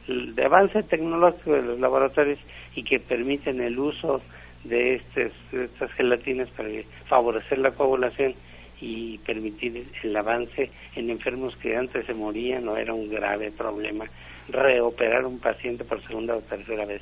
de 0.07 0.45
avance 0.45 0.83
tecnológico 0.83 1.53
de 1.53 1.63
los 1.63 1.79
laboratorios 1.79 2.39
y 2.75 2.83
que 2.83 2.99
permiten 2.99 3.59
el 3.59 3.79
uso 3.79 4.21
de, 4.63 4.95
estas 4.95 5.91
gelatinas 5.93 6.49
para 6.51 6.69
favorecer 7.07 7.57
la 7.59 7.71
coagulación 7.71 8.35
y 8.81 9.17
permitir 9.19 9.87
el 10.03 10.15
avance 10.15 10.69
en 10.95 11.09
enfermos 11.09 11.55
que 11.57 11.75
antes 11.75 12.05
se 12.05 12.13
morían 12.13 12.67
o 12.67 12.77
era 12.77 12.93
un 12.93 13.09
grave 13.09 13.51
problema 13.51 14.05
reoperar 14.49 15.25
un 15.25 15.39
paciente 15.39 15.83
por 15.85 16.05
segunda 16.05 16.35
o 16.35 16.41
tercera 16.41 16.85
vez. 16.85 17.01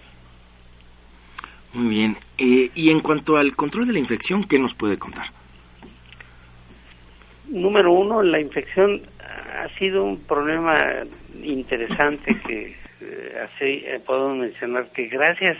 Muy 1.73 1.95
bien. 1.95 2.17
Eh, 2.37 2.69
y 2.75 2.89
en 2.89 2.99
cuanto 3.01 3.37
al 3.37 3.55
control 3.55 3.87
de 3.87 3.93
la 3.93 3.99
infección, 3.99 4.43
¿qué 4.43 4.59
nos 4.59 4.73
puede 4.75 4.97
contar? 4.97 5.27
Número 7.47 7.91
uno, 7.91 8.21
la 8.23 8.39
infección 8.39 9.01
ha 9.19 9.69
sido 9.77 10.03
un 10.03 10.19
problema 10.21 11.03
interesante 11.43 12.35
que 12.47 12.75
eh, 13.01 13.37
así 13.43 13.83
eh, 13.85 14.01
podemos 14.05 14.37
mencionar 14.37 14.91
que 14.91 15.07
gracias 15.07 15.57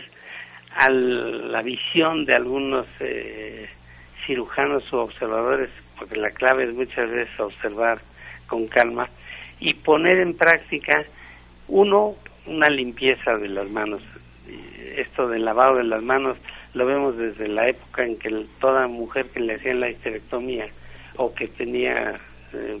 a 0.76 0.90
la 0.90 1.62
visión 1.62 2.24
de 2.24 2.34
algunos 2.34 2.86
eh, 3.00 3.68
cirujanos 4.26 4.82
o 4.92 5.02
observadores, 5.02 5.70
porque 5.98 6.16
la 6.16 6.30
clave 6.30 6.64
es 6.64 6.74
muchas 6.74 7.10
veces 7.10 7.38
observar 7.38 8.00
con 8.48 8.66
calma 8.66 9.08
y 9.60 9.74
poner 9.74 10.18
en 10.18 10.36
práctica, 10.36 11.04
uno, 11.68 12.16
una 12.46 12.68
limpieza 12.68 13.36
de 13.36 13.48
las 13.48 13.68
manos. 13.70 14.02
Esto 14.96 15.28
del 15.28 15.44
lavado 15.44 15.76
de 15.76 15.84
las 15.84 16.02
manos 16.02 16.36
lo 16.74 16.86
vemos 16.86 17.16
desde 17.16 17.48
la 17.48 17.68
época 17.68 18.04
en 18.04 18.18
que 18.18 18.46
toda 18.60 18.86
mujer 18.86 19.26
que 19.30 19.40
le 19.40 19.54
hacían 19.54 19.80
la 19.80 19.90
histerectomía 19.90 20.68
o 21.16 21.34
que 21.34 21.48
tenía, 21.48 22.20
eh, 22.52 22.80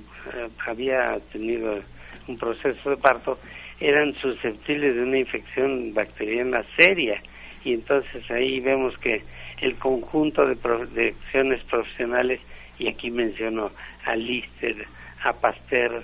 había 0.66 1.18
tenido 1.32 1.80
un 2.28 2.38
proceso 2.38 2.90
de 2.90 2.96
parto, 2.96 3.38
eran 3.80 4.14
susceptibles 4.16 4.94
de 4.94 5.02
una 5.02 5.18
infección 5.18 5.94
bacteriana 5.94 6.64
seria. 6.76 7.22
Y 7.64 7.74
entonces 7.74 8.30
ahí 8.30 8.60
vemos 8.60 8.96
que 8.98 9.22
el 9.60 9.76
conjunto 9.76 10.46
de, 10.46 10.56
de 10.94 11.08
acciones 11.08 11.62
profesionales 11.64 12.40
y 12.78 12.88
aquí 12.88 13.10
menciono 13.10 13.70
a 14.04 14.16
Lister, 14.16 14.86
a 15.22 15.32
Pasteur, 15.32 16.02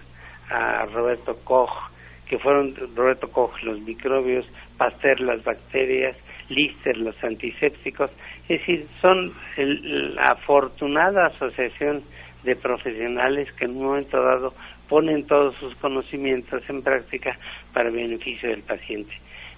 a 0.49 0.87
Roberto 0.87 1.37
Koch, 1.45 1.91
que 2.27 2.39
fueron 2.39 2.75
Roberto 2.95 3.31
Koch 3.31 3.61
los 3.63 3.81
microbios, 3.81 4.47
Pasteur 4.81 5.21
las 5.21 5.45
bacterias, 5.45 6.17
Lister 6.49 6.97
los 6.97 7.15
antisépticos, 7.23 8.11
es 8.49 8.61
decir, 8.61 8.87
son 9.03 9.35
la 9.59 10.33
afortunada 10.33 11.27
asociación 11.27 12.03
de 12.45 12.57
profesionales 12.57 13.53
que 13.59 13.67
en 13.67 13.73
un 13.73 13.85
momento 13.85 14.23
dado 14.23 14.55
ponen 14.89 15.27
todos 15.27 15.55
sus 15.57 15.75
conocimientos 15.77 16.63
en 16.71 16.83
práctica 16.83 17.39
para 17.75 17.91
el 17.91 17.95
beneficio 17.95 18.49
del 18.49 18.63
paciente. 18.63 19.13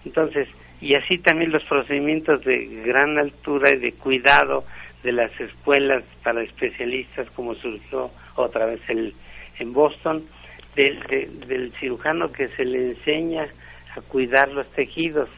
Entonces, 0.04 0.48
y 0.80 0.96
así 0.96 1.18
también 1.18 1.52
los 1.52 1.62
procedimientos 1.66 2.44
de 2.44 2.82
gran 2.84 3.16
altura 3.16 3.72
y 3.76 3.78
de 3.78 3.92
cuidado 3.92 4.64
de 5.04 5.12
las 5.12 5.30
escuelas 5.40 6.02
para 6.24 6.42
especialistas 6.42 7.30
como 7.36 7.54
surgió 7.54 8.10
otra 8.34 8.66
vez 8.66 8.80
el, 8.88 9.14
en 9.60 9.72
Boston, 9.72 10.24
del, 10.74 10.98
del 11.46 11.72
cirujano 11.78 12.32
que 12.32 12.48
se 12.56 12.64
le 12.64 12.90
enseña 12.90 13.46
a 13.96 14.00
cuidar 14.02 14.48
los 14.52 14.66
tejidos. 14.72 15.28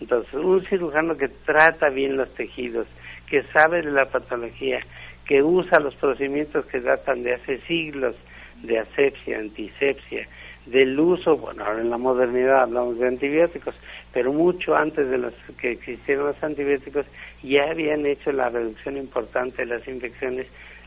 Entonces, 0.00 0.34
un 0.34 0.64
cirujano 0.66 1.16
que 1.16 1.28
trata 1.28 1.88
bien 1.88 2.16
los 2.16 2.32
tejidos, 2.34 2.86
que 3.28 3.42
sabe 3.52 3.82
de 3.82 3.90
la 3.90 4.06
patología, 4.06 4.80
que 5.26 5.42
usa 5.42 5.80
los 5.80 5.94
procedimientos 5.96 6.66
que 6.66 6.80
datan 6.80 7.22
de 7.22 7.34
hace 7.34 7.58
siglos, 7.62 8.14
de 8.62 8.78
asepsia, 8.78 9.38
antisepsia, 9.38 10.28
del 10.66 10.98
uso, 10.98 11.36
bueno, 11.36 11.64
ahora 11.64 11.82
en 11.82 11.90
la 11.90 11.98
modernidad 11.98 12.62
hablamos 12.62 12.98
de 12.98 13.08
antibióticos, 13.08 13.74
pero 14.12 14.32
mucho 14.32 14.74
antes 14.74 15.08
de 15.10 15.18
los 15.18 15.34
que 15.60 15.72
existieron 15.72 16.26
los 16.28 16.42
antibióticos 16.42 17.04
ya 17.42 17.70
habían 17.70 18.06
hecho 18.06 18.32
la 18.32 18.48
reducción 18.48 18.96
importante 18.96 19.66
de 19.66 19.76
las 19.76 19.86
infecciones 19.86 20.46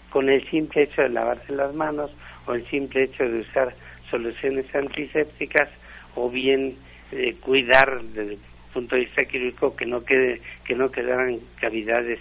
con 0.10 0.30
el 0.30 0.48
simple 0.50 0.84
hecho 0.84 1.04
de 1.04 1.10
lavarse 1.10 1.52
las 1.54 1.74
manos 1.76 2.12
o 2.48 2.54
el 2.54 2.68
simple 2.70 3.04
hecho 3.04 3.24
de 3.24 3.42
usar 3.42 3.76
soluciones 4.10 4.66
antisépticas 4.74 5.70
o 6.16 6.30
bien 6.30 6.76
eh, 7.12 7.36
cuidar 7.42 8.02
desde 8.02 8.34
el 8.34 8.40
punto 8.74 8.96
de 8.96 9.02
vista 9.02 9.26
quirúrgico 9.26 9.76
que 9.76 9.86
no 9.86 10.04
quede 10.04 10.42
que 10.66 10.76
no 10.76 10.92
quedaran 10.92 11.40
cavidades 11.60 12.20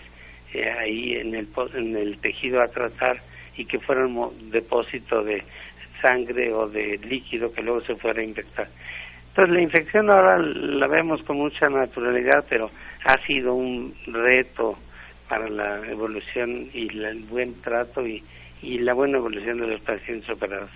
eh, 0.54 0.70
ahí 0.70 1.14
en 1.14 1.34
el 1.34 1.48
en 1.74 1.96
el 1.96 2.18
tejido 2.18 2.62
a 2.62 2.68
tratar 2.68 3.20
y 3.56 3.64
que 3.64 3.78
fueran 3.80 4.14
depósito 4.50 5.22
de 5.24 5.42
sangre 6.02 6.52
o 6.52 6.68
de 6.68 6.98
líquido 6.98 7.52
que 7.52 7.62
luego 7.62 7.80
se 7.82 7.96
fuera 7.96 8.20
a 8.20 8.24
infectar. 8.24 8.68
Entonces 9.28 9.54
la 9.54 9.60
infección 9.60 10.08
ahora 10.08 10.38
la 10.38 10.86
vemos 10.86 11.22
con 11.24 11.36
mucha 11.36 11.68
naturalidad, 11.68 12.44
pero 12.48 12.70
ha 13.04 13.26
sido 13.26 13.54
un 13.54 13.94
reto 14.06 14.78
para 15.28 15.48
la 15.48 15.86
evolución 15.90 16.70
y 16.72 16.88
el 16.88 17.24
buen 17.24 17.60
trato 17.60 18.06
y, 18.06 18.22
y 18.62 18.78
la 18.78 18.94
buena 18.94 19.18
evolución 19.18 19.58
de 19.58 19.66
los 19.66 19.80
pacientes 19.82 20.28
operados. 20.30 20.70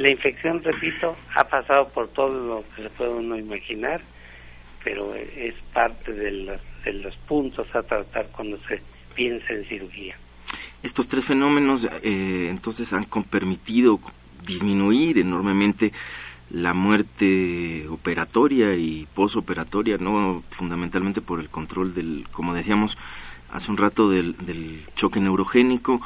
La 0.00 0.08
infección, 0.08 0.62
repito, 0.62 1.14
ha 1.36 1.44
pasado 1.44 1.90
por 1.90 2.08
todo 2.08 2.32
lo 2.32 2.64
que 2.74 2.84
se 2.84 2.88
puede 2.88 3.10
uno 3.10 3.36
imaginar, 3.36 4.00
pero 4.82 5.14
es 5.14 5.54
parte 5.74 6.10
de 6.14 6.30
los, 6.30 6.60
de 6.86 6.94
los 6.94 7.14
puntos 7.28 7.66
a 7.74 7.82
tratar 7.82 8.28
cuando 8.28 8.56
se 8.66 8.80
piensa 9.14 9.52
en 9.52 9.66
cirugía. 9.66 10.16
Estos 10.82 11.06
tres 11.06 11.26
fenómenos 11.26 11.84
eh, 11.84 12.46
entonces 12.48 12.90
han 12.94 13.04
permitido 13.04 14.00
disminuir 14.46 15.18
enormemente 15.18 15.92
la 16.48 16.72
muerte 16.72 17.86
operatoria 17.86 18.74
y 18.76 19.06
posoperatoria, 19.14 19.98
no 19.98 20.42
fundamentalmente 20.48 21.20
por 21.20 21.40
el 21.40 21.50
control 21.50 21.92
del, 21.92 22.26
como 22.32 22.54
decíamos 22.54 22.96
hace 23.52 23.70
un 23.70 23.76
rato, 23.76 24.08
del, 24.08 24.34
del 24.46 24.80
choque 24.94 25.20
neurogénico, 25.20 26.00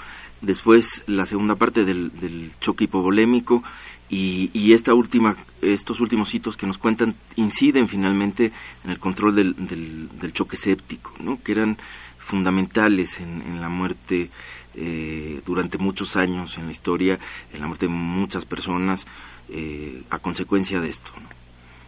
después 0.44 1.04
la 1.06 1.24
segunda 1.24 1.54
parte 1.54 1.84
del, 1.84 2.10
del 2.18 2.52
choque 2.60 2.84
hipovolémico 2.84 3.62
y, 4.08 4.50
y, 4.52 4.72
esta 4.72 4.94
última, 4.94 5.36
estos 5.62 6.00
últimos 6.00 6.34
hitos 6.34 6.56
que 6.56 6.66
nos 6.66 6.78
cuentan 6.78 7.14
inciden 7.36 7.88
finalmente 7.88 8.52
en 8.84 8.90
el 8.90 8.98
control 8.98 9.34
del, 9.34 9.54
del, 9.66 10.08
del 10.20 10.32
choque 10.32 10.56
séptico, 10.56 11.14
¿no? 11.20 11.42
que 11.42 11.52
eran 11.52 11.78
fundamentales 12.18 13.20
en, 13.20 13.42
en 13.42 13.60
la 13.60 13.68
muerte 13.68 14.30
eh, 14.76 15.40
durante 15.46 15.78
muchos 15.78 16.16
años 16.16 16.56
en 16.58 16.66
la 16.66 16.72
historia, 16.72 17.18
en 17.52 17.60
la 17.60 17.66
muerte 17.66 17.86
de 17.86 17.92
muchas 17.92 18.44
personas 18.44 19.06
eh, 19.48 20.02
a 20.10 20.18
consecuencia 20.18 20.80
de 20.80 20.88
esto. 20.88 21.10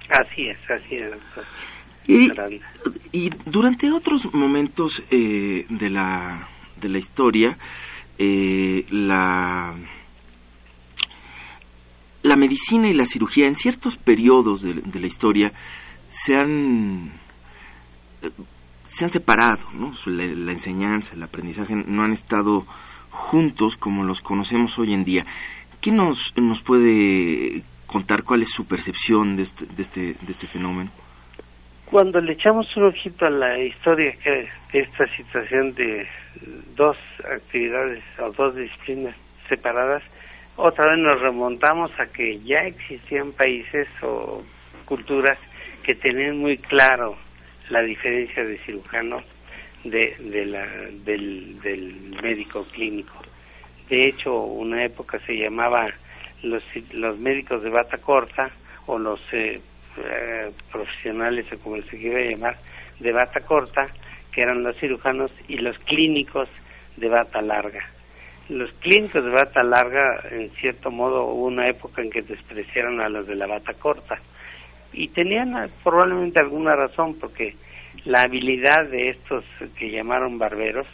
Así 0.08 0.48
es, 0.48 0.58
así 0.70 0.94
es. 0.94 1.12
Y, 2.08 2.30
y, 3.10 3.30
durante 3.44 3.90
otros 3.90 4.32
momentos 4.32 5.02
eh, 5.10 5.66
de, 5.68 5.90
la, 5.90 6.48
de 6.80 6.88
la 6.88 6.98
historia, 6.98 7.58
eh, 8.18 8.86
la, 8.90 9.74
la 12.22 12.36
medicina 12.36 12.88
y 12.88 12.94
la 12.94 13.04
cirugía 13.04 13.46
en 13.46 13.56
ciertos 13.56 13.96
periodos 13.96 14.62
de, 14.62 14.74
la 14.74 15.06
historia 15.06 15.52
se 16.08 16.34
han 16.34 17.12
se 18.84 19.04
han 19.04 19.10
separado, 19.10 19.70
¿no? 19.74 19.92
La, 20.06 20.52
enseñanza, 20.52 21.14
el 21.14 21.22
aprendizaje 21.22 21.74
no 21.74 22.02
han 22.02 22.12
estado 22.12 22.66
juntos 23.10 23.76
como 23.76 24.04
los 24.04 24.22
conocemos 24.22 24.78
hoy 24.78 24.94
en 24.94 25.04
día. 25.04 25.26
¿Qué 25.82 25.92
nos, 25.92 26.32
nos 26.36 26.62
puede 26.62 27.62
contar 27.86 28.24
cuál 28.24 28.42
es 28.42 28.50
su 28.50 28.64
percepción 28.64 29.36
de 29.36 29.42
este, 29.42 29.66
de 29.66 29.82
este, 29.82 30.00
de 30.00 30.30
este 30.30 30.46
fenómeno? 30.46 30.90
Cuando 31.90 32.20
le 32.20 32.32
echamos 32.32 32.76
un 32.76 32.86
ojito 32.86 33.26
a 33.26 33.30
la 33.30 33.58
historia 33.58 34.12
de 34.24 34.48
esta 34.72 35.06
situación 35.16 35.72
de 35.74 36.06
dos 36.74 36.96
actividades 37.24 38.02
o 38.18 38.32
dos 38.32 38.56
disciplinas 38.56 39.14
separadas, 39.48 40.02
otra 40.56 40.90
vez 40.90 40.98
nos 40.98 41.20
remontamos 41.20 41.92
a 42.00 42.06
que 42.06 42.40
ya 42.40 42.60
existían 42.62 43.30
países 43.32 43.86
o 44.02 44.42
culturas 44.86 45.38
que 45.84 45.94
tenían 45.94 46.38
muy 46.38 46.58
claro 46.58 47.16
la 47.70 47.82
diferencia 47.82 48.44
de 48.44 48.58
cirujano 48.58 49.22
de, 49.84 50.16
de 50.18 50.46
la, 50.46 50.66
del, 51.04 51.60
del 51.60 52.16
médico 52.20 52.64
clínico. 52.74 53.14
De 53.88 54.08
hecho, 54.08 54.34
una 54.34 54.84
época 54.84 55.20
se 55.24 55.36
llamaba 55.36 55.88
los, 56.42 56.64
los 56.92 57.16
médicos 57.18 57.62
de 57.62 57.70
bata 57.70 57.98
corta 57.98 58.50
o 58.86 58.98
los 58.98 59.20
eh, 59.32 59.60
eh, 59.98 60.52
profesionales, 60.70 61.46
o 61.52 61.58
como 61.58 61.80
se 61.82 61.98
quiera 61.98 62.30
llamar, 62.30 62.56
de 63.00 63.12
bata 63.12 63.40
corta, 63.40 63.88
que 64.32 64.42
eran 64.42 64.62
los 64.62 64.76
cirujanos, 64.78 65.30
y 65.48 65.58
los 65.58 65.78
clínicos 65.80 66.48
de 66.96 67.08
bata 67.08 67.40
larga. 67.42 67.84
Los 68.48 68.70
clínicos 68.74 69.24
de 69.24 69.30
bata 69.30 69.62
larga, 69.62 70.22
en 70.30 70.50
cierto 70.60 70.90
modo, 70.90 71.24
hubo 71.24 71.46
una 71.46 71.68
época 71.68 72.02
en 72.02 72.10
que 72.10 72.22
despreciaron 72.22 73.00
a 73.00 73.08
los 73.08 73.26
de 73.26 73.34
la 73.34 73.46
bata 73.46 73.74
corta 73.74 74.20
y 74.92 75.08
tenían 75.08 75.54
ah, 75.56 75.68
probablemente 75.84 76.40
alguna 76.40 76.74
razón 76.74 77.16
porque 77.20 77.54
la 78.04 78.22
habilidad 78.22 78.88
de 78.90 79.10
estos 79.10 79.44
que 79.78 79.90
llamaron 79.90 80.38
barberos 80.38 80.86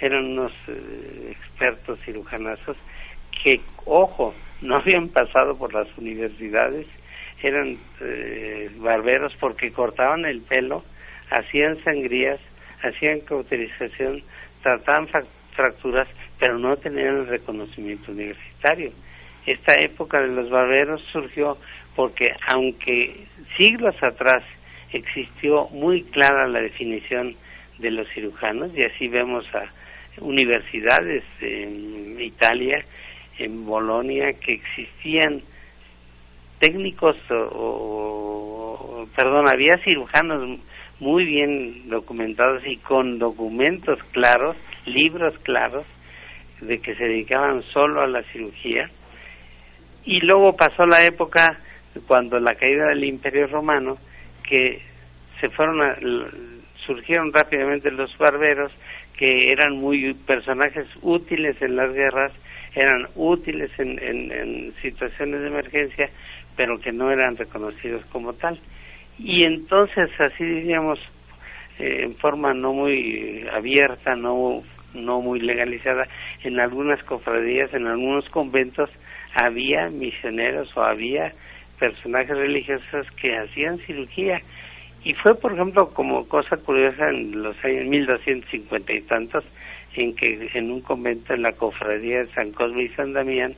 eran 0.00 0.24
unos 0.24 0.52
eh, 0.68 1.32
expertos 1.32 1.98
cirujanazos 2.04 2.76
que, 3.42 3.60
ojo, 3.84 4.34
no 4.62 4.76
habían 4.76 5.08
pasado 5.08 5.56
por 5.56 5.72
las 5.74 5.86
universidades, 5.98 6.86
eran 7.42 7.78
eh, 8.00 8.70
barberos 8.76 9.34
porque 9.40 9.72
cortaban 9.72 10.24
el 10.24 10.40
pelo, 10.42 10.84
hacían 11.30 11.82
sangrías, 11.84 12.40
hacían 12.82 13.20
cauterización, 13.20 14.22
trataban 14.62 15.08
fracturas, 15.54 16.08
pero 16.38 16.58
no 16.58 16.76
tenían 16.76 17.26
reconocimiento 17.26 18.12
universitario. 18.12 18.92
Esta 19.46 19.74
época 19.82 20.20
de 20.20 20.28
los 20.28 20.50
barberos 20.50 21.02
surgió 21.12 21.58
porque 21.96 22.28
aunque 22.52 23.26
siglos 23.56 23.94
atrás 24.02 24.42
existió 24.92 25.68
muy 25.68 26.02
clara 26.04 26.46
la 26.48 26.60
definición 26.60 27.36
de 27.78 27.90
los 27.90 28.08
cirujanos 28.10 28.70
y 28.76 28.82
así 28.82 29.08
vemos 29.08 29.44
a 29.54 29.64
universidades 30.20 31.24
en 31.40 32.20
Italia, 32.20 32.84
en 33.38 33.64
Bolonia, 33.64 34.32
que 34.34 34.54
existían 34.54 35.42
técnicos 36.60 37.16
o, 37.30 39.06
perdón, 39.16 39.46
había 39.52 39.78
cirujanos 39.78 40.60
muy 41.00 41.24
bien 41.24 41.88
documentados 41.88 42.62
y 42.66 42.76
con 42.76 43.18
documentos 43.18 43.98
claros, 44.12 44.56
libros 44.84 45.36
claros, 45.42 45.86
de 46.60 46.78
que 46.80 46.94
se 46.94 47.04
dedicaban 47.04 47.62
solo 47.72 48.02
a 48.02 48.06
la 48.06 48.22
cirugía. 48.24 48.90
Y 50.04 50.20
luego 50.20 50.54
pasó 50.54 50.86
la 50.86 51.02
época 51.04 51.58
cuando 52.06 52.38
la 52.38 52.54
caída 52.54 52.88
del 52.88 53.04
Imperio 53.04 53.46
Romano, 53.46 53.96
que 54.48 54.82
se 55.40 55.48
fueron 55.50 55.82
a, 55.82 55.96
surgieron 56.86 57.32
rápidamente 57.32 57.90
los 57.90 58.16
barberos 58.18 58.70
que 59.16 59.46
eran 59.48 59.76
muy 59.76 60.14
personajes 60.14 60.86
útiles 61.02 61.60
en 61.60 61.76
las 61.76 61.92
guerras 61.92 62.32
eran 62.74 63.08
útiles 63.16 63.70
en, 63.78 63.98
en, 64.00 64.72
situaciones 64.80 65.40
de 65.40 65.46
emergencia, 65.48 66.10
pero 66.60 66.78
que 66.78 66.92
no 66.92 67.10
eran 67.10 67.38
reconocidos 67.38 68.04
como 68.12 68.34
tal. 68.34 68.60
Y 69.18 69.46
entonces, 69.46 70.10
así 70.20 70.44
diríamos, 70.44 70.98
eh, 71.78 72.02
en 72.02 72.16
forma 72.16 72.52
no 72.52 72.74
muy 72.74 73.46
abierta, 73.50 74.14
no, 74.14 74.62
no 74.92 75.22
muy 75.22 75.40
legalizada, 75.40 76.06
en 76.44 76.60
algunas 76.60 77.02
cofradías, 77.04 77.72
en 77.72 77.86
algunos 77.86 78.28
conventos, 78.28 78.90
había 79.42 79.88
misioneros 79.88 80.76
o 80.76 80.82
había 80.82 81.32
personajes 81.78 82.36
religiosos 82.36 83.10
que 83.12 83.38
hacían 83.38 83.78
cirugía. 83.86 84.42
Y 85.02 85.14
fue, 85.14 85.34
por 85.36 85.54
ejemplo, 85.54 85.94
como 85.94 86.28
cosa 86.28 86.58
curiosa 86.58 87.08
en 87.08 87.40
los 87.42 87.56
años 87.64 87.86
1250 87.86 88.92
y 88.92 89.00
tantos, 89.00 89.44
en 89.94 90.14
que 90.14 90.50
en 90.52 90.70
un 90.70 90.82
convento 90.82 91.32
en 91.32 91.40
la 91.40 91.52
cofradía 91.52 92.18
de 92.18 92.32
San 92.34 92.52
Cosme 92.52 92.82
y 92.82 92.88
San 92.90 93.14
Damián 93.14 93.56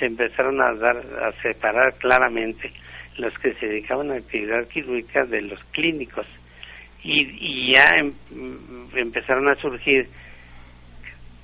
se 0.00 0.06
empezaron 0.06 0.60
a 0.60 0.74
dar 0.74 0.96
a 0.96 1.32
separar 1.42 1.94
claramente 1.98 2.72
los 3.18 3.32
que 3.38 3.54
se 3.54 3.66
dedicaban 3.66 4.10
a 4.10 4.16
actividad 4.16 4.66
quirúrgica 4.68 5.24
de 5.26 5.42
los 5.42 5.62
clínicos 5.72 6.26
y, 7.04 7.20
y 7.20 7.72
ya 7.74 7.84
em, 7.98 8.12
empezaron 8.94 9.48
a 9.48 9.54
surgir 9.56 10.08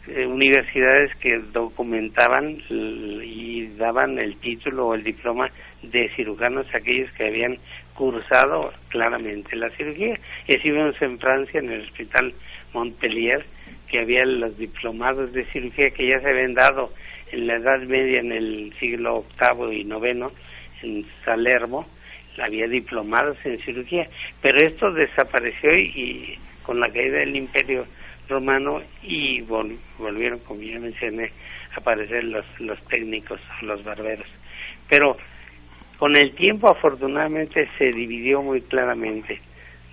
eh, 0.09 0.25
universidades 0.25 1.15
que 1.17 1.37
documentaban 1.53 2.59
y 2.71 3.67
daban 3.77 4.19
el 4.19 4.37
título 4.37 4.89
o 4.89 4.95
el 4.95 5.03
diploma 5.03 5.51
de 5.83 6.09
cirujanos 6.15 6.67
aquellos 6.75 7.11
que 7.13 7.27
habían 7.27 7.59
cursado 7.95 8.73
claramente 8.89 9.57
la 9.57 9.69
cirugía. 9.71 10.17
Y 10.47 10.57
así 10.57 10.71
vemos 10.71 10.95
en 11.03 11.19
Francia, 11.19 11.59
en 11.59 11.71
el 11.71 11.83
Hospital 11.83 12.35
Montpellier, 12.73 13.45
que 13.89 14.01
había 14.01 14.25
los 14.25 14.57
diplomados 14.57 15.33
de 15.33 15.45
cirugía 15.47 15.91
que 15.91 16.09
ya 16.09 16.21
se 16.21 16.29
habían 16.29 16.55
dado 16.55 16.93
en 17.37 17.47
la 17.47 17.57
Edad 17.57 17.81
Media, 17.83 18.21
en 18.21 18.33
el 18.33 18.73
siglo 18.81 19.25
VIII 19.39 19.77
y 19.77 19.81
IX, 19.83 20.33
en 20.83 21.07
Salermo, 21.25 21.87
había 22.43 22.67
diplomados 22.67 23.37
en 23.45 23.59
cirugía, 23.61 24.09
pero 24.41 24.67
esto 24.67 24.91
desapareció 24.93 25.75
y, 25.75 26.39
con 26.63 26.81
la 26.81 26.91
caída 26.91 27.19
del 27.19 27.37
Imperio 27.37 27.87
Romano 28.29 28.83
y 29.03 29.43
volvieron, 29.43 30.39
como 30.41 30.63
ya 30.63 30.79
mencioné, 30.79 31.31
a 31.75 31.81
aparecer 31.81 32.25
los, 32.25 32.45
los 32.59 32.83
técnicos, 32.87 33.41
los 33.63 33.85
barberos. 33.85 34.27
Pero 34.89 35.17
con 35.99 36.17
el 36.17 36.35
tiempo, 36.35 36.71
afortunadamente, 36.71 37.65
se 37.65 37.91
dividió 37.93 38.43
muy 38.43 38.63
claramente 38.63 39.41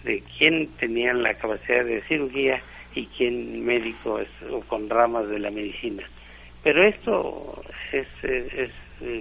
de 0.03 0.23
quién 0.38 0.67
tenía 0.79 1.13
la 1.13 1.34
capacidad 1.36 1.86
de 1.86 2.01
cirugía 2.03 2.62
y 2.95 3.06
quién 3.17 3.65
médico 3.65 4.19
o 4.51 4.60
con 4.62 4.89
ramas 4.89 5.27
de 5.27 5.39
la 5.39 5.51
medicina. 5.51 6.03
Pero 6.63 6.88
esto 6.88 7.62
es, 7.91 8.08
es, 8.23 8.71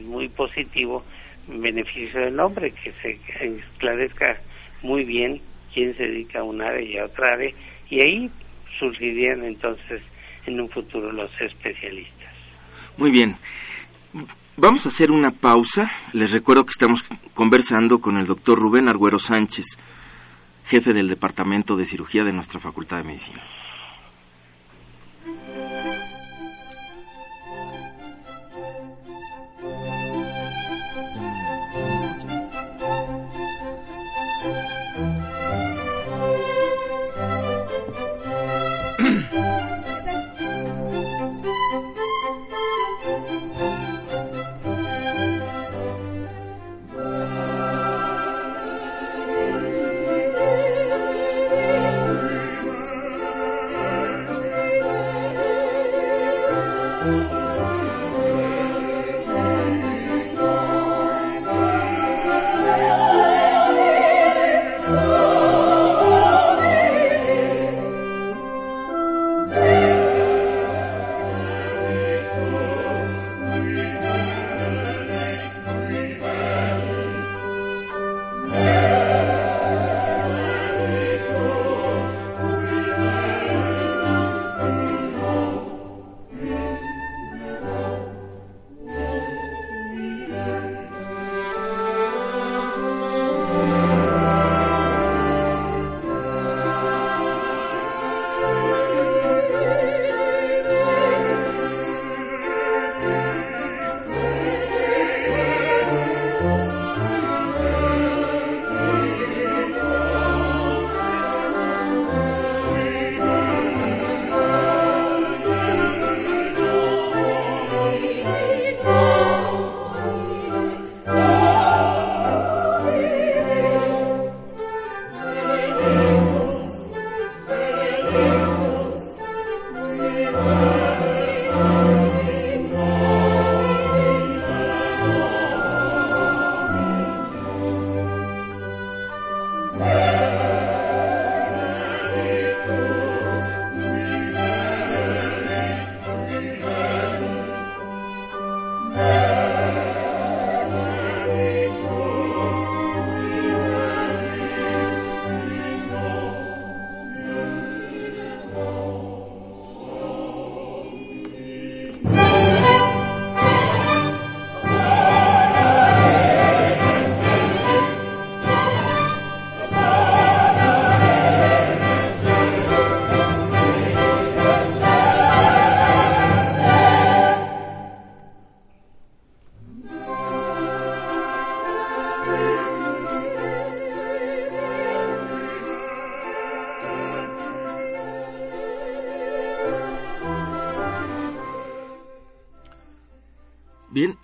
muy 0.05 0.29
positivo 0.29 1.05
en 1.49 1.61
beneficio 1.61 2.21
del 2.21 2.39
hombre, 2.39 2.73
que 2.73 2.93
se 3.03 3.19
esclarezca 3.45 4.39
muy 4.83 5.05
bien 5.05 5.41
quién 5.75 5.97
se 5.97 6.05
dedica 6.05 6.41
a 6.41 6.45
un 6.45 6.63
área 6.63 6.83
y 6.83 6.99
a 6.99 7.07
otra 7.07 7.35
área, 7.35 7.51
y 7.91 8.05
ahí 8.05 8.31
surgirían 8.79 9.45
entonces 9.45 10.03
en 10.47 10.61
un 10.61 10.69
futuro 10.69 11.11
los 11.11 11.31
especialistas. 11.41 12.33
Muy 12.97 13.11
bien. 13.11 13.35
Vamos 14.57 14.85
a 14.85 14.89
hacer 14.91 15.11
una 15.11 15.31
pausa. 15.31 15.91
Les 16.13 16.33
recuerdo 16.33 16.65
que 16.65 16.71
estamos 16.71 17.01
conversando 17.35 17.99
con 17.99 18.19
el 18.19 18.27
doctor 18.27 18.59
Rubén 18.59 18.89
Arguero 18.89 19.19
Sánchez, 19.19 19.65
jefe 20.67 20.93
del 20.93 21.09
Departamento 21.09 21.75
de 21.75 21.85
Cirugía 21.85 22.23
de 22.23 22.33
nuestra 22.33 22.61
Facultad 22.61 22.99
de 22.99 23.05
Medicina. 23.05 23.43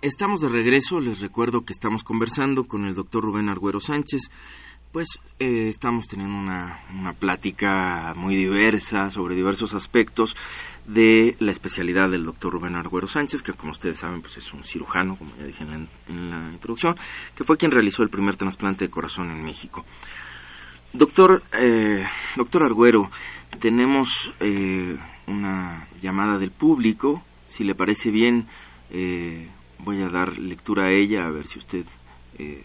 Estamos 0.09 0.41
de 0.41 0.49
regreso, 0.49 0.99
les 0.99 1.21
recuerdo 1.21 1.63
que 1.63 1.71
estamos 1.71 2.03
conversando 2.03 2.63
con 2.63 2.85
el 2.85 2.95
doctor 2.95 3.23
Rubén 3.23 3.47
Arguero 3.47 3.79
Sánchez, 3.79 4.31
pues 4.91 5.05
eh, 5.37 5.67
estamos 5.67 6.07
teniendo 6.07 6.35
una, 6.35 6.83
una, 6.91 7.13
plática 7.13 8.15
muy 8.15 8.35
diversa 8.35 9.11
sobre 9.11 9.35
diversos 9.35 9.75
aspectos 9.75 10.35
de 10.87 11.35
la 11.37 11.51
especialidad 11.51 12.09
del 12.09 12.25
doctor 12.25 12.53
Rubén 12.53 12.75
Arguero 12.75 13.05
Sánchez, 13.05 13.43
que 13.43 13.53
como 13.53 13.69
ustedes 13.69 13.99
saben 13.99 14.21
pues 14.21 14.35
es 14.37 14.51
un 14.51 14.63
cirujano, 14.63 15.15
como 15.15 15.35
ya 15.35 15.43
dije 15.43 15.63
en 15.63 16.31
la, 16.31 16.53
introducción, 16.53 16.95
que 17.35 17.43
fue 17.43 17.57
quien 17.57 17.69
realizó 17.69 18.01
el 18.01 18.09
primer 18.09 18.35
trasplante 18.35 18.85
de 18.85 18.89
corazón 18.89 19.29
en 19.29 19.43
México. 19.43 19.85
Doctor, 20.91 21.43
eh, 21.53 22.03
doctor 22.35 22.63
Arguero, 22.63 23.11
tenemos 23.59 24.33
eh, 24.39 24.97
una 25.27 25.87
llamada 26.01 26.39
del 26.39 26.49
público. 26.49 27.21
Si 27.45 27.63
le 27.63 27.75
parece 27.75 28.09
bien, 28.09 28.47
eh, 28.89 29.47
voy 29.79 30.01
a 30.01 30.07
dar 30.07 30.37
lectura 30.37 30.85
a 30.87 30.91
ella 30.91 31.25
a 31.25 31.31
ver 31.31 31.45
si 31.47 31.59
usted 31.59 31.85
eh, 32.37 32.63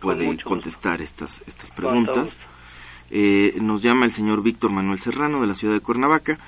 puede 0.00 0.36
contestar 0.42 1.00
estas, 1.00 1.42
estas 1.46 1.70
preguntas. 1.70 2.36
Eh, 3.10 3.60
nos 3.60 3.82
llama 3.82 4.04
el 4.04 4.10
señor 4.10 4.42
Víctor 4.42 4.72
Manuel 4.72 4.98
Serrano 4.98 5.40
de 5.40 5.46
la 5.46 5.54
ciudad 5.54 5.74
de 5.74 5.80
Cuernavaca 5.80 6.38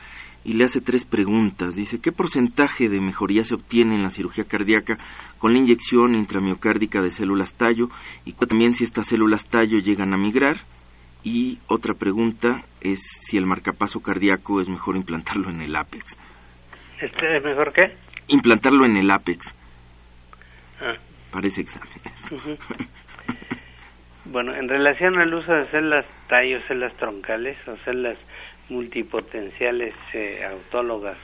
y 0.44 0.54
le 0.54 0.64
hace 0.64 0.80
tres 0.80 1.04
preguntas. 1.04 1.74
Dice, 1.74 2.00
¿qué 2.00 2.12
porcentaje 2.12 2.88
de 2.88 3.00
mejoría 3.00 3.44
se 3.44 3.54
obtiene 3.54 3.96
en 3.96 4.02
la 4.02 4.10
cirugía 4.10 4.44
cardíaca 4.44 4.98
con 5.38 5.52
la 5.52 5.58
inyección 5.58 6.14
intramiocárdica 6.14 7.00
de 7.00 7.10
células 7.10 7.54
tallo? 7.54 7.88
Y 8.24 8.32
también 8.32 8.74
si 8.74 8.84
estas 8.84 9.06
células 9.06 9.44
tallo 9.48 9.78
llegan 9.78 10.12
a 10.12 10.18
migrar. 10.18 10.58
Y 11.22 11.58
otra 11.68 11.94
pregunta 11.94 12.64
es 12.82 13.00
si 13.26 13.38
el 13.38 13.46
marcapaso 13.46 14.00
cardíaco 14.00 14.60
es 14.60 14.68
mejor 14.68 14.96
implantarlo 14.96 15.48
en 15.48 15.62
el 15.62 15.74
ápex. 15.74 16.18
¿Este 17.00 17.36
¿Es 17.38 17.42
mejor 17.42 17.72
qué? 17.72 17.96
Implantarlo 18.28 18.84
en 18.84 18.96
el 18.96 19.10
ápex. 19.10 19.54
Ah. 20.80 20.94
Parece 21.30 21.62
exámenes. 21.62 22.26
bueno, 24.24 24.54
en 24.54 24.68
relación 24.68 25.18
al 25.18 25.34
uso 25.34 25.52
de 25.52 25.70
células 25.70 26.06
tallo, 26.28 26.60
células 26.68 26.94
troncales 26.96 27.56
o 27.66 27.76
células 27.84 28.18
multipotenciales 28.68 29.94
eh, 30.14 30.44
autólogas 30.44 31.18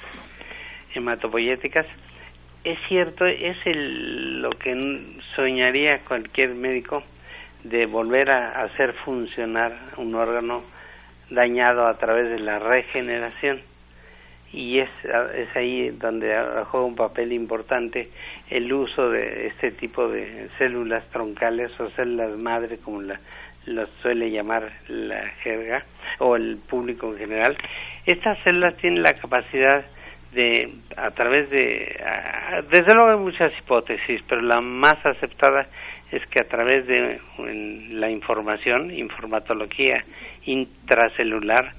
hematopoyéticas, 0.95 1.87
es 2.65 2.79
cierto, 2.89 3.25
es 3.25 3.57
el, 3.65 4.43
lo 4.43 4.51
que 4.51 4.77
soñaría 5.35 6.01
cualquier 6.01 6.55
médico 6.55 7.03
de 7.65 7.87
volver 7.87 8.31
a 8.31 8.63
hacer 8.63 8.93
funcionar 9.05 9.73
un 9.97 10.15
órgano 10.15 10.63
dañado 11.31 11.87
a 11.87 11.97
través 11.97 12.29
de 12.29 12.39
la 12.39 12.59
regeneración 12.59 13.63
y 14.53 14.81
es, 14.81 14.91
es 15.35 15.57
ahí 15.57 15.91
donde 15.91 16.35
juega 16.71 16.87
un 16.87 16.97
papel 16.97 17.33
importante 17.33 18.09
el 18.49 18.73
uso 18.73 19.11
de 19.11 19.47
este 19.47 19.71
tipo 19.73 20.09
de 20.09 20.49
células 20.59 21.09
troncales 21.11 21.71
o 21.79 21.89
células 21.91 22.37
madre 22.37 22.79
como 22.79 23.01
la, 23.03 23.21
suele 24.03 24.31
llamar 24.31 24.71
la 24.89 25.29
jerga 25.43 25.85
o 26.19 26.35
el 26.35 26.59
público 26.69 27.13
en 27.13 27.19
general, 27.19 27.57
estas 28.07 28.39
células 28.43 28.77
tienen 28.79 29.03
la 29.03 29.13
capacidad 29.13 29.85
de, 30.33 30.73
a 30.97 31.11
través 31.11 31.51
de, 31.51 31.97
desde 32.71 32.95
luego 32.95 33.11
hay 33.11 33.19
muchas 33.19 33.53
hipótesis, 33.59 34.21
pero 34.29 34.41
la 34.43 34.61
más 34.61 34.95
aceptada 35.05 35.67
es 36.11 36.25
que 36.27 36.41
a 36.41 36.49
través 36.49 36.87
de 36.87 37.21
la 37.91 38.11
información, 38.11 38.91
informatología 38.91 40.05
intracelular, 40.45 41.75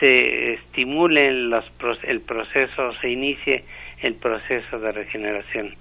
se 0.00 0.54
estimule 0.54 1.32
los, 1.32 1.64
el 2.02 2.20
proceso, 2.20 2.92
se 3.00 3.10
inicie 3.10 3.64
el 4.02 4.14
proceso 4.14 4.78
de 4.78 4.92
regeneración 4.92 5.74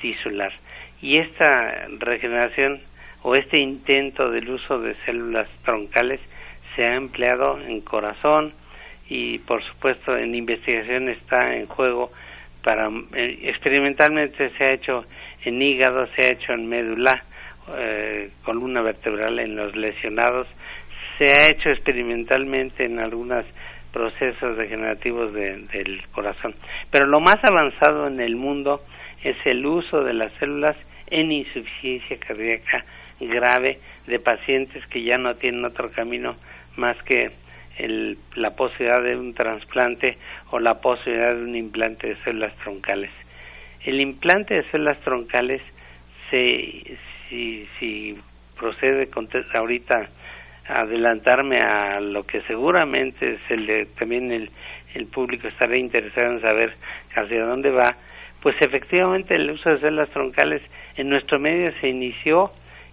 tisular. 0.00 0.52
Y 1.00 1.18
esta 1.18 1.86
regeneración 1.98 2.80
o 3.22 3.34
este 3.34 3.58
intento 3.58 4.30
del 4.30 4.48
uso 4.48 4.80
de 4.80 4.94
células 5.04 5.48
troncales 5.64 6.20
se 6.74 6.84
ha 6.84 6.94
empleado 6.94 7.60
en 7.60 7.80
corazón 7.80 8.52
y 9.08 9.38
por 9.38 9.62
supuesto 9.64 10.16
en 10.16 10.34
investigación 10.34 11.08
está 11.08 11.56
en 11.56 11.66
juego 11.66 12.12
para 12.62 12.90
eh, 13.14 13.38
experimentalmente 13.44 14.50
se 14.50 14.64
ha 14.64 14.72
hecho 14.72 15.04
en 15.44 15.62
hígado, 15.62 16.06
se 16.14 16.24
ha 16.24 16.32
hecho 16.32 16.52
en 16.52 16.68
médula, 16.68 17.24
eh, 17.76 18.30
columna 18.44 18.82
vertebral 18.82 19.38
en 19.38 19.56
los 19.56 19.74
lesionados, 19.76 20.46
se 21.18 21.26
ha 21.26 21.50
hecho 21.50 21.70
experimentalmente 21.70 22.84
en 22.84 23.00
algunos 23.00 23.44
procesos 23.92 24.56
degenerativos 24.56 25.32
del 25.32 26.02
corazón. 26.12 26.54
Pero 26.90 27.06
lo 27.06 27.20
más 27.20 27.42
avanzado 27.42 28.06
en 28.06 28.20
el 28.20 28.36
mundo 28.36 28.84
es 29.22 29.36
el 29.44 29.66
uso 29.66 30.04
de 30.04 30.14
las 30.14 30.32
células 30.34 30.76
en 31.10 31.32
insuficiencia 31.32 32.18
cardíaca 32.18 32.84
grave 33.20 33.80
de 34.06 34.20
pacientes 34.20 34.86
que 34.86 35.02
ya 35.02 35.18
no 35.18 35.34
tienen 35.36 35.64
otro 35.64 35.90
camino 35.90 36.36
más 36.76 36.96
que 37.02 37.32
el, 37.78 38.18
la 38.34 38.54
posibilidad 38.54 39.02
de 39.02 39.16
un 39.16 39.34
trasplante 39.34 40.18
o 40.50 40.58
la 40.58 40.80
posibilidad 40.80 41.34
de 41.34 41.42
un 41.42 41.56
implante 41.56 42.08
de 42.08 42.16
células 42.22 42.54
troncales. 42.62 43.10
El 43.84 44.00
implante 44.00 44.54
de 44.54 44.70
células 44.70 44.98
troncales, 45.00 45.62
se, 46.30 46.96
si, 47.28 47.66
si 47.78 48.18
procede 48.58 49.08
ahorita 49.54 50.08
adelantarme 50.68 51.60
a 51.60 52.00
lo 52.00 52.24
que 52.26 52.42
seguramente 52.42 53.38
se 53.48 53.56
le, 53.56 53.86
también 53.86 54.30
el, 54.30 54.50
el 54.94 55.06
público 55.06 55.48
estará 55.48 55.76
interesado 55.76 56.32
en 56.32 56.40
saber 56.40 56.74
hacia 57.14 57.44
dónde 57.44 57.70
va, 57.70 57.96
pues 58.42 58.56
efectivamente 58.60 59.34
el 59.34 59.50
uso 59.50 59.70
de 59.70 59.80
células 59.80 60.10
troncales 60.10 60.62
en 60.96 61.08
nuestro 61.08 61.38
medio 61.38 61.72
se 61.80 61.88
inició 61.88 62.52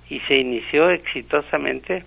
y 0.09 0.19
se 0.21 0.35
inició 0.35 0.89
exitosamente 0.89 2.03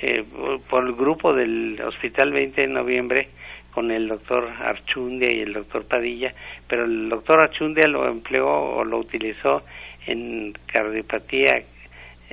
eh, 0.00 0.24
por 0.68 0.86
el 0.86 0.94
grupo 0.94 1.32
del 1.34 1.80
Hospital 1.84 2.32
20 2.32 2.60
de 2.60 2.66
Noviembre 2.68 3.28
con 3.72 3.90
el 3.90 4.08
doctor 4.08 4.48
Archundia 4.60 5.30
y 5.30 5.40
el 5.40 5.52
doctor 5.52 5.84
Padilla, 5.86 6.34
pero 6.66 6.84
el 6.84 7.08
doctor 7.08 7.40
Archundia 7.40 7.86
lo 7.86 8.08
empleó 8.08 8.48
o 8.48 8.84
lo 8.84 8.98
utilizó 8.98 9.62
en 10.06 10.54
cardiopatía, 10.66 11.62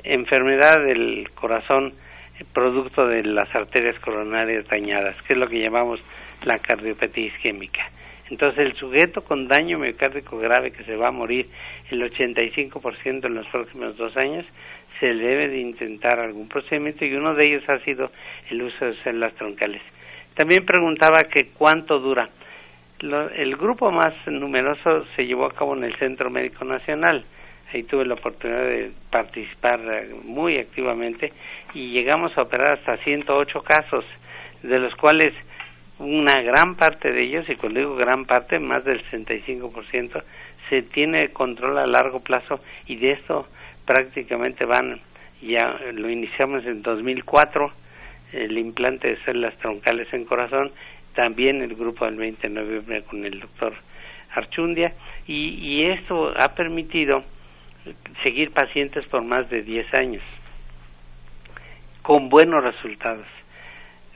enfermedad 0.02 0.84
del 0.84 1.30
corazón 1.34 1.94
producto 2.46 3.06
de 3.06 3.22
las 3.24 3.52
arterias 3.54 3.98
coronarias 4.00 4.66
dañadas, 4.68 5.20
que 5.22 5.32
es 5.32 5.38
lo 5.38 5.48
que 5.48 5.60
llamamos 5.60 6.00
la 6.44 6.58
cardiopatía 6.58 7.26
isquémica. 7.26 7.90
Entonces, 8.30 8.58
el 8.58 8.74
sujeto 8.74 9.22
con 9.22 9.48
daño 9.48 9.78
miocárdico 9.78 10.38
grave 10.38 10.70
que 10.70 10.84
se 10.84 10.96
va 10.96 11.08
a 11.08 11.12
morir 11.12 11.48
el 11.90 12.02
85% 12.02 13.24
en 13.24 13.34
los 13.34 13.46
próximos 13.48 13.96
dos 13.96 14.16
años, 14.16 14.44
se 15.00 15.06
debe 15.14 15.48
de 15.48 15.58
intentar 15.58 16.18
algún 16.20 16.48
procedimiento 16.48 17.04
y 17.04 17.14
uno 17.14 17.34
de 17.34 17.46
ellos 17.46 17.68
ha 17.68 17.78
sido 17.80 18.10
el 18.50 18.62
uso 18.62 18.84
de 18.84 18.96
células 19.02 19.34
troncales. 19.34 19.80
También 20.34 20.64
preguntaba 20.64 21.22
que 21.24 21.48
cuánto 21.48 21.98
dura. 21.98 22.28
el 23.00 23.56
grupo 23.56 23.90
más 23.90 24.14
numeroso 24.26 25.06
se 25.16 25.24
llevó 25.24 25.46
a 25.46 25.54
cabo 25.54 25.76
en 25.76 25.84
el 25.84 25.94
Centro 25.96 26.30
Médico 26.30 26.64
Nacional. 26.64 27.24
Ahí 27.72 27.82
tuve 27.84 28.04
la 28.04 28.14
oportunidad 28.14 28.62
de 28.62 28.90
participar 29.10 29.80
eh, 29.80 30.14
muy 30.24 30.58
activamente 30.58 31.32
y 31.74 31.90
llegamos 31.90 32.36
a 32.36 32.42
operar 32.42 32.78
hasta 32.78 32.96
108 32.98 33.62
casos, 33.62 34.04
de 34.62 34.78
los 34.78 34.94
cuales 34.96 35.32
una 35.98 36.42
gran 36.42 36.76
parte 36.76 37.10
de 37.10 37.22
ellos, 37.22 37.48
y 37.48 37.56
cuando 37.56 37.80
digo 37.80 37.96
gran 37.96 38.24
parte, 38.24 38.58
más 38.58 38.84
del 38.84 39.02
65%, 39.10 40.22
se 40.68 40.82
tiene 40.82 41.30
control 41.30 41.78
a 41.78 41.86
largo 41.86 42.20
plazo 42.20 42.60
y 42.86 42.96
de 42.96 43.12
esto 43.12 43.48
prácticamente 43.86 44.64
van, 44.64 45.00
ya 45.42 45.78
lo 45.92 46.08
iniciamos 46.10 46.64
en 46.66 46.82
2004, 46.82 47.72
el 48.32 48.58
implante 48.58 49.08
de 49.08 49.16
células 49.24 49.56
troncales 49.58 50.12
en 50.12 50.24
corazón, 50.24 50.72
también 51.14 51.62
el 51.62 51.74
grupo 51.74 52.04
del 52.04 52.16
20 52.16 52.48
de 52.48 52.54
noviembre 52.54 53.02
con 53.02 53.24
el 53.24 53.40
doctor 53.40 53.74
Archundia, 54.34 54.92
y, 55.26 55.54
y 55.54 55.84
esto 55.86 56.32
ha 56.38 56.54
permitido 56.54 57.24
seguir 58.22 58.52
pacientes 58.52 59.04
por 59.06 59.22
más 59.22 59.48
de 59.48 59.62
10 59.62 59.94
años, 59.94 60.22
con 62.08 62.30
buenos 62.30 62.64
resultados. 62.64 63.26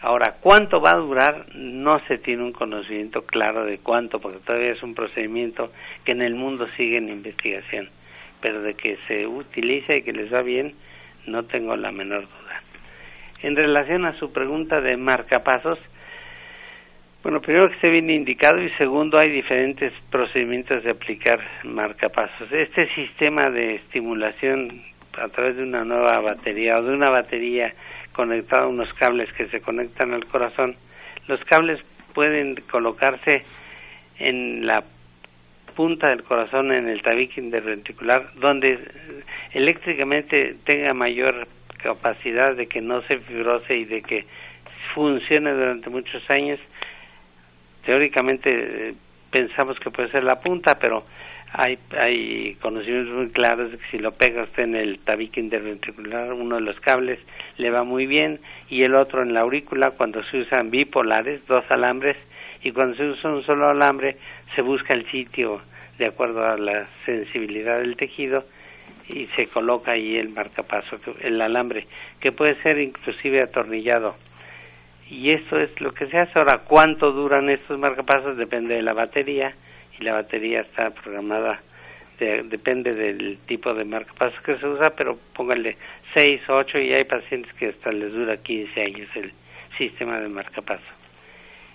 Ahora, 0.00 0.36
¿cuánto 0.40 0.80
va 0.80 0.92
a 0.94 0.96
durar? 0.96 1.54
No 1.54 2.00
se 2.08 2.16
tiene 2.16 2.42
un 2.42 2.52
conocimiento 2.52 3.26
claro 3.26 3.66
de 3.66 3.80
cuánto, 3.80 4.18
porque 4.18 4.38
todavía 4.38 4.72
es 4.72 4.82
un 4.82 4.94
procedimiento 4.94 5.70
que 6.02 6.12
en 6.12 6.22
el 6.22 6.34
mundo 6.34 6.66
sigue 6.78 6.96
en 6.96 7.10
investigación. 7.10 7.90
Pero 8.40 8.62
de 8.62 8.72
que 8.76 8.96
se 9.06 9.26
utiliza 9.26 9.94
y 9.94 10.04
que 10.04 10.14
les 10.14 10.32
va 10.32 10.40
bien, 10.40 10.74
no 11.26 11.44
tengo 11.44 11.76
la 11.76 11.92
menor 11.92 12.22
duda. 12.22 12.62
En 13.42 13.56
relación 13.56 14.06
a 14.06 14.18
su 14.18 14.32
pregunta 14.32 14.80
de 14.80 14.96
marcapasos, 14.96 15.78
bueno, 17.22 17.42
primero 17.42 17.68
que 17.68 17.74
esté 17.74 17.90
bien 17.90 18.08
indicado 18.08 18.62
y 18.62 18.70
segundo 18.78 19.18
hay 19.18 19.30
diferentes 19.30 19.92
procedimientos 20.10 20.82
de 20.82 20.92
aplicar 20.92 21.40
marcapasos. 21.64 22.50
Este 22.52 22.88
sistema 22.94 23.50
de 23.50 23.74
estimulación 23.74 24.91
a 25.18 25.28
través 25.28 25.56
de 25.56 25.62
una 25.62 25.84
nueva 25.84 26.20
batería 26.20 26.78
o 26.78 26.82
de 26.82 26.94
una 26.94 27.10
batería 27.10 27.74
conectado 28.12 28.64
a 28.64 28.68
unos 28.68 28.92
cables 28.94 29.32
que 29.32 29.46
se 29.48 29.60
conectan 29.60 30.12
al 30.12 30.26
corazón. 30.26 30.76
Los 31.28 31.42
cables 31.44 31.80
pueden 32.14 32.56
colocarse 32.70 33.44
en 34.18 34.66
la 34.66 34.84
punta 35.74 36.08
del 36.08 36.22
corazón 36.24 36.72
en 36.72 36.88
el 36.88 37.00
tabique 37.00 37.40
interventricular 37.40 38.34
donde 38.34 38.78
eléctricamente 39.52 40.56
tenga 40.64 40.92
mayor 40.92 41.48
capacidad 41.82 42.54
de 42.54 42.66
que 42.66 42.82
no 42.82 43.00
se 43.02 43.18
fibrose 43.18 43.76
y 43.76 43.84
de 43.86 44.02
que 44.02 44.26
funcione 44.94 45.52
durante 45.52 45.88
muchos 45.88 46.28
años 46.28 46.60
teóricamente 47.84 48.94
pensamos 49.30 49.78
que 49.80 49.90
puede 49.90 50.10
ser 50.10 50.24
la 50.24 50.40
punta, 50.40 50.78
pero 50.78 51.04
hay, 51.52 51.78
hay 51.98 52.54
conocimientos 52.62 53.14
muy 53.14 53.28
claros 53.28 53.70
de 53.70 53.78
que 53.78 53.84
si 53.90 53.98
lo 53.98 54.12
pega 54.12 54.44
usted 54.44 54.62
en 54.62 54.74
el 54.74 54.98
tabique 55.00 55.38
interventricular, 55.38 56.32
uno 56.32 56.56
de 56.56 56.62
los 56.62 56.80
cables 56.80 57.18
le 57.58 57.70
va 57.70 57.84
muy 57.84 58.06
bien 58.06 58.40
y 58.70 58.82
el 58.84 58.94
otro 58.94 59.22
en 59.22 59.34
la 59.34 59.40
aurícula 59.40 59.90
cuando 59.90 60.22
se 60.24 60.38
usan 60.38 60.70
bipolares, 60.70 61.46
dos 61.46 61.64
alambres, 61.68 62.16
y 62.62 62.70
cuando 62.72 62.96
se 62.96 63.04
usa 63.04 63.30
un 63.30 63.44
solo 63.44 63.68
alambre 63.68 64.16
se 64.54 64.62
busca 64.62 64.94
el 64.94 65.04
sitio 65.10 65.60
de 65.98 66.06
acuerdo 66.06 66.46
a 66.46 66.56
la 66.56 66.88
sensibilidad 67.04 67.80
del 67.80 67.96
tejido 67.96 68.44
y 69.08 69.26
se 69.36 69.48
coloca 69.48 69.92
ahí 69.92 70.16
el 70.16 70.30
marcapaso, 70.30 70.98
el 71.20 71.40
alambre, 71.40 71.86
que 72.20 72.32
puede 72.32 72.54
ser 72.62 72.78
inclusive 72.78 73.42
atornillado. 73.42 74.16
Y 75.10 75.32
esto 75.32 75.58
es 75.58 75.78
lo 75.80 75.92
que 75.92 76.06
se 76.06 76.16
hace. 76.16 76.38
Ahora, 76.38 76.62
¿cuánto 76.66 77.12
duran 77.12 77.50
estos 77.50 77.78
marcapasos? 77.78 78.36
Depende 78.36 78.76
de 78.76 78.82
la 78.82 78.94
batería 78.94 79.54
y 79.98 80.04
la 80.04 80.14
batería 80.14 80.60
está 80.62 80.90
programada, 80.90 81.60
depende 82.18 82.94
del 82.94 83.38
tipo 83.46 83.74
de 83.74 83.84
marcapasos 83.84 84.40
que 84.42 84.56
se 84.58 84.66
usa, 84.66 84.90
pero 84.90 85.18
póngale 85.34 85.76
6, 86.16 86.42
8 86.48 86.78
y 86.78 86.92
hay 86.92 87.04
pacientes 87.04 87.52
que 87.54 87.68
hasta 87.68 87.90
les 87.90 88.12
dura 88.12 88.36
15 88.36 88.80
años 88.80 89.08
el 89.16 89.32
sistema 89.76 90.20
de 90.20 90.28
marcapaso. 90.28 90.84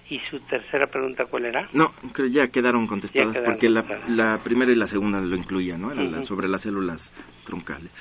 ¿Y 0.10 0.20
su 0.30 0.40
tercera 0.42 0.88
pregunta 0.88 1.26
cuál 1.26 1.46
era? 1.46 1.68
No, 1.74 1.92
creo 2.14 2.28
ya 2.28 2.48
quedaron 2.48 2.88
contestadas 2.88 3.42
porque 3.42 3.68
La, 3.70 4.38
primera 4.42 4.72
y 4.72 4.76
la 4.76 4.88
segunda 4.88 5.20
lo 5.20 5.36
incluían, 5.36 5.82
¿no? 5.82 6.22
sobre 6.22 6.48
las 6.48 6.62
células 6.62 7.14
troncales. 7.46 7.94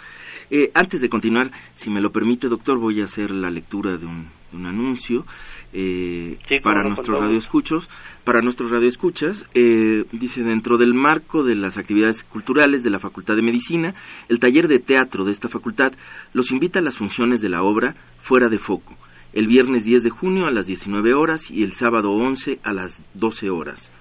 Eh, 0.50 0.70
antes 0.74 1.00
de 1.00 1.08
continuar, 1.08 1.50
si 1.74 1.90
me 1.90 2.00
lo 2.00 2.10
permite, 2.10 2.48
doctor, 2.48 2.78
voy 2.78 3.00
a 3.00 3.04
hacer 3.04 3.30
la 3.30 3.50
lectura 3.50 3.96
de 3.96 4.06
un, 4.06 4.26
anuncio 4.64 5.26
eh, 5.74 6.38
para, 6.62 6.82
nuestros 6.82 7.20
radioescuchos, 7.20 7.90
para 8.24 8.40
nuestros 8.40 8.70
radioescuchas. 8.70 9.46
Eh, 9.54 10.04
dice, 10.12 10.42
dentro 10.42 10.78
del 10.78 10.94
marco 10.94 11.44
de 11.44 11.54
las 11.54 11.76
actividades 11.76 12.22
culturales 12.24 12.82
de 12.82 12.90
la 12.90 12.98
Facultad 12.98 13.36
de 13.36 13.42
Medicina, 13.42 13.94
el 14.30 14.38
taller 14.38 14.66
de 14.66 14.78
teatro 14.78 15.24
de 15.24 15.32
esta 15.32 15.48
facultad 15.48 15.92
los 16.32 16.52
invita 16.52 16.80
a 16.80 16.82
las 16.82 16.96
funciones 16.96 17.42
de 17.42 17.50
la 17.50 17.62
obra 17.62 17.96
Fuera 18.20 18.48
de 18.48 18.58
Foco 18.58 18.96
el 19.36 19.48
viernes 19.48 19.84
10 19.84 20.02
de 20.02 20.10
junio 20.10 20.46
a 20.46 20.50
las 20.50 20.66
19 20.66 21.12
horas 21.12 21.50
y 21.50 21.62
el 21.62 21.72
sábado 21.72 22.10
11 22.10 22.58
a 22.62 22.72
las 22.72 23.02
12 23.12 23.50
horas. 23.50 23.92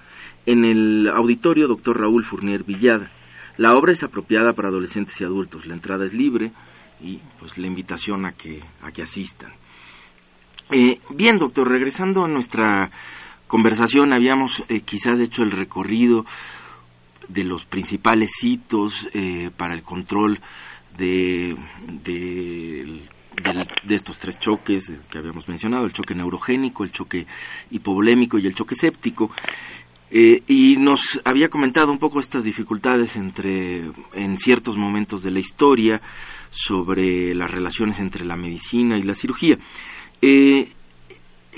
En 0.46 0.64
el 0.64 1.10
auditorio 1.10 1.68
Dr. 1.68 1.98
Raúl 1.98 2.24
Fournier 2.24 2.64
Villada. 2.64 3.12
La 3.58 3.74
obra 3.74 3.94
es 3.94 4.04
apropiada 4.04 4.54
para 4.54 4.70
adolescentes 4.70 5.20
y 5.22 5.24
adultos. 5.24 5.66
La 5.66 5.74
entrada 5.74 6.06
es 6.06 6.14
libre 6.14 6.52
y 7.02 7.20
pues 7.40 7.58
la 7.58 7.68
invitación 7.68 8.26
a 8.26 8.34
que, 8.34 8.62
a 8.82 8.92
que 8.92 9.02
asistan. 9.02 9.52
Eh, 10.72 11.00
bien, 11.12 11.38
doctor, 11.38 11.68
regresando 11.68 12.26
a 12.26 12.28
nuestra 12.28 12.90
conversación, 13.48 14.14
habíamos 14.14 14.64
eh, 14.68 14.82
quizás 14.82 15.20
hecho 15.20 15.44
el 15.44 15.52
recorrido 15.52 16.26
de 17.28 17.44
los 17.44 17.66
principales 17.66 18.32
hitos 18.42 19.08
eh, 19.14 19.52
para 19.56 19.74
el 19.74 19.84
control 19.84 20.40
de, 20.98 21.56
de, 22.04 23.02
de 23.84 23.96
estos 23.96 24.18
tres 24.18 24.40
choques 24.40 24.92
que 25.10 25.18
habíamos 25.18 25.48
mencionado, 25.48 25.86
el 25.86 25.94
choque 25.94 26.16
neurogénico, 26.16 26.84
el 26.84 26.92
choque 26.92 27.26
hipovolémico 27.72 28.38
y 28.38 28.48
el 28.48 28.56
choque 28.56 28.76
séptico. 28.76 29.32
Eh, 30.12 30.44
y 30.48 30.78
nos 30.78 31.20
había 31.26 31.50
comentado 31.50 31.92
un 31.92 31.98
poco 31.98 32.20
estas 32.20 32.44
dificultades 32.44 33.16
entre, 33.16 33.92
en 34.14 34.38
ciertos 34.38 34.78
momentos 34.78 35.24
de 35.24 35.32
la 35.32 35.40
historia 35.40 36.00
sobre 36.52 37.34
las 37.34 37.50
relaciones 37.50 38.00
entre 38.00 38.24
la 38.24 38.36
medicina 38.36 38.98
y 38.98 39.02
la 39.02 39.16
cirugía. 39.16 39.58
Eh, 40.22 40.70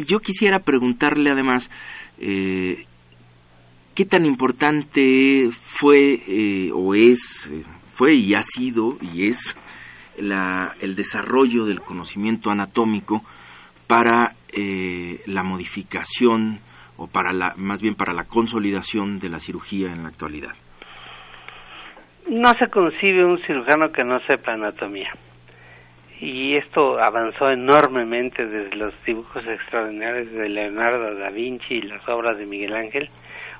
yo 0.07 0.19
quisiera 0.19 0.59
preguntarle 0.59 1.29
además 1.29 1.69
eh, 2.19 2.85
qué 3.93 4.05
tan 4.05 4.25
importante 4.25 5.49
fue 5.51 6.71
o 6.73 6.95
es, 6.95 7.51
fue 7.91 8.15
y 8.15 8.33
ha 8.33 8.41
sido 8.41 8.97
y 9.01 9.27
es 9.27 9.57
el 10.17 10.95
desarrollo 10.95 11.65
del 11.65 11.81
conocimiento 11.81 12.49
anatómico 12.49 13.23
para 13.87 14.35
la 15.25 15.43
modificación 15.43 16.59
o 16.97 17.07
para 17.07 17.31
la, 17.31 17.53
más 17.55 17.81
bien 17.81 17.95
para 17.95 18.13
la 18.13 18.25
consolidación 18.25 19.19
de 19.19 19.29
la 19.29 19.39
cirugía 19.39 19.87
en 19.87 20.03
la 20.03 20.09
actualidad? 20.09 20.53
No 22.29 22.53
se 22.59 22.67
concibe 22.67 23.23
un 23.23 23.39
cirujano 23.43 23.91
que 23.91 24.03
no 24.03 24.19
sepa 24.21 24.53
anatomía. 24.53 25.13
Y 26.19 26.55
esto 26.55 26.99
avanzó 26.99 27.49
enormemente 27.51 28.45
desde 28.45 28.75
los 28.75 28.93
dibujos 29.05 29.45
extraordinarios 29.45 30.31
de 30.31 30.49
Leonardo 30.49 31.15
da 31.15 31.29
Vinci 31.29 31.75
y 31.75 31.81
las 31.83 32.07
obras 32.09 32.37
de 32.37 32.45
Miguel 32.45 32.73
Ángel, 32.73 33.09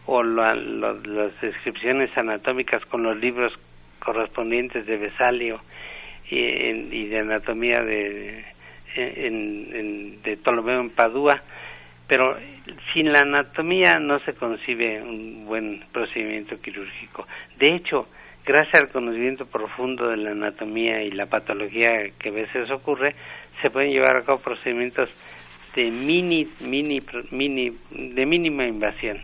o 0.08 0.24
las 0.24 1.42
descripciones 1.42 2.10
anatómicas 2.18 2.84
con 2.86 3.04
los 3.04 3.18
libros 3.18 3.54
correspondientes 4.00 4.86
de 4.86 4.98
Besalio 4.98 5.62
y, 6.30 7.06
de 7.08 7.20
anatomía 7.20 7.84
de, 7.84 8.44
en, 8.96 10.22
de 10.24 10.38
Ptolomeo 10.38 10.80
en 10.80 10.90
Padua, 10.90 11.42
pero 12.08 12.38
sin 12.94 13.12
la 13.12 13.20
anatomía 13.20 14.00
no 14.00 14.20
se 14.20 14.34
concibe 14.34 15.02
un 15.02 15.46
buen 15.46 15.84
procedimiento 15.92 16.60
quirúrgico. 16.62 17.28
De 17.58 17.76
hecho, 17.76 18.08
gracias 18.46 18.82
al 18.82 18.90
conocimiento 18.90 19.46
profundo 19.46 20.08
de 20.08 20.18
la 20.18 20.32
anatomía 20.32 21.04
y 21.04 21.12
la 21.12 21.26
patología 21.26 22.12
que 22.18 22.30
a 22.30 22.32
veces 22.32 22.72
ocurre, 22.72 23.14
se 23.62 23.70
pueden 23.70 23.92
llevar 23.92 24.16
a 24.16 24.24
cabo 24.24 24.40
procedimientos 24.40 25.10
de 25.76 25.92
mini, 25.92 26.48
mini, 26.62 27.02
mini, 27.32 27.78
de 27.92 28.26
mínima 28.26 28.66
invasión, 28.66 29.22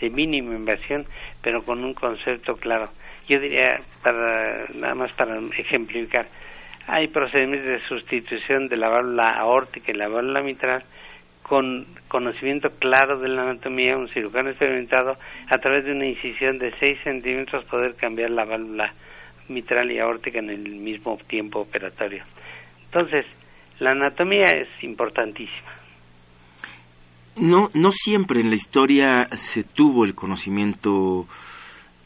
de 0.00 0.10
mínima 0.10 0.54
invasión, 0.54 1.06
pero 1.40 1.62
con 1.62 1.84
un 1.84 1.94
concepto 1.94 2.56
claro. 2.56 2.90
Yo 3.28 3.38
diría, 3.38 3.80
para, 4.02 4.66
nada 4.74 4.94
más 4.94 5.12
para 5.12 5.38
ejemplificar, 5.56 6.26
hay 6.86 7.08
procedimientos 7.08 7.70
de 7.70 7.88
sustitución 7.88 8.68
de 8.68 8.76
la 8.76 8.88
válvula 8.88 9.38
aórtica 9.38 9.92
y 9.92 9.94
la 9.94 10.08
válvula 10.08 10.42
mitral 10.42 10.84
con 11.44 11.86
conocimiento 12.08 12.70
claro 12.78 13.20
de 13.20 13.28
la 13.28 13.42
anatomía, 13.42 13.96
un 13.98 14.08
cirujano 14.08 14.48
experimentado, 14.48 15.12
a 15.12 15.58
través 15.58 15.84
de 15.84 15.92
una 15.92 16.06
incisión 16.06 16.58
de 16.58 16.72
6 16.80 16.98
centímetros 17.04 17.64
poder 17.66 17.94
cambiar 17.96 18.30
la 18.30 18.46
válvula 18.46 18.94
mitral 19.48 19.92
y 19.92 19.98
aórtica 19.98 20.38
en 20.38 20.48
el 20.48 20.66
mismo 20.76 21.18
tiempo 21.28 21.60
operatorio. 21.60 22.24
Entonces, 22.86 23.26
la 23.78 23.90
anatomía 23.90 24.46
es 24.54 24.68
importantísima. 24.82 25.70
No, 27.36 27.68
no 27.74 27.90
siempre 27.90 28.40
en 28.40 28.48
la 28.48 28.56
historia 28.56 29.26
se 29.32 29.64
tuvo 29.64 30.06
el 30.06 30.14
conocimiento 30.14 31.26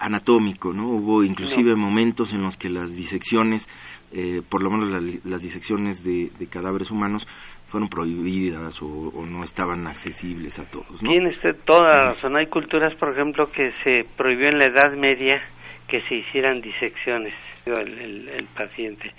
anatómico, 0.01 0.73
¿no? 0.73 0.89
Hubo 0.89 1.23
inclusive 1.23 1.77
momentos 1.77 2.33
en 2.33 2.43
los 2.43 2.57
que 2.57 2.71
las 2.71 2.97
disecciones 2.97 3.69
eh, 4.11 4.41
por 4.49 4.63
lo 4.63 4.71
menos 4.71 5.21
las 5.25 5.43
disecciones 5.43 6.03
de, 6.03 6.31
cadáveres 6.51 6.91
humanos 6.91 7.27
fueron 7.69 7.89
prohibidas 7.89 8.81
o, 8.83 9.13
no 9.27 9.45
estaban 9.45 9.87
accesibles 9.87 10.59
a 10.59 10.69
todos. 10.69 11.03
¿no? 11.03 11.11
Tiene 11.11 11.29
usted 11.29 11.57
toda 11.65 12.15
razón. 12.15 12.37
Hay 12.37 12.47
culturas, 12.47 12.95
por 12.95 13.13
ejemplo, 13.13 13.51
que 13.51 13.73
se 13.85 14.07
prohibió 14.17 14.49
en 14.49 14.59
la 14.59 14.69
Edad 14.69 14.93
Media 14.93 15.43
que 15.87 16.03
se 16.03 16.17
hicieran 16.17 16.61
disecciones 16.61 17.35
el, 17.67 18.29
el, 18.29 18.47
paciente. 18.47 19.13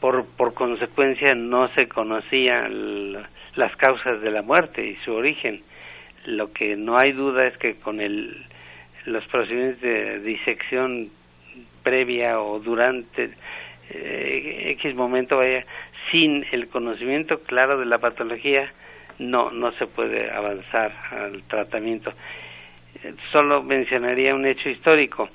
Por, 0.00 0.26
por 0.36 0.54
consecuencia 0.54 1.34
no 1.34 1.68
se 1.74 1.88
conocían 1.88 3.12
las 3.54 3.76
causas 3.76 4.20
de 4.20 4.30
la 4.30 4.42
muerte 4.42 4.84
y 4.84 4.96
su 5.04 5.12
origen. 5.12 5.62
Lo 6.26 6.52
que 6.52 6.76
no 6.76 6.96
hay 7.00 7.12
duda 7.12 7.46
es 7.46 7.56
que 7.58 7.76
con 7.76 8.00
el, 8.00 8.46
los 9.06 9.24
procedimientos 9.26 9.80
de 9.80 10.20
disección 10.20 11.10
previa 11.82 12.40
o 12.40 12.58
durante 12.60 13.30
eh, 13.90 14.70
X 14.78 14.94
momento 14.94 15.36
vaya 15.36 15.64
sin 16.12 16.46
el 16.52 16.68
conocimiento 16.68 17.40
claro 17.40 17.78
de 17.78 17.86
la 17.86 17.98
patología 17.98 18.70
no 19.18 19.50
no 19.50 19.72
se 19.72 19.86
puede 19.86 20.30
avanzar 20.30 20.92
al 21.10 21.42
tratamiento. 21.44 22.12
Solo 23.32 23.62
mencionaría 23.62 24.34
un 24.34 24.46
hecho 24.46 24.68
histórico. 24.68 25.28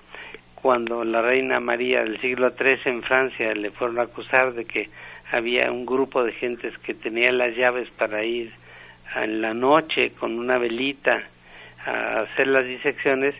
Cuando 0.56 1.04
la 1.04 1.22
reina 1.22 1.60
María 1.60 2.04
del 2.04 2.20
siglo 2.22 2.54
III 2.60 2.80
en 2.86 3.04
Francia 3.04 3.54
le 3.54 3.72
fueron 3.72 4.00
a 4.00 4.04
acusar 4.04 4.54
de 4.54 4.66
que 4.66 4.90
había 5.32 5.72
un 5.72 5.86
grupo 5.86 6.24
de 6.24 6.32
gentes 6.34 6.78
que 6.80 6.94
tenía 6.94 7.32
las 7.32 7.56
llaves 7.56 7.90
para 7.98 8.24
ir 8.24 8.52
en 9.16 9.42
la 9.42 9.54
noche 9.54 10.12
con 10.20 10.38
una 10.38 10.58
velita 10.58 11.24
a 11.86 12.22
hacer 12.22 12.48
las 12.48 12.66
disecciones 12.66 13.36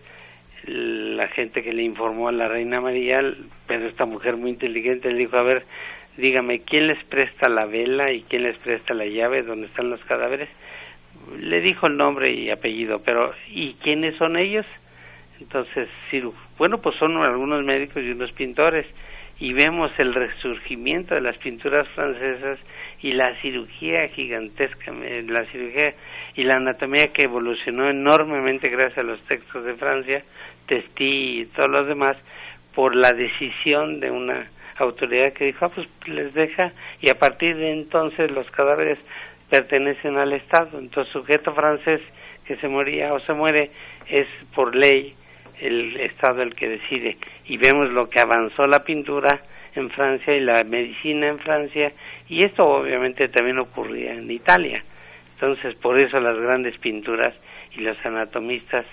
la 0.68 1.28
gente 1.30 1.64
que 1.64 1.74
le 1.74 1.84
informó 1.84 2.28
a 2.28 2.32
la 2.32 2.48
reina 2.48 2.82
María, 2.82 3.22
pero 3.68 3.88
esta 3.88 4.06
mujer 4.06 4.36
muy 4.36 4.50
inteligente 4.50 5.10
le 5.10 5.18
dijo, 5.18 5.38
a 5.38 5.44
ver, 5.44 5.66
dígame, 6.18 6.62
¿quién 6.62 6.88
les 6.88 7.04
presta 7.06 7.50
la 7.50 7.66
vela 7.66 8.12
y 8.12 8.24
quién 8.24 8.44
les 8.44 8.58
presta 8.58 8.94
la 8.94 9.06
llave 9.06 9.44
donde 9.44 9.68
están 9.68 9.90
los 9.90 10.04
cadáveres? 10.06 10.50
Le 11.40 11.62
dijo 11.62 11.88
el 11.88 11.98
nombre 11.98 12.32
y 12.32 12.50
apellido, 12.50 13.02
pero 13.04 13.34
¿y 13.50 13.74
quiénes 13.76 14.16
son 14.18 14.38
ellos? 14.38 14.66
Entonces, 15.40 15.88
bueno, 16.58 16.80
pues 16.82 16.96
son 16.98 17.16
algunos 17.18 17.64
médicos 17.64 18.04
y 18.04 18.12
unos 18.12 18.32
pintores 18.32 18.86
y 19.40 19.54
vemos 19.54 19.92
el 20.00 20.16
resurgimiento 20.16 21.14
de 21.14 21.22
las 21.22 21.38
pinturas 21.38 21.88
francesas 21.90 22.58
y 23.02 23.12
la 23.12 23.36
cirugía 23.42 24.08
gigantesca, 24.10 24.92
la 24.92 25.46
cirugía 25.46 25.94
y 26.36 26.44
la 26.44 26.56
anatomía 26.56 27.14
que 27.14 27.26
evolucionó 27.26 27.88
enormemente 27.88 28.70
gracias 28.70 28.98
a 28.98 29.04
los 29.04 29.22
textos 29.26 29.64
de 29.64 29.76
Francia, 29.76 30.24
Testi 30.66 31.42
y 31.42 31.46
todos 31.56 31.70
los 31.70 31.88
demás, 31.88 32.18
por 32.74 32.96
la 32.96 33.12
decisión 33.12 34.00
de 34.00 34.10
una 34.10 34.48
autoridad 34.84 35.34
que 35.34 35.46
dijo, 35.46 35.66
ah, 35.66 35.72
pues 35.74 35.88
les 36.08 36.34
deja, 36.34 36.72
y 37.02 37.12
a 37.12 37.18
partir 37.18 37.56
de 37.56 37.72
entonces 37.72 38.32
los 38.32 38.50
cadáveres 38.52 38.98
pertenecen 39.50 40.18
al 40.18 40.34
Estado. 40.34 40.80
Entonces, 40.80 41.12
sujeto 41.14 41.54
francés 41.54 42.02
que 42.46 42.56
se 42.58 42.68
moría 42.68 43.14
o 43.14 43.20
se 43.22 43.34
muere 43.34 43.72
es 44.08 44.28
por 44.56 44.76
ley 44.76 45.16
el 45.60 45.98
Estado 45.98 46.42
el 46.42 46.56
que 46.56 46.70
decide. 46.70 47.18
Y 47.46 47.58
vemos 47.58 47.90
lo 47.92 48.10
que 48.10 48.22
avanzó 48.22 48.68
la 48.68 48.84
pintura 48.84 49.42
en 49.76 49.90
Francia 49.92 50.36
y 50.36 50.42
la 50.42 50.64
medicina 50.64 51.28
en 51.28 51.40
Francia, 51.40 51.92
y 52.28 52.44
esto 52.44 52.66
obviamente 52.66 53.28
también 53.30 53.60
ocurría 53.60 54.14
en 54.14 54.30
Italia. 54.30 54.84
Entonces, 55.36 55.76
por 55.76 56.00
eso 56.00 56.20
las 56.20 56.38
grandes 56.38 56.78
pinturas 56.80 57.34
y 57.76 57.82
los 57.82 57.98
anatomistas, 58.04 58.86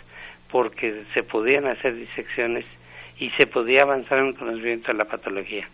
porque 0.51 1.05
se 1.15 1.23
podían 1.23 1.67
hacer 1.67 1.95
disecciones 1.95 2.65
y 3.19 3.31
se 3.31 3.47
podía 3.47 3.83
avanzar 3.83 4.19
en 4.19 4.27
el 4.29 4.35
conocimiento 4.37 4.93
de 4.93 4.99
la 4.99 5.05
patología. 5.05 5.69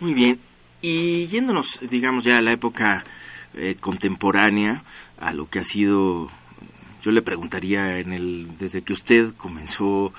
Muy 0.00 0.14
bien. 0.14 0.38
Y 0.80 1.26
yéndonos, 1.26 1.80
digamos, 1.88 2.24
ya 2.24 2.34
a 2.34 2.42
la 2.42 2.52
época 2.52 3.04
eh, 3.54 3.76
contemporánea, 3.80 4.82
a 5.18 5.32
lo 5.32 5.46
que 5.46 5.60
ha 5.60 5.64
sido, 5.64 6.28
yo 7.02 7.10
le 7.10 7.22
preguntaría 7.22 7.98
en 7.98 8.12
el, 8.12 8.58
desde 8.58 8.82
que 8.82 8.92
usted 8.92 9.34
comenzó 9.36 10.12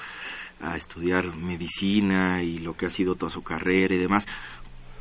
a 0.61 0.75
estudiar 0.75 1.35
medicina 1.35 2.41
y 2.41 2.59
lo 2.59 2.73
que 2.73 2.87
ha 2.87 2.89
sido 2.89 3.15
toda 3.15 3.29
su 3.29 3.43
carrera 3.43 3.93
y 3.93 3.99
demás, 3.99 4.25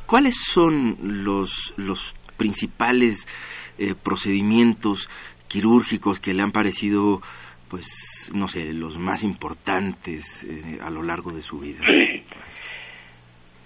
¿cuáles 0.05 0.35
son 0.35 1.23
los, 1.23 1.73
los 1.77 2.13
principales 2.37 3.25
eh, 3.77 3.95
procedimientos 3.95 5.09
quirúrgicos 5.47 6.19
que 6.19 6.33
le 6.33 6.43
han 6.43 6.51
parecido, 6.51 7.21
pues, 7.69 8.31
no 8.35 8.47
sé, 8.47 8.73
los 8.73 8.97
más 8.97 9.23
importantes 9.23 10.43
eh, 10.43 10.79
a 10.81 10.89
lo 10.89 11.03
largo 11.03 11.31
de 11.31 11.41
su 11.41 11.59
vida? 11.59 11.79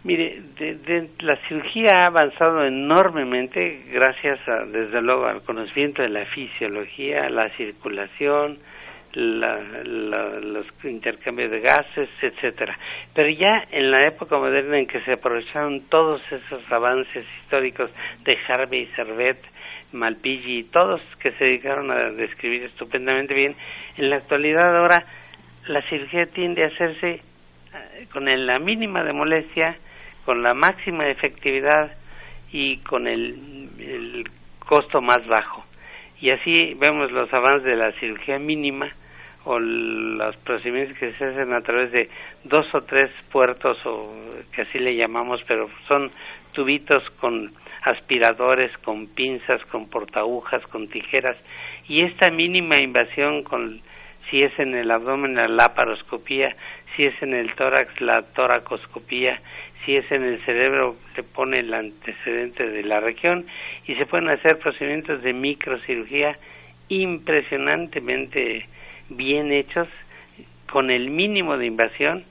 Mire, 0.03 0.41
de, 0.57 1.09
la 1.19 1.35
cirugía 1.47 1.89
ha 1.93 2.05
avanzado 2.05 2.63
enormemente 2.63 3.83
gracias, 3.91 4.39
a, 4.47 4.65
desde 4.65 5.01
luego, 5.01 5.25
al 5.25 5.41
conocimiento 5.43 6.01
de 6.01 6.09
la 6.09 6.25
fisiología, 6.25 7.29
la 7.29 7.49
circulación, 7.57 8.59
la, 9.13 9.59
los 10.41 10.65
intercambios 10.85 11.51
de 11.51 11.59
gases, 11.59 12.09
etcétera. 12.21 12.77
Pero 13.13 13.29
ya 13.29 13.65
en 13.71 13.91
la 13.91 14.07
época 14.07 14.37
moderna 14.37 14.79
en 14.79 14.87
que 14.87 15.01
se 15.01 15.13
aprovecharon 15.13 15.81
todos 15.89 16.21
esos 16.31 16.71
avances 16.71 17.25
históricos 17.41 17.91
de 18.23 18.37
Harvey, 18.47 18.85
Servet, 18.95 19.39
Malpighi 19.91 20.59
y 20.59 20.63
todos 20.65 21.01
que 21.19 21.31
se 21.33 21.43
dedicaron 21.43 21.91
a 21.91 22.11
describir 22.11 22.63
estupendamente 22.63 23.33
bien, 23.33 23.55
en 23.97 24.09
la 24.09 24.17
actualidad 24.17 24.77
ahora 24.77 25.05
la 25.67 25.81
cirugía 25.83 26.27
tiende 26.27 26.63
a 26.63 26.67
hacerse 26.67 27.09
eh, 27.11 28.07
con 28.11 28.25
la 28.25 28.59
mínima 28.59 29.03
de 29.03 29.13
molestia, 29.13 29.77
con 30.25 30.43
la 30.43 30.53
máxima 30.53 31.07
efectividad 31.07 31.91
y 32.51 32.77
con 32.77 33.07
el, 33.07 33.69
el 33.79 34.29
costo 34.59 35.01
más 35.01 35.25
bajo. 35.27 35.65
Y 36.21 36.31
así 36.31 36.75
vemos 36.75 37.11
los 37.11 37.31
avances 37.33 37.63
de 37.63 37.75
la 37.75 37.91
cirugía 37.93 38.39
mínima 38.39 38.91
o 39.45 39.57
los 39.57 40.35
procedimientos 40.37 40.97
que 40.97 41.13
se 41.13 41.25
hacen 41.25 41.53
a 41.53 41.61
través 41.61 41.91
de 41.91 42.09
dos 42.43 42.67
o 42.73 42.81
tres 42.81 43.09
puertos 43.31 43.77
o 43.85 44.13
que 44.53 44.63
así 44.63 44.79
le 44.79 44.95
llamamos, 44.95 45.41
pero 45.47 45.69
son 45.87 46.11
tubitos 46.51 47.03
con 47.21 47.51
aspiradores, 47.83 48.75
con 48.79 49.07
pinzas, 49.07 49.63
con 49.65 49.89
portagujas, 49.89 50.65
con 50.67 50.89
tijeras 50.89 51.37
y 51.87 52.01
esta 52.01 52.29
mínima 52.29 52.77
invasión 52.77 53.43
con 53.43 53.81
si 54.29 54.43
es 54.43 54.57
en 54.59 54.75
el 54.75 54.91
abdomen 54.91 55.35
la 55.35 55.47
laparoscopía, 55.47 56.55
si 56.95 57.05
es 57.05 57.21
en 57.21 57.33
el 57.33 57.53
tórax 57.55 57.99
la 58.01 58.21
toracoscopía, 58.33 59.41
si 59.85 59.95
es 59.95 60.11
en 60.11 60.23
el 60.23 60.39
cerebro 60.45 60.97
se 61.15 61.23
pone 61.23 61.59
el 61.59 61.73
antecedente 61.73 62.69
de 62.69 62.83
la 62.83 62.99
región 62.99 63.45
y 63.87 63.95
se 63.95 64.05
pueden 64.05 64.29
hacer 64.29 64.59
procedimientos 64.59 65.23
de 65.23 65.33
microcirugía 65.33 66.37
impresionantemente 66.89 68.67
bien 69.09 69.51
hechos 69.51 69.87
con 70.71 70.91
el 70.91 71.09
mínimo 71.09 71.57
de 71.57 71.65
invasión, 71.65 72.23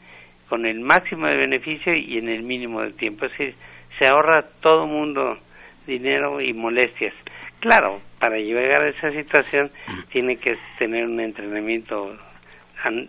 con 0.48 0.66
el 0.66 0.80
máximo 0.80 1.26
de 1.26 1.36
beneficio 1.36 1.94
y 1.94 2.18
en 2.18 2.28
el 2.28 2.42
mínimo 2.42 2.82
de 2.82 2.92
tiempo. 2.92 3.26
Es 3.26 3.32
decir, 3.32 3.54
se 3.98 4.08
ahorra 4.08 4.44
todo 4.60 4.86
mundo 4.86 5.38
dinero 5.86 6.40
y 6.40 6.52
molestias. 6.52 7.14
Claro, 7.60 8.00
para 8.20 8.36
llegar 8.36 8.82
a 8.82 8.88
esa 8.88 9.10
situación 9.10 9.70
tiene 10.12 10.36
que 10.36 10.56
tener 10.78 11.06
un 11.06 11.18
entrenamiento 11.20 12.16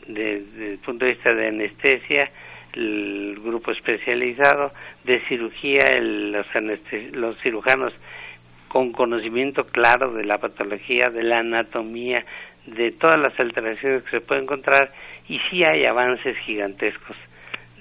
desde 0.08 0.74
el 0.74 0.80
punto 0.80 1.06
de 1.06 1.12
vista 1.12 1.34
de 1.34 1.48
anestesia, 1.48 2.32
el 2.74 3.40
grupo 3.44 3.72
especializado, 3.72 4.72
de 5.04 5.20
cirugía, 5.28 5.82
los, 6.02 6.48
los 7.12 7.38
cirujanos 7.42 7.94
con 8.68 8.92
conocimiento 8.92 9.66
claro 9.66 10.14
de 10.14 10.24
la 10.24 10.38
patología, 10.38 11.10
de 11.10 11.24
la 11.24 11.40
anatomía, 11.40 12.24
de 12.66 12.92
todas 12.92 13.20
las 13.20 13.38
alteraciones 13.40 14.04
que 14.04 14.12
se 14.12 14.22
pueden 14.22 14.44
encontrar 14.44 14.92
y 15.28 15.40
sí 15.50 15.64
hay 15.64 15.86
avances 15.86 16.38
gigantescos 16.40 17.18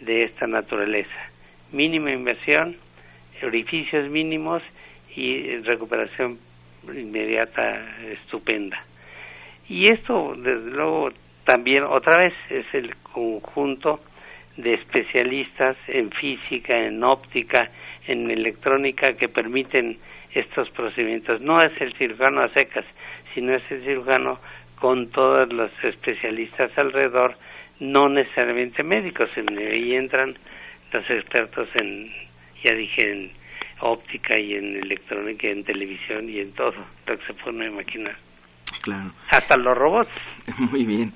de 0.00 0.24
esta 0.24 0.46
naturaleza. 0.46 1.30
Mínima 1.72 2.10
inversión, 2.10 2.76
orificios 3.42 4.08
mínimos 4.10 4.62
y 5.14 5.56
recuperación 5.58 6.38
inmediata 6.84 7.98
estupenda. 8.10 8.82
Y 9.68 9.92
esto, 9.92 10.34
desde 10.36 10.70
luego, 10.70 11.10
también 11.44 11.84
otra 11.84 12.18
vez 12.18 12.34
es 12.50 12.66
el 12.72 12.94
conjunto 12.96 14.00
de 14.56 14.74
especialistas 14.74 15.76
en 15.86 16.10
física, 16.10 16.76
en 16.86 17.02
óptica, 17.04 17.70
en 18.06 18.30
electrónica 18.30 19.14
que 19.14 19.28
permiten 19.28 19.98
estos 20.34 20.70
procedimientos. 20.70 21.40
No 21.40 21.62
es 21.62 21.72
el 21.80 21.94
cirujano 21.94 22.42
a 22.42 22.48
secas, 22.50 22.84
sino 23.34 23.54
es 23.54 23.62
el 23.70 23.84
cirujano 23.84 24.40
con 24.80 25.10
todos 25.10 25.52
los 25.52 25.70
especialistas 25.82 26.70
alrededor, 26.76 27.36
no 27.80 28.08
necesariamente 28.08 28.82
médicos, 28.82 29.28
ahí 29.36 29.94
entran 29.94 30.36
los 30.92 31.10
expertos 31.10 31.68
en, 31.80 32.10
ya 32.64 32.74
dije, 32.74 33.10
en 33.10 33.30
óptica 33.80 34.38
y 34.38 34.54
en 34.54 34.76
electrónica 34.76 35.48
y 35.48 35.50
en 35.50 35.64
televisión 35.64 36.28
y 36.28 36.40
en 36.40 36.52
todo 36.52 36.72
lo 37.06 37.18
que 37.18 37.26
se 37.26 37.34
puede 37.34 37.66
imaginar. 37.66 38.16
Claro. 38.82 39.12
Hasta 39.30 39.56
los 39.56 39.76
robots. 39.76 40.10
Muy 40.58 40.84
bien. 40.84 41.12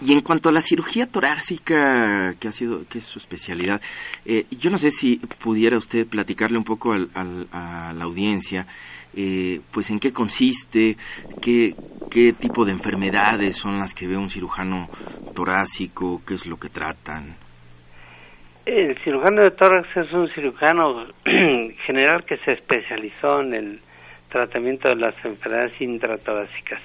Y 0.00 0.12
en 0.12 0.20
cuanto 0.20 0.50
a 0.50 0.52
la 0.52 0.60
cirugía 0.60 1.06
torácica, 1.06 2.34
que 2.38 2.48
ha 2.48 2.52
sido, 2.52 2.86
que 2.86 2.98
es 2.98 3.04
su 3.04 3.18
especialidad, 3.18 3.80
eh, 4.26 4.44
yo 4.50 4.68
no 4.68 4.76
sé 4.76 4.90
si 4.90 5.16
pudiera 5.42 5.78
usted 5.78 6.06
platicarle 6.06 6.58
un 6.58 6.64
poco 6.64 6.92
al, 6.92 7.08
a 7.50 7.94
la 7.94 8.04
audiencia 8.04 8.66
eh, 9.18 9.62
pues 9.72 9.88
en 9.88 9.98
qué 9.98 10.12
consiste, 10.12 10.98
qué, 11.40 11.74
qué 12.10 12.34
tipo 12.34 12.66
de 12.66 12.72
enfermedades 12.72 13.56
son 13.56 13.78
las 13.78 13.94
que 13.94 14.06
ve 14.06 14.14
un 14.14 14.28
cirujano 14.28 14.90
torácico, 15.34 16.20
qué 16.26 16.34
es 16.34 16.46
lo 16.46 16.58
que 16.58 16.68
tratan. 16.68 17.34
El 18.66 18.98
cirujano 19.04 19.42
de 19.42 19.52
tórax 19.52 19.96
es 19.96 20.12
un 20.12 20.28
cirujano 20.30 21.06
general 21.86 22.24
que 22.24 22.36
se 22.38 22.50
especializó 22.50 23.40
en 23.40 23.54
el 23.54 23.80
tratamiento 24.28 24.88
de 24.88 24.96
las 24.96 25.14
enfermedades 25.24 25.80
intratorácicas. 25.80 26.80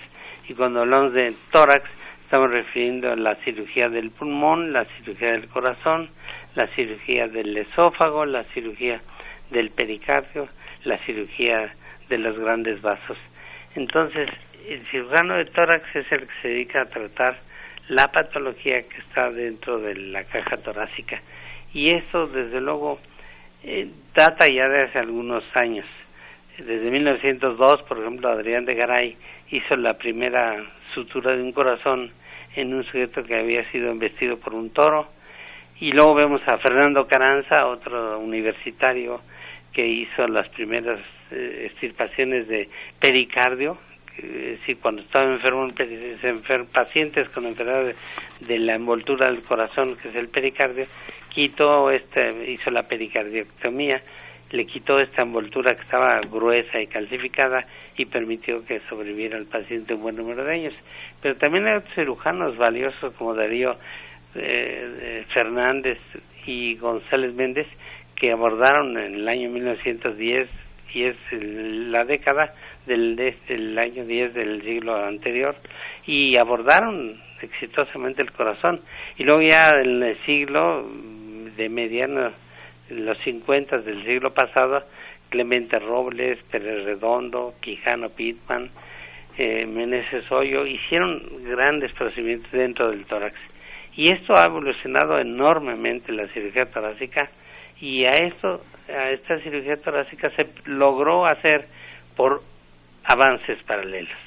Y 0.48 0.54
cuando 0.54 0.82
hablamos 0.82 1.12
de 1.14 1.34
tórax, 1.52 1.90
estamos 2.24 2.52
refiriendo 2.52 3.12
a 3.12 3.16
la 3.16 3.34
cirugía 3.38 3.90
del 3.90 4.12
pulmón, 4.12 4.74
la 4.74 4.86
cirugía 4.86 5.32
del 5.32 5.48
corazón, 5.48 6.12
la 6.54 6.68
cirugía 6.76 7.28
del 7.28 7.58
esófago, 7.58 8.28
la 8.28 8.44
cirugía 8.54 9.02
del 9.50 9.72
pericardio, 9.72 10.50
la 10.84 11.00
cirugía 11.00 11.74
de 12.10 12.18
los 12.20 12.38
grandes 12.38 12.80
vasos. 12.84 13.18
Entonces, 13.74 14.30
el 14.70 14.86
cirujano 14.92 15.34
de 15.34 15.46
tórax 15.46 15.96
es 15.96 16.12
el 16.12 16.28
que 16.28 16.34
se 16.44 16.48
dedica 16.48 16.82
a 16.84 16.90
tratar 16.90 17.40
la 17.88 18.12
patología 18.12 18.84
que 18.84 19.00
está 19.00 19.32
dentro 19.32 19.80
de 19.80 19.96
la 19.96 20.26
caja 20.26 20.58
torácica. 20.58 21.20
Y 21.74 21.90
eso, 21.92 22.28
desde 22.28 22.60
luego, 22.62 23.00
eh, 23.64 23.88
data 24.14 24.46
ya 24.52 24.68
de 24.68 24.84
hace 24.84 25.00
algunos 25.00 25.44
años. 25.56 25.86
Desde 26.58 26.92
1902, 26.92 27.84
por 27.84 28.00
ejemplo, 28.00 28.30
Adrián 28.30 28.66
de 28.66 28.76
Garay 28.76 29.18
hizo 29.52 29.76
la 29.76 29.98
primera 29.98 30.64
sutura 30.94 31.36
de 31.36 31.42
un 31.42 31.52
corazón 31.52 32.12
en 32.56 32.74
un 32.74 32.84
sujeto 32.84 33.24
que 33.24 33.36
había 33.36 33.70
sido 33.72 33.92
embestido 33.92 34.38
por 34.38 34.54
un 34.54 34.72
toro. 34.72 35.08
Y 35.80 35.92
luego 35.94 36.14
vemos 36.14 36.42
a 36.48 36.58
Fernando 36.58 37.08
Caranza, 37.08 37.68
otro 37.68 38.20
universitario, 38.20 39.22
que 39.74 39.86
hizo 39.88 40.28
las 40.28 40.48
primeras 40.50 41.00
eh, 41.32 41.68
extirpaciones 41.72 42.48
de 42.48 42.70
pericardio, 43.00 43.78
es 44.18 44.78
cuando 44.78 45.02
estaba 45.02 45.26
enfermo, 45.34 45.72
pacientes 46.72 47.30
con 47.30 47.46
enfermedad 47.46 47.94
de, 48.40 48.60
la 48.60 48.76
envoltura 48.76 49.28
del 49.28 49.44
corazón, 49.44 49.96
que 49.96 50.10
es 50.10 50.16
el 50.16 50.28
pericardio, 50.30 50.86
quitó 51.30 51.90
este, 51.92 52.52
hizo 52.52 52.70
la 52.72 52.84
pericardiectomía, 52.84 54.02
le 54.52 54.66
quitó 54.66 55.00
esta 55.00 55.22
envoltura 55.22 55.76
que 55.76 55.82
estaba 55.82 56.20
gruesa 56.22 56.80
y 56.82 56.88
calcificada 56.88 57.66
y 57.96 58.06
permitió 58.06 58.66
que 58.66 58.82
sobreviviera 58.90 59.38
el 59.38 59.46
paciente 59.46 59.94
un 59.94 60.02
buen 60.02 60.18
número 60.18 60.44
de 60.44 60.54
años. 60.54 60.74
Pero 61.22 61.36
también 61.38 61.68
hay 61.68 61.78
otros 61.78 61.94
cirujanos 61.96 62.58
valiosos 62.58 63.14
como 63.14 63.34
Darío 63.34 63.78
eh, 64.36 65.26
Fernández 65.34 66.00
y 66.46 66.76
González 66.76 67.34
Méndez 67.34 67.68
que 68.16 68.32
abordaron 68.32 68.98
en 68.98 69.16
el 69.16 69.28
año 69.28 69.50
1910 69.50 70.50
y 70.94 71.04
es 71.04 71.16
la 71.32 72.06
década 72.06 72.54
del, 72.86 73.16
del 73.16 73.78
año 73.78 74.06
10 74.06 74.34
del 74.34 74.62
siglo 74.64 74.96
anterior 74.96 75.56
y 76.06 76.38
abordaron 76.40 77.22
exitosamente 77.42 78.22
el 78.22 78.32
corazón. 78.32 78.82
Y 79.18 79.24
luego 79.24 79.42
ya 79.42 79.82
en 79.84 80.04
el 80.04 80.18
siglo 80.26 80.88
de 81.56 81.70
mediano 81.70 82.32
los 82.90 83.18
50 83.20 83.80
del 83.80 84.04
siglo 84.06 84.34
pasado 84.34 84.84
Clemente 85.30 85.80
Robles, 85.80 86.40
Pérez 86.52 86.84
Redondo, 86.84 87.54
Quijano 87.62 88.10
Pitman, 88.10 88.70
eh, 89.38 89.66
Meneses 89.66 90.30
Hoyo 90.30 90.66
hicieron 90.66 91.22
grandes 91.46 91.94
procedimientos 91.94 92.52
dentro 92.52 92.92
del 92.92 93.06
tórax. 93.06 93.36
Y 93.96 94.12
esto 94.12 94.34
ha 94.36 94.46
evolucionado 94.46 95.20
enormemente 95.20 96.12
la 96.12 96.28
cirugía 96.28 96.66
torácica 96.66 97.30
y 97.82 98.06
a 98.06 98.12
esto 98.12 98.64
a 98.88 99.10
esta 99.10 99.40
cirugía 99.40 99.78
torácica 99.78 100.30
se 100.32 100.48
logró 100.66 101.26
hacer 101.26 101.68
por 102.16 102.42
avances 103.04 103.62
paralelos 103.64 104.18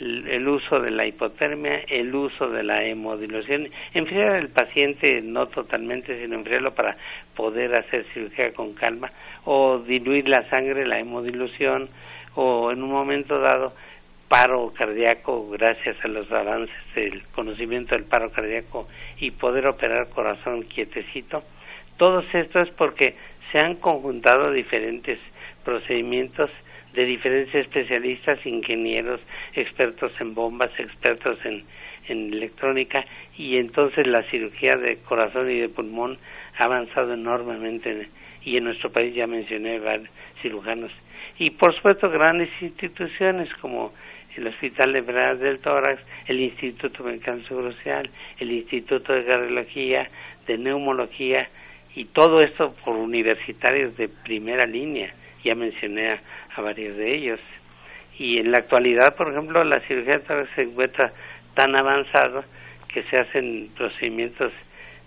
el, 0.00 0.46
uso 0.48 0.80
de 0.80 0.90
la 0.90 1.06
hipotermia, 1.06 1.80
el 1.88 2.14
uso 2.14 2.48
de 2.48 2.62
la 2.62 2.84
hemodilución, 2.84 3.68
enfriar 3.94 4.36
al 4.36 4.48
paciente 4.48 5.22
no 5.22 5.46
totalmente, 5.48 6.20
sino 6.20 6.34
enfriarlo 6.34 6.74
para 6.74 6.96
poder 7.34 7.74
hacer 7.74 8.04
cirugía 8.12 8.52
con 8.52 8.74
calma, 8.74 9.10
o 9.44 9.78
diluir 9.78 10.28
la 10.28 10.48
sangre, 10.50 10.86
la 10.86 10.98
hemodilución, 10.98 11.88
o 12.34 12.70
en 12.70 12.82
un 12.82 12.90
momento 12.90 13.38
dado 13.38 13.72
paro 14.28 14.72
cardíaco 14.76 15.48
gracias 15.50 15.96
a 16.04 16.08
los 16.08 16.30
avances 16.30 16.74
del 16.94 17.22
conocimiento 17.28 17.94
del 17.94 18.04
paro 18.04 18.30
cardíaco 18.32 18.88
y 19.18 19.30
poder 19.30 19.66
operar 19.66 20.08
corazón 20.10 20.64
quietecito. 20.64 21.42
Todo 21.96 22.24
esto 22.32 22.60
es 22.60 22.70
porque 22.70 23.14
se 23.52 23.58
han 23.58 23.76
conjuntado 23.76 24.52
diferentes 24.52 25.18
procedimientos 25.64 26.50
de 26.94 27.04
diferentes 27.04 27.54
especialistas, 27.54 28.44
ingenieros, 28.46 29.20
expertos 29.54 30.12
en 30.20 30.34
bombas, 30.34 30.70
expertos 30.78 31.38
en, 31.44 31.64
en 32.08 32.32
electrónica 32.32 33.04
y 33.36 33.56
entonces 33.58 34.06
la 34.06 34.22
cirugía 34.24 34.76
de 34.76 34.96
corazón 34.98 35.50
y 35.50 35.58
de 35.58 35.68
pulmón 35.68 36.18
ha 36.58 36.64
avanzado 36.64 37.14
enormemente 37.14 38.08
y 38.42 38.56
en 38.56 38.64
nuestro 38.64 38.90
país 38.90 39.14
ya 39.14 39.26
mencioné 39.26 39.78
varios 39.78 40.08
cirujanos. 40.40 40.92
Y 41.38 41.50
por 41.50 41.74
supuesto 41.74 42.08
grandes 42.08 42.48
instituciones 42.60 43.52
como 43.60 43.92
el 44.36 44.46
Hospital 44.46 44.92
de 44.92 45.00
Bras 45.00 45.38
del 45.40 45.58
Tórax, 45.58 46.00
el 46.26 46.40
Instituto 46.40 47.02
Mexicano 47.04 47.42
Social, 47.44 48.08
el 48.38 48.52
Instituto 48.52 49.12
de 49.12 49.24
Cardiología, 49.24 50.08
de 50.46 50.58
Neumología 50.58 51.48
y 51.96 52.04
todo 52.04 52.42
esto 52.42 52.74
por 52.84 52.94
universitarios 52.94 53.96
de 53.96 54.08
primera 54.08 54.66
línea. 54.66 55.12
Ya 55.42 55.54
mencioné 55.54 56.20
a, 56.54 56.60
varios 56.60 56.96
de 56.96 57.16
ellos. 57.16 57.40
Y 58.18 58.38
en 58.38 58.52
la 58.52 58.58
actualidad, 58.58 59.16
por 59.16 59.32
ejemplo, 59.32 59.64
la 59.64 59.80
cirugía 59.80 60.20
se 60.54 60.62
encuentra 60.62 61.12
tan 61.54 61.74
avanzada 61.74 62.44
que 62.92 63.02
se 63.04 63.18
hacen 63.18 63.70
procedimientos 63.76 64.52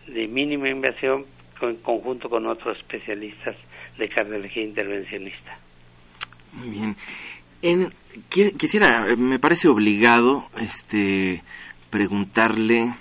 de 0.07 0.27
mínima 0.27 0.69
invasión 0.69 1.25
en 1.61 1.75
conjunto 1.77 2.29
con 2.29 2.47
otros 2.47 2.77
especialistas 2.77 3.55
de 3.97 4.09
cardiología 4.09 4.63
intervencionista. 4.63 5.59
Muy 6.53 6.69
bien. 6.69 6.95
En, 7.61 7.89
quisiera, 8.57 9.15
me 9.15 9.37
parece 9.37 9.67
obligado 9.67 10.47
este, 10.59 11.43
preguntarle 11.89 12.93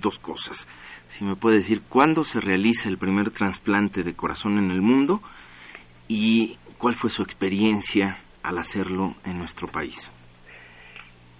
dos 0.00 0.18
cosas. 0.18 0.66
Si 1.08 1.24
me 1.24 1.36
puede 1.36 1.56
decir 1.56 1.82
cuándo 1.88 2.24
se 2.24 2.40
realiza 2.40 2.88
el 2.88 2.98
primer 2.98 3.30
trasplante 3.30 4.02
de 4.02 4.14
corazón 4.14 4.58
en 4.58 4.70
el 4.70 4.82
mundo 4.82 5.20
y 6.06 6.56
¿Cuál 6.78 6.94
fue 6.94 7.10
su 7.10 7.22
experiencia 7.22 8.18
al 8.44 8.56
hacerlo 8.56 9.16
en 9.26 9.36
nuestro 9.36 9.66
país? 9.66 10.12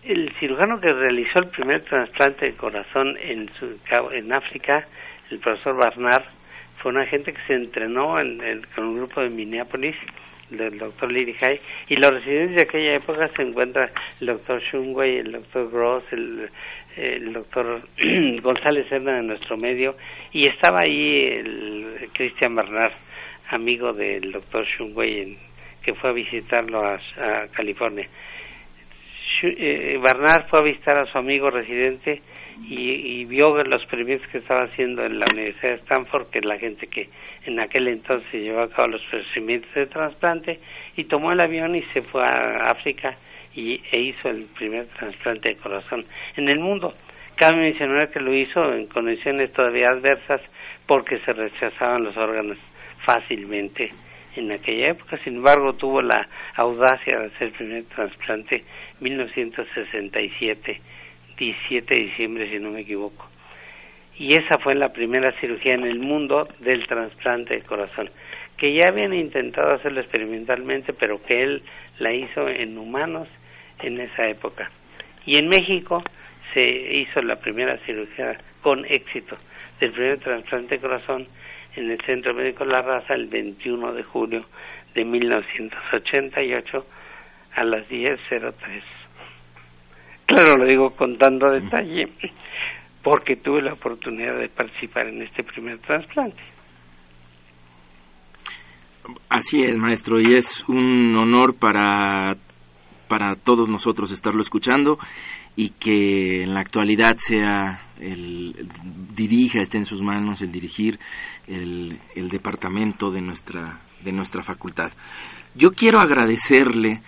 El 0.03 0.33
cirujano 0.41 0.81
que 0.81 0.93
realizó 0.93 1.39
el 1.39 1.49
primer 1.51 1.85
trasplante 1.85 2.47
de 2.47 2.57
corazón 2.57 3.17
en, 3.21 3.49
en 4.13 4.33
África, 4.33 4.85
el 5.31 5.39
profesor 5.39 5.77
Barnard, 5.77 6.25
fue 6.83 6.91
una 6.91 7.07
gente 7.07 7.33
que 7.33 7.41
se 7.47 7.55
entrenó 7.55 8.19
en, 8.19 8.41
con 8.75 8.87
un 8.87 8.97
grupo 8.97 9.21
de 9.21 9.31
Minneapolis, 9.31 9.95
del 10.51 10.79
doctor 10.79 11.13
Hay, 11.13 11.61
y 11.89 11.97
los 11.97 12.11
residentes 12.11 12.57
de 12.57 12.63
aquella 12.63 12.97
época 12.97 13.29
se 13.37 13.43
encuentran 13.43 13.91
el 14.21 14.27
doctor 14.27 14.61
Shungway, 14.61 15.19
el 15.19 15.33
doctor 15.33 15.71
Gross, 15.71 16.05
el, 16.11 16.51
el 16.99 17.33
doctor 17.33 17.83
González 18.43 18.91
Hernández 18.91 19.21
en 19.21 19.27
nuestro 19.29 19.57
medio, 19.57 19.97
y 20.33 20.47
estaba 20.47 20.81
ahí 20.81 21.25
el 21.25 22.09
Christian 22.13 22.55
Barnard 22.55 22.93
amigo 23.51 23.93
del 23.93 24.33
doctor 24.33 24.67
Shungwei 24.67 25.39
que 25.83 25.95
fue 25.95 26.11
a 26.11 26.13
visitarlo 26.13 26.85
a, 26.85 26.99
California. 27.53 28.07
Eh, 29.43 29.99
Barnard 30.03 30.49
fue 30.49 30.59
a 30.59 30.63
visitar 30.63 30.99
a 30.99 31.07
su 31.07 31.17
amigo 31.17 31.49
residente 31.49 32.21
y, 32.67 33.25
vio 33.25 33.63
los 33.63 33.81
experimentos 33.81 34.27
que 34.29 34.39
estaba 34.39 34.65
haciendo 34.65 35.05
en 35.05 35.19
la 35.19 35.25
Universidad 35.33 35.71
de 35.71 35.79
Stanford, 35.83 36.29
que 36.29 36.41
es 36.41 36.45
la 36.45 36.59
gente 36.59 36.89
que 36.89 37.09
en 37.47 37.59
aquel 37.61 37.89
entonces 37.89 38.33
llevaba 38.33 38.65
a 38.65 38.69
cabo 38.69 38.89
los 38.89 39.03
procedimientos 39.05 39.73
de 39.75 39.87
trasplante, 39.87 40.61
y 40.97 41.05
tomó 41.05 41.33
el 41.33 41.41
avión 41.41 41.75
y 41.75 41.83
se 41.95 42.03
fue 42.03 42.23
a 42.23 42.67
África 42.67 43.17
y, 43.59 43.83
e 43.91 44.01
hizo 44.01 44.29
el 44.29 44.45
primer 44.57 44.87
trasplante 44.87 45.49
de 45.49 45.57
corazón 45.57 46.05
en 46.37 46.49
el 46.49 46.61
mundo. 46.61 46.95
Cabe 47.35 47.57
mencionar 47.57 48.11
que 48.11 48.21
lo 48.21 48.33
hizo 48.33 48.73
en 48.73 48.87
condiciones 48.87 49.53
todavía 49.53 49.91
adversas 49.91 50.41
porque 50.87 51.19
se 51.21 51.33
rechazaban 51.33 52.05
los 52.05 52.17
órganos 52.17 52.57
fácilmente 53.05 53.93
en 54.37 54.53
aquella 54.53 54.91
época. 54.91 55.19
Sin 55.25 55.37
embargo, 55.37 55.75
tuvo 55.75 56.03
la 56.03 56.29
audacia 56.55 57.19
de 57.19 57.27
hacer 57.27 57.49
el 57.49 57.53
primer 57.55 57.85
trasplante 57.85 58.63
1967, 59.01 60.81
17 61.37 61.95
de 61.95 62.01
diciembre, 62.01 62.51
si 62.51 62.59
no 62.61 62.71
me 62.71 62.81
equivoco. 62.81 63.29
Y 64.17 64.33
esa 64.33 64.59
fue 64.59 64.75
la 64.75 64.93
primera 64.93 65.33
cirugía 65.41 65.75
en 65.75 65.85
el 65.85 65.99
mundo 65.99 66.49
del 66.61 66.87
trasplante 66.87 67.55
de 67.55 67.63
corazón, 67.63 68.11
que 68.57 68.73
ya 68.73 68.89
habían 68.89 69.15
intentado 69.15 69.75
hacerlo 69.75 70.01
experimentalmente, 70.01 70.93
pero 70.93 71.23
que 71.23 71.43
él 71.43 71.63
la 71.99 72.13
hizo 72.13 72.49
en 72.49 72.77
humanos 72.79 73.29
en 73.81 74.01
esa 74.01 74.27
época. 74.29 74.71
Y 75.27 75.39
en 75.39 75.49
México 75.49 76.03
se 76.55 76.67
hizo 76.67 77.21
la 77.23 77.37
primera 77.37 77.79
cirugía 77.85 78.39
con 78.63 78.85
éxito 78.85 79.37
del 79.81 79.93
primer 79.93 80.19
trasplante 80.19 80.77
de 80.77 80.81
corazón 80.81 81.29
en 81.77 81.91
el 81.91 82.01
Centro 82.03 82.35
Médico 82.35 82.65
La 82.65 82.83
Raza 82.83 83.15
el 83.15 83.27
21 83.29 83.93
de 83.93 84.03
julio 84.03 84.45
de 84.95 85.05
1988 85.05 86.87
a 87.55 87.65
las 87.65 87.89
10.03. 87.89 88.53
Claro, 90.27 90.57
lo 90.57 90.67
digo 90.67 90.91
contando 90.97 91.51
detalle 91.51 92.09
porque 93.03 93.37
tuve 93.37 93.63
la 93.63 93.73
oportunidad 93.73 94.39
de 94.39 94.49
participar 94.49 95.07
en 95.07 95.23
este 95.23 95.43
primer 95.43 95.79
trasplante. 95.79 96.43
Así 99.31 99.63
es, 99.63 99.77
maestro, 99.77 100.21
y 100.21 100.35
es 100.35 100.69
un 100.69 101.17
honor 101.17 101.55
para, 101.59 102.37
para 103.09 103.35
todos 103.35 103.69
nosotros 103.69 104.13
estarlo 104.13 104.41
escuchando 104.41 104.99
y 105.57 105.71
que 105.71 106.43
en 106.43 106.55
la 106.55 106.61
actualidad 106.61 107.17
sea 107.19 107.83
el, 107.99 108.69
dirija, 109.15 109.61
esté 109.61 109.79
en 109.79 109.85
sus 109.85 110.01
manos 110.03 110.41
el 110.43 110.53
dirigir 110.53 110.99
el, 111.47 111.99
el, 112.15 112.29
departamento 112.29 113.11
de 113.11 113.21
nuestra, 113.21 113.81
de 114.05 114.13
nuestra 114.13 114.43
facultad. 114.43 114.93
Yo 115.55 115.71
quiero 115.71 115.99
agradecerle 115.99 117.01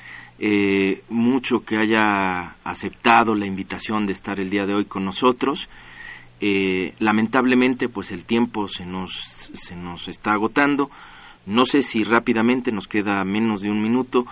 eh, 0.42 1.02
mucho 1.10 1.60
que 1.60 1.76
haya 1.76 2.56
aceptado 2.64 3.34
la 3.34 3.46
invitación 3.46 4.06
de 4.06 4.12
estar 4.12 4.40
el 4.40 4.48
día 4.48 4.64
de 4.64 4.74
hoy 4.74 4.86
con 4.86 5.04
nosotros. 5.04 5.68
Eh, 6.40 6.94
lamentablemente, 6.98 7.90
pues 7.90 8.10
el 8.10 8.24
tiempo 8.24 8.66
se 8.66 8.86
nos, 8.86 9.12
se 9.52 9.76
nos 9.76 10.08
está 10.08 10.32
agotando. 10.32 10.90
No 11.44 11.64
sé 11.64 11.82
si 11.82 12.02
rápidamente 12.04 12.72
nos 12.72 12.88
queda 12.88 13.22
menos 13.24 13.60
de 13.60 13.70
un 13.70 13.82
minuto. 13.82 14.24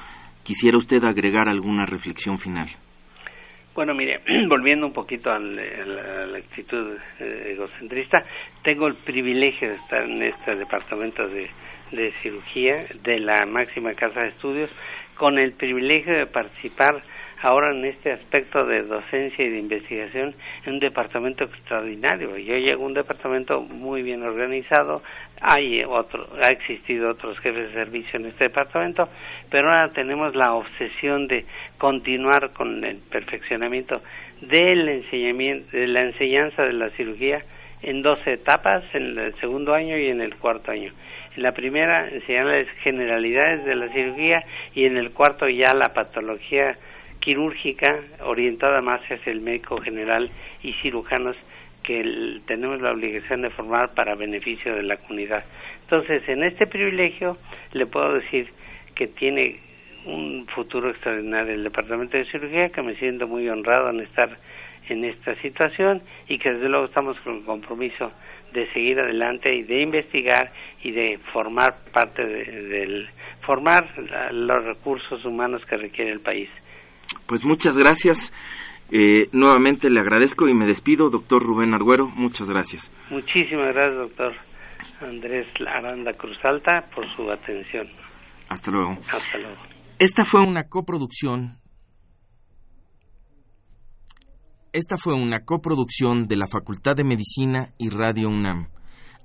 Quisiera 0.49 0.79
usted 0.79 1.05
agregar 1.05 1.47
alguna 1.47 1.85
reflexión 1.85 2.39
final. 2.39 2.69
Bueno, 3.75 3.93
mire, 3.93 4.23
volviendo 4.49 4.87
un 4.87 4.95
poquito 4.95 5.31
a 5.31 5.39
la, 5.39 6.39
actitud 6.39 6.97
eh, 7.21 7.53
egocentrista, 7.53 8.25
tengo 8.63 8.87
el 8.87 8.95
privilegio 8.95 9.69
de 9.69 9.75
estar 9.75 10.09
en 10.09 10.23
este 10.23 10.57
departamento 10.57 11.29
de, 11.29 11.51
de 11.93 12.13
cirugía 12.23 12.83
de 13.05 13.21
la 13.21 13.45
máxima 13.45 13.93
casa 13.93 14.23
de 14.23 14.29
estudios, 14.29 14.75
con 15.19 15.39
el 15.39 15.53
privilegio 15.53 16.17
de 16.17 16.25
participar 16.25 17.03
ahora 17.43 17.73
en 17.77 17.85
este 17.85 18.13
aspecto 18.13 18.65
de 18.65 18.83
docencia 18.83 19.45
y 19.45 19.51
de 19.51 19.59
investigación 19.59 20.35
en 20.65 20.75
un 20.75 20.81
departamento 20.81 21.45
extraordinario. 21.45 22.37
Yo 22.39 22.57
llego 22.57 22.85
a 22.85 22.87
un 22.87 22.95
departamento 22.95 23.61
muy 23.61 24.03
bien 24.03 24.23
organizado, 24.23 25.03
hay 25.41 25.85
otro, 25.85 26.29
ha 26.43 26.51
existido 26.51 27.11
otros 27.11 27.39
jefes 27.41 27.69
de 27.69 27.75
servicio 27.75 28.19
en 28.19 28.27
este 28.27 28.45
departamento, 28.45 29.09
pero 29.51 29.69
ahora 29.69 29.93
tenemos 29.93 30.35
la 30.35 30.55
obsesión 30.55 31.29
de 31.29 31.45
continuar 31.79 32.53
con 32.53 32.85
el 32.85 32.97
perfeccionamiento 32.97 34.03
del 34.41 34.89
enseñamiento, 34.89 35.77
de 35.77 35.87
la 35.87 36.03
enseñanza 36.03 36.63
de 36.63 36.73
la 36.73 36.91
cirugía 36.91 37.45
en 37.83 38.03
dos 38.03 38.19
etapas, 38.27 38.83
en 38.95 39.19
el 39.19 39.35
segundo 39.41 39.75
año 39.75 39.97
y 39.97 40.09
en 40.09 40.21
el 40.21 40.37
cuarto 40.37 40.73
año. 40.73 40.93
En 41.37 41.43
la 41.43 41.53
primera 41.53 42.09
enseñar 42.09 42.47
las 42.47 42.69
generalidades 42.83 43.65
de 43.65 43.75
la 43.77 43.89
cirugía 43.89 44.45
y 44.75 44.85
en 44.85 44.97
el 44.97 45.13
cuarto 45.13 45.49
ya 45.49 45.73
la 45.75 45.93
patología 45.95 46.77
quirúrgica 47.21 48.01
orientada 48.25 48.81
más 48.81 49.01
hacia 49.03 49.33
el 49.33 49.41
médico 49.41 49.81
general 49.81 50.31
y 50.63 50.73
cirujanos 50.75 51.37
que 51.89 52.43
tenemos 52.47 52.83
la 52.83 52.93
obligación 52.93 53.41
de 53.41 53.49
formar 53.49 53.95
para 53.95 54.15
beneficio 54.15 54.75
de 54.75 54.83
la 54.83 54.99
comunidad. 54.99 55.43
Entonces, 55.85 56.23
en 56.29 56.45
este 56.45 56.67
privilegio 56.67 57.39
le 57.73 57.87
puedo 57.87 58.13
decir 58.13 58.47
que 58.95 59.07
tiene 59.07 59.59
un 60.05 60.47
futuro 60.55 60.91
extraordinario 60.91 61.55
el 61.55 61.65
Departamento 61.65 62.19
de 62.19 62.27
Cirugía, 62.27 62.69
que 62.69 62.83
me 62.83 62.95
siento 62.97 63.27
muy 63.27 63.49
honrado 63.49 63.89
en 63.89 64.01
estar 64.01 64.37
en 64.91 65.03
esta 65.07 65.35
situación 65.41 66.03
y 66.29 66.39
que 66.39 66.53
desde 66.53 66.69
luego 66.69 66.85
estamos 66.85 67.19
con 67.21 67.37
el 67.37 67.45
compromiso 67.45 68.13
de 68.53 68.71
seguir 68.73 69.01
adelante 69.01 69.55
y 69.55 69.63
de 69.63 69.81
investigar 69.81 70.53
y 70.83 70.91
de 70.91 71.19
formar 71.33 71.75
parte 71.91 72.23
del 72.23 73.09
formar 73.47 73.89
los 74.31 74.65
recursos 74.65 75.25
humanos 75.25 75.63
que 75.65 75.79
requiere 75.79 76.13
el 76.13 76.21
país. 76.21 76.51
Pues 77.27 77.47
muchas 77.47 77.79
gracias. 77.79 78.31
Eh, 78.91 79.29
nuevamente 79.33 79.91
le 79.91 80.01
agradezco 80.01 80.49
y 80.49 80.55
me 80.55 80.67
despido, 80.67 81.11
doctor 81.11 81.43
Rubén 81.43 81.75
Arguero. 81.75 82.07
Muchas 82.09 82.49
gracias. 82.49 82.91
Muchísimas 83.11 83.75
gracias, 83.75 83.97
doctor 83.99 84.33
Andrés 85.01 85.47
Aranda 85.67 86.13
Cruz 86.15 86.39
Alta, 86.43 86.89
por 86.95 87.05
su 87.15 87.31
atención. 87.31 87.89
Hasta 88.49 88.71
luego. 88.71 88.93
Hasta 89.13 89.39
luego. 89.39 89.57
Esta 89.99 90.25
fue 90.25 90.41
una 90.41 90.69
coproducción. 90.69 91.59
Esta 94.73 94.97
fue 94.97 95.15
una 95.15 95.45
coproducción 95.45 96.27
de 96.27 96.37
la 96.37 96.47
Facultad 96.47 96.95
de 96.95 97.05
Medicina 97.05 97.73
y 97.79 97.89
Radio 97.89 98.29
UNAM, 98.29 98.69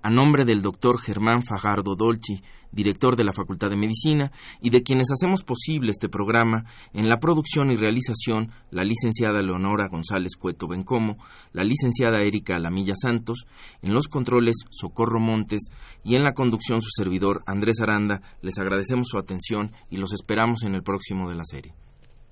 a 0.01 0.09
nombre 0.09 0.45
del 0.45 0.61
doctor 0.61 0.99
Germán 0.99 1.43
Fajardo 1.43 1.95
Dolci 1.95 2.41
director 2.73 3.15
de 3.15 3.23
la 3.23 3.31
Facultad 3.31 3.69
de 3.69 3.77
Medicina, 3.77 4.31
y 4.61 4.69
de 4.69 4.83
quienes 4.83 5.07
hacemos 5.11 5.43
posible 5.43 5.91
este 5.91 6.09
programa 6.09 6.65
en 6.93 7.07
la 7.07 7.19
producción 7.19 7.71
y 7.71 7.75
realización 7.75 8.51
la 8.71 8.83
licenciada 8.83 9.41
Leonora 9.41 9.87
González 9.87 10.35
Cueto 10.35 10.67
Bencomo, 10.67 11.17
la 11.53 11.63
licenciada 11.63 12.21
Erika 12.21 12.55
Alamilla 12.55 12.95
Santos, 12.95 13.45
en 13.81 13.93
los 13.93 14.07
controles 14.07 14.57
Socorro 14.71 15.19
Montes 15.19 15.69
y 16.03 16.15
en 16.15 16.23
la 16.23 16.33
conducción 16.33 16.81
su 16.81 16.89
servidor 16.91 17.43
Andrés 17.45 17.79
Aranda. 17.81 18.21
Les 18.41 18.57
agradecemos 18.59 19.07
su 19.07 19.17
atención 19.17 19.71
y 19.89 19.97
los 19.97 20.13
esperamos 20.13 20.63
en 20.63 20.75
el 20.75 20.83
próximo 20.83 21.29
de 21.29 21.35
la 21.35 21.45
serie. 21.45 21.73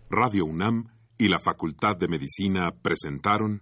Radio 0.09 0.45
UNAM 0.45 0.87
y 1.17 1.29
la 1.29 1.39
Facultad 1.39 1.95
de 1.97 2.07
Medicina 2.07 2.71
presentaron 2.81 3.61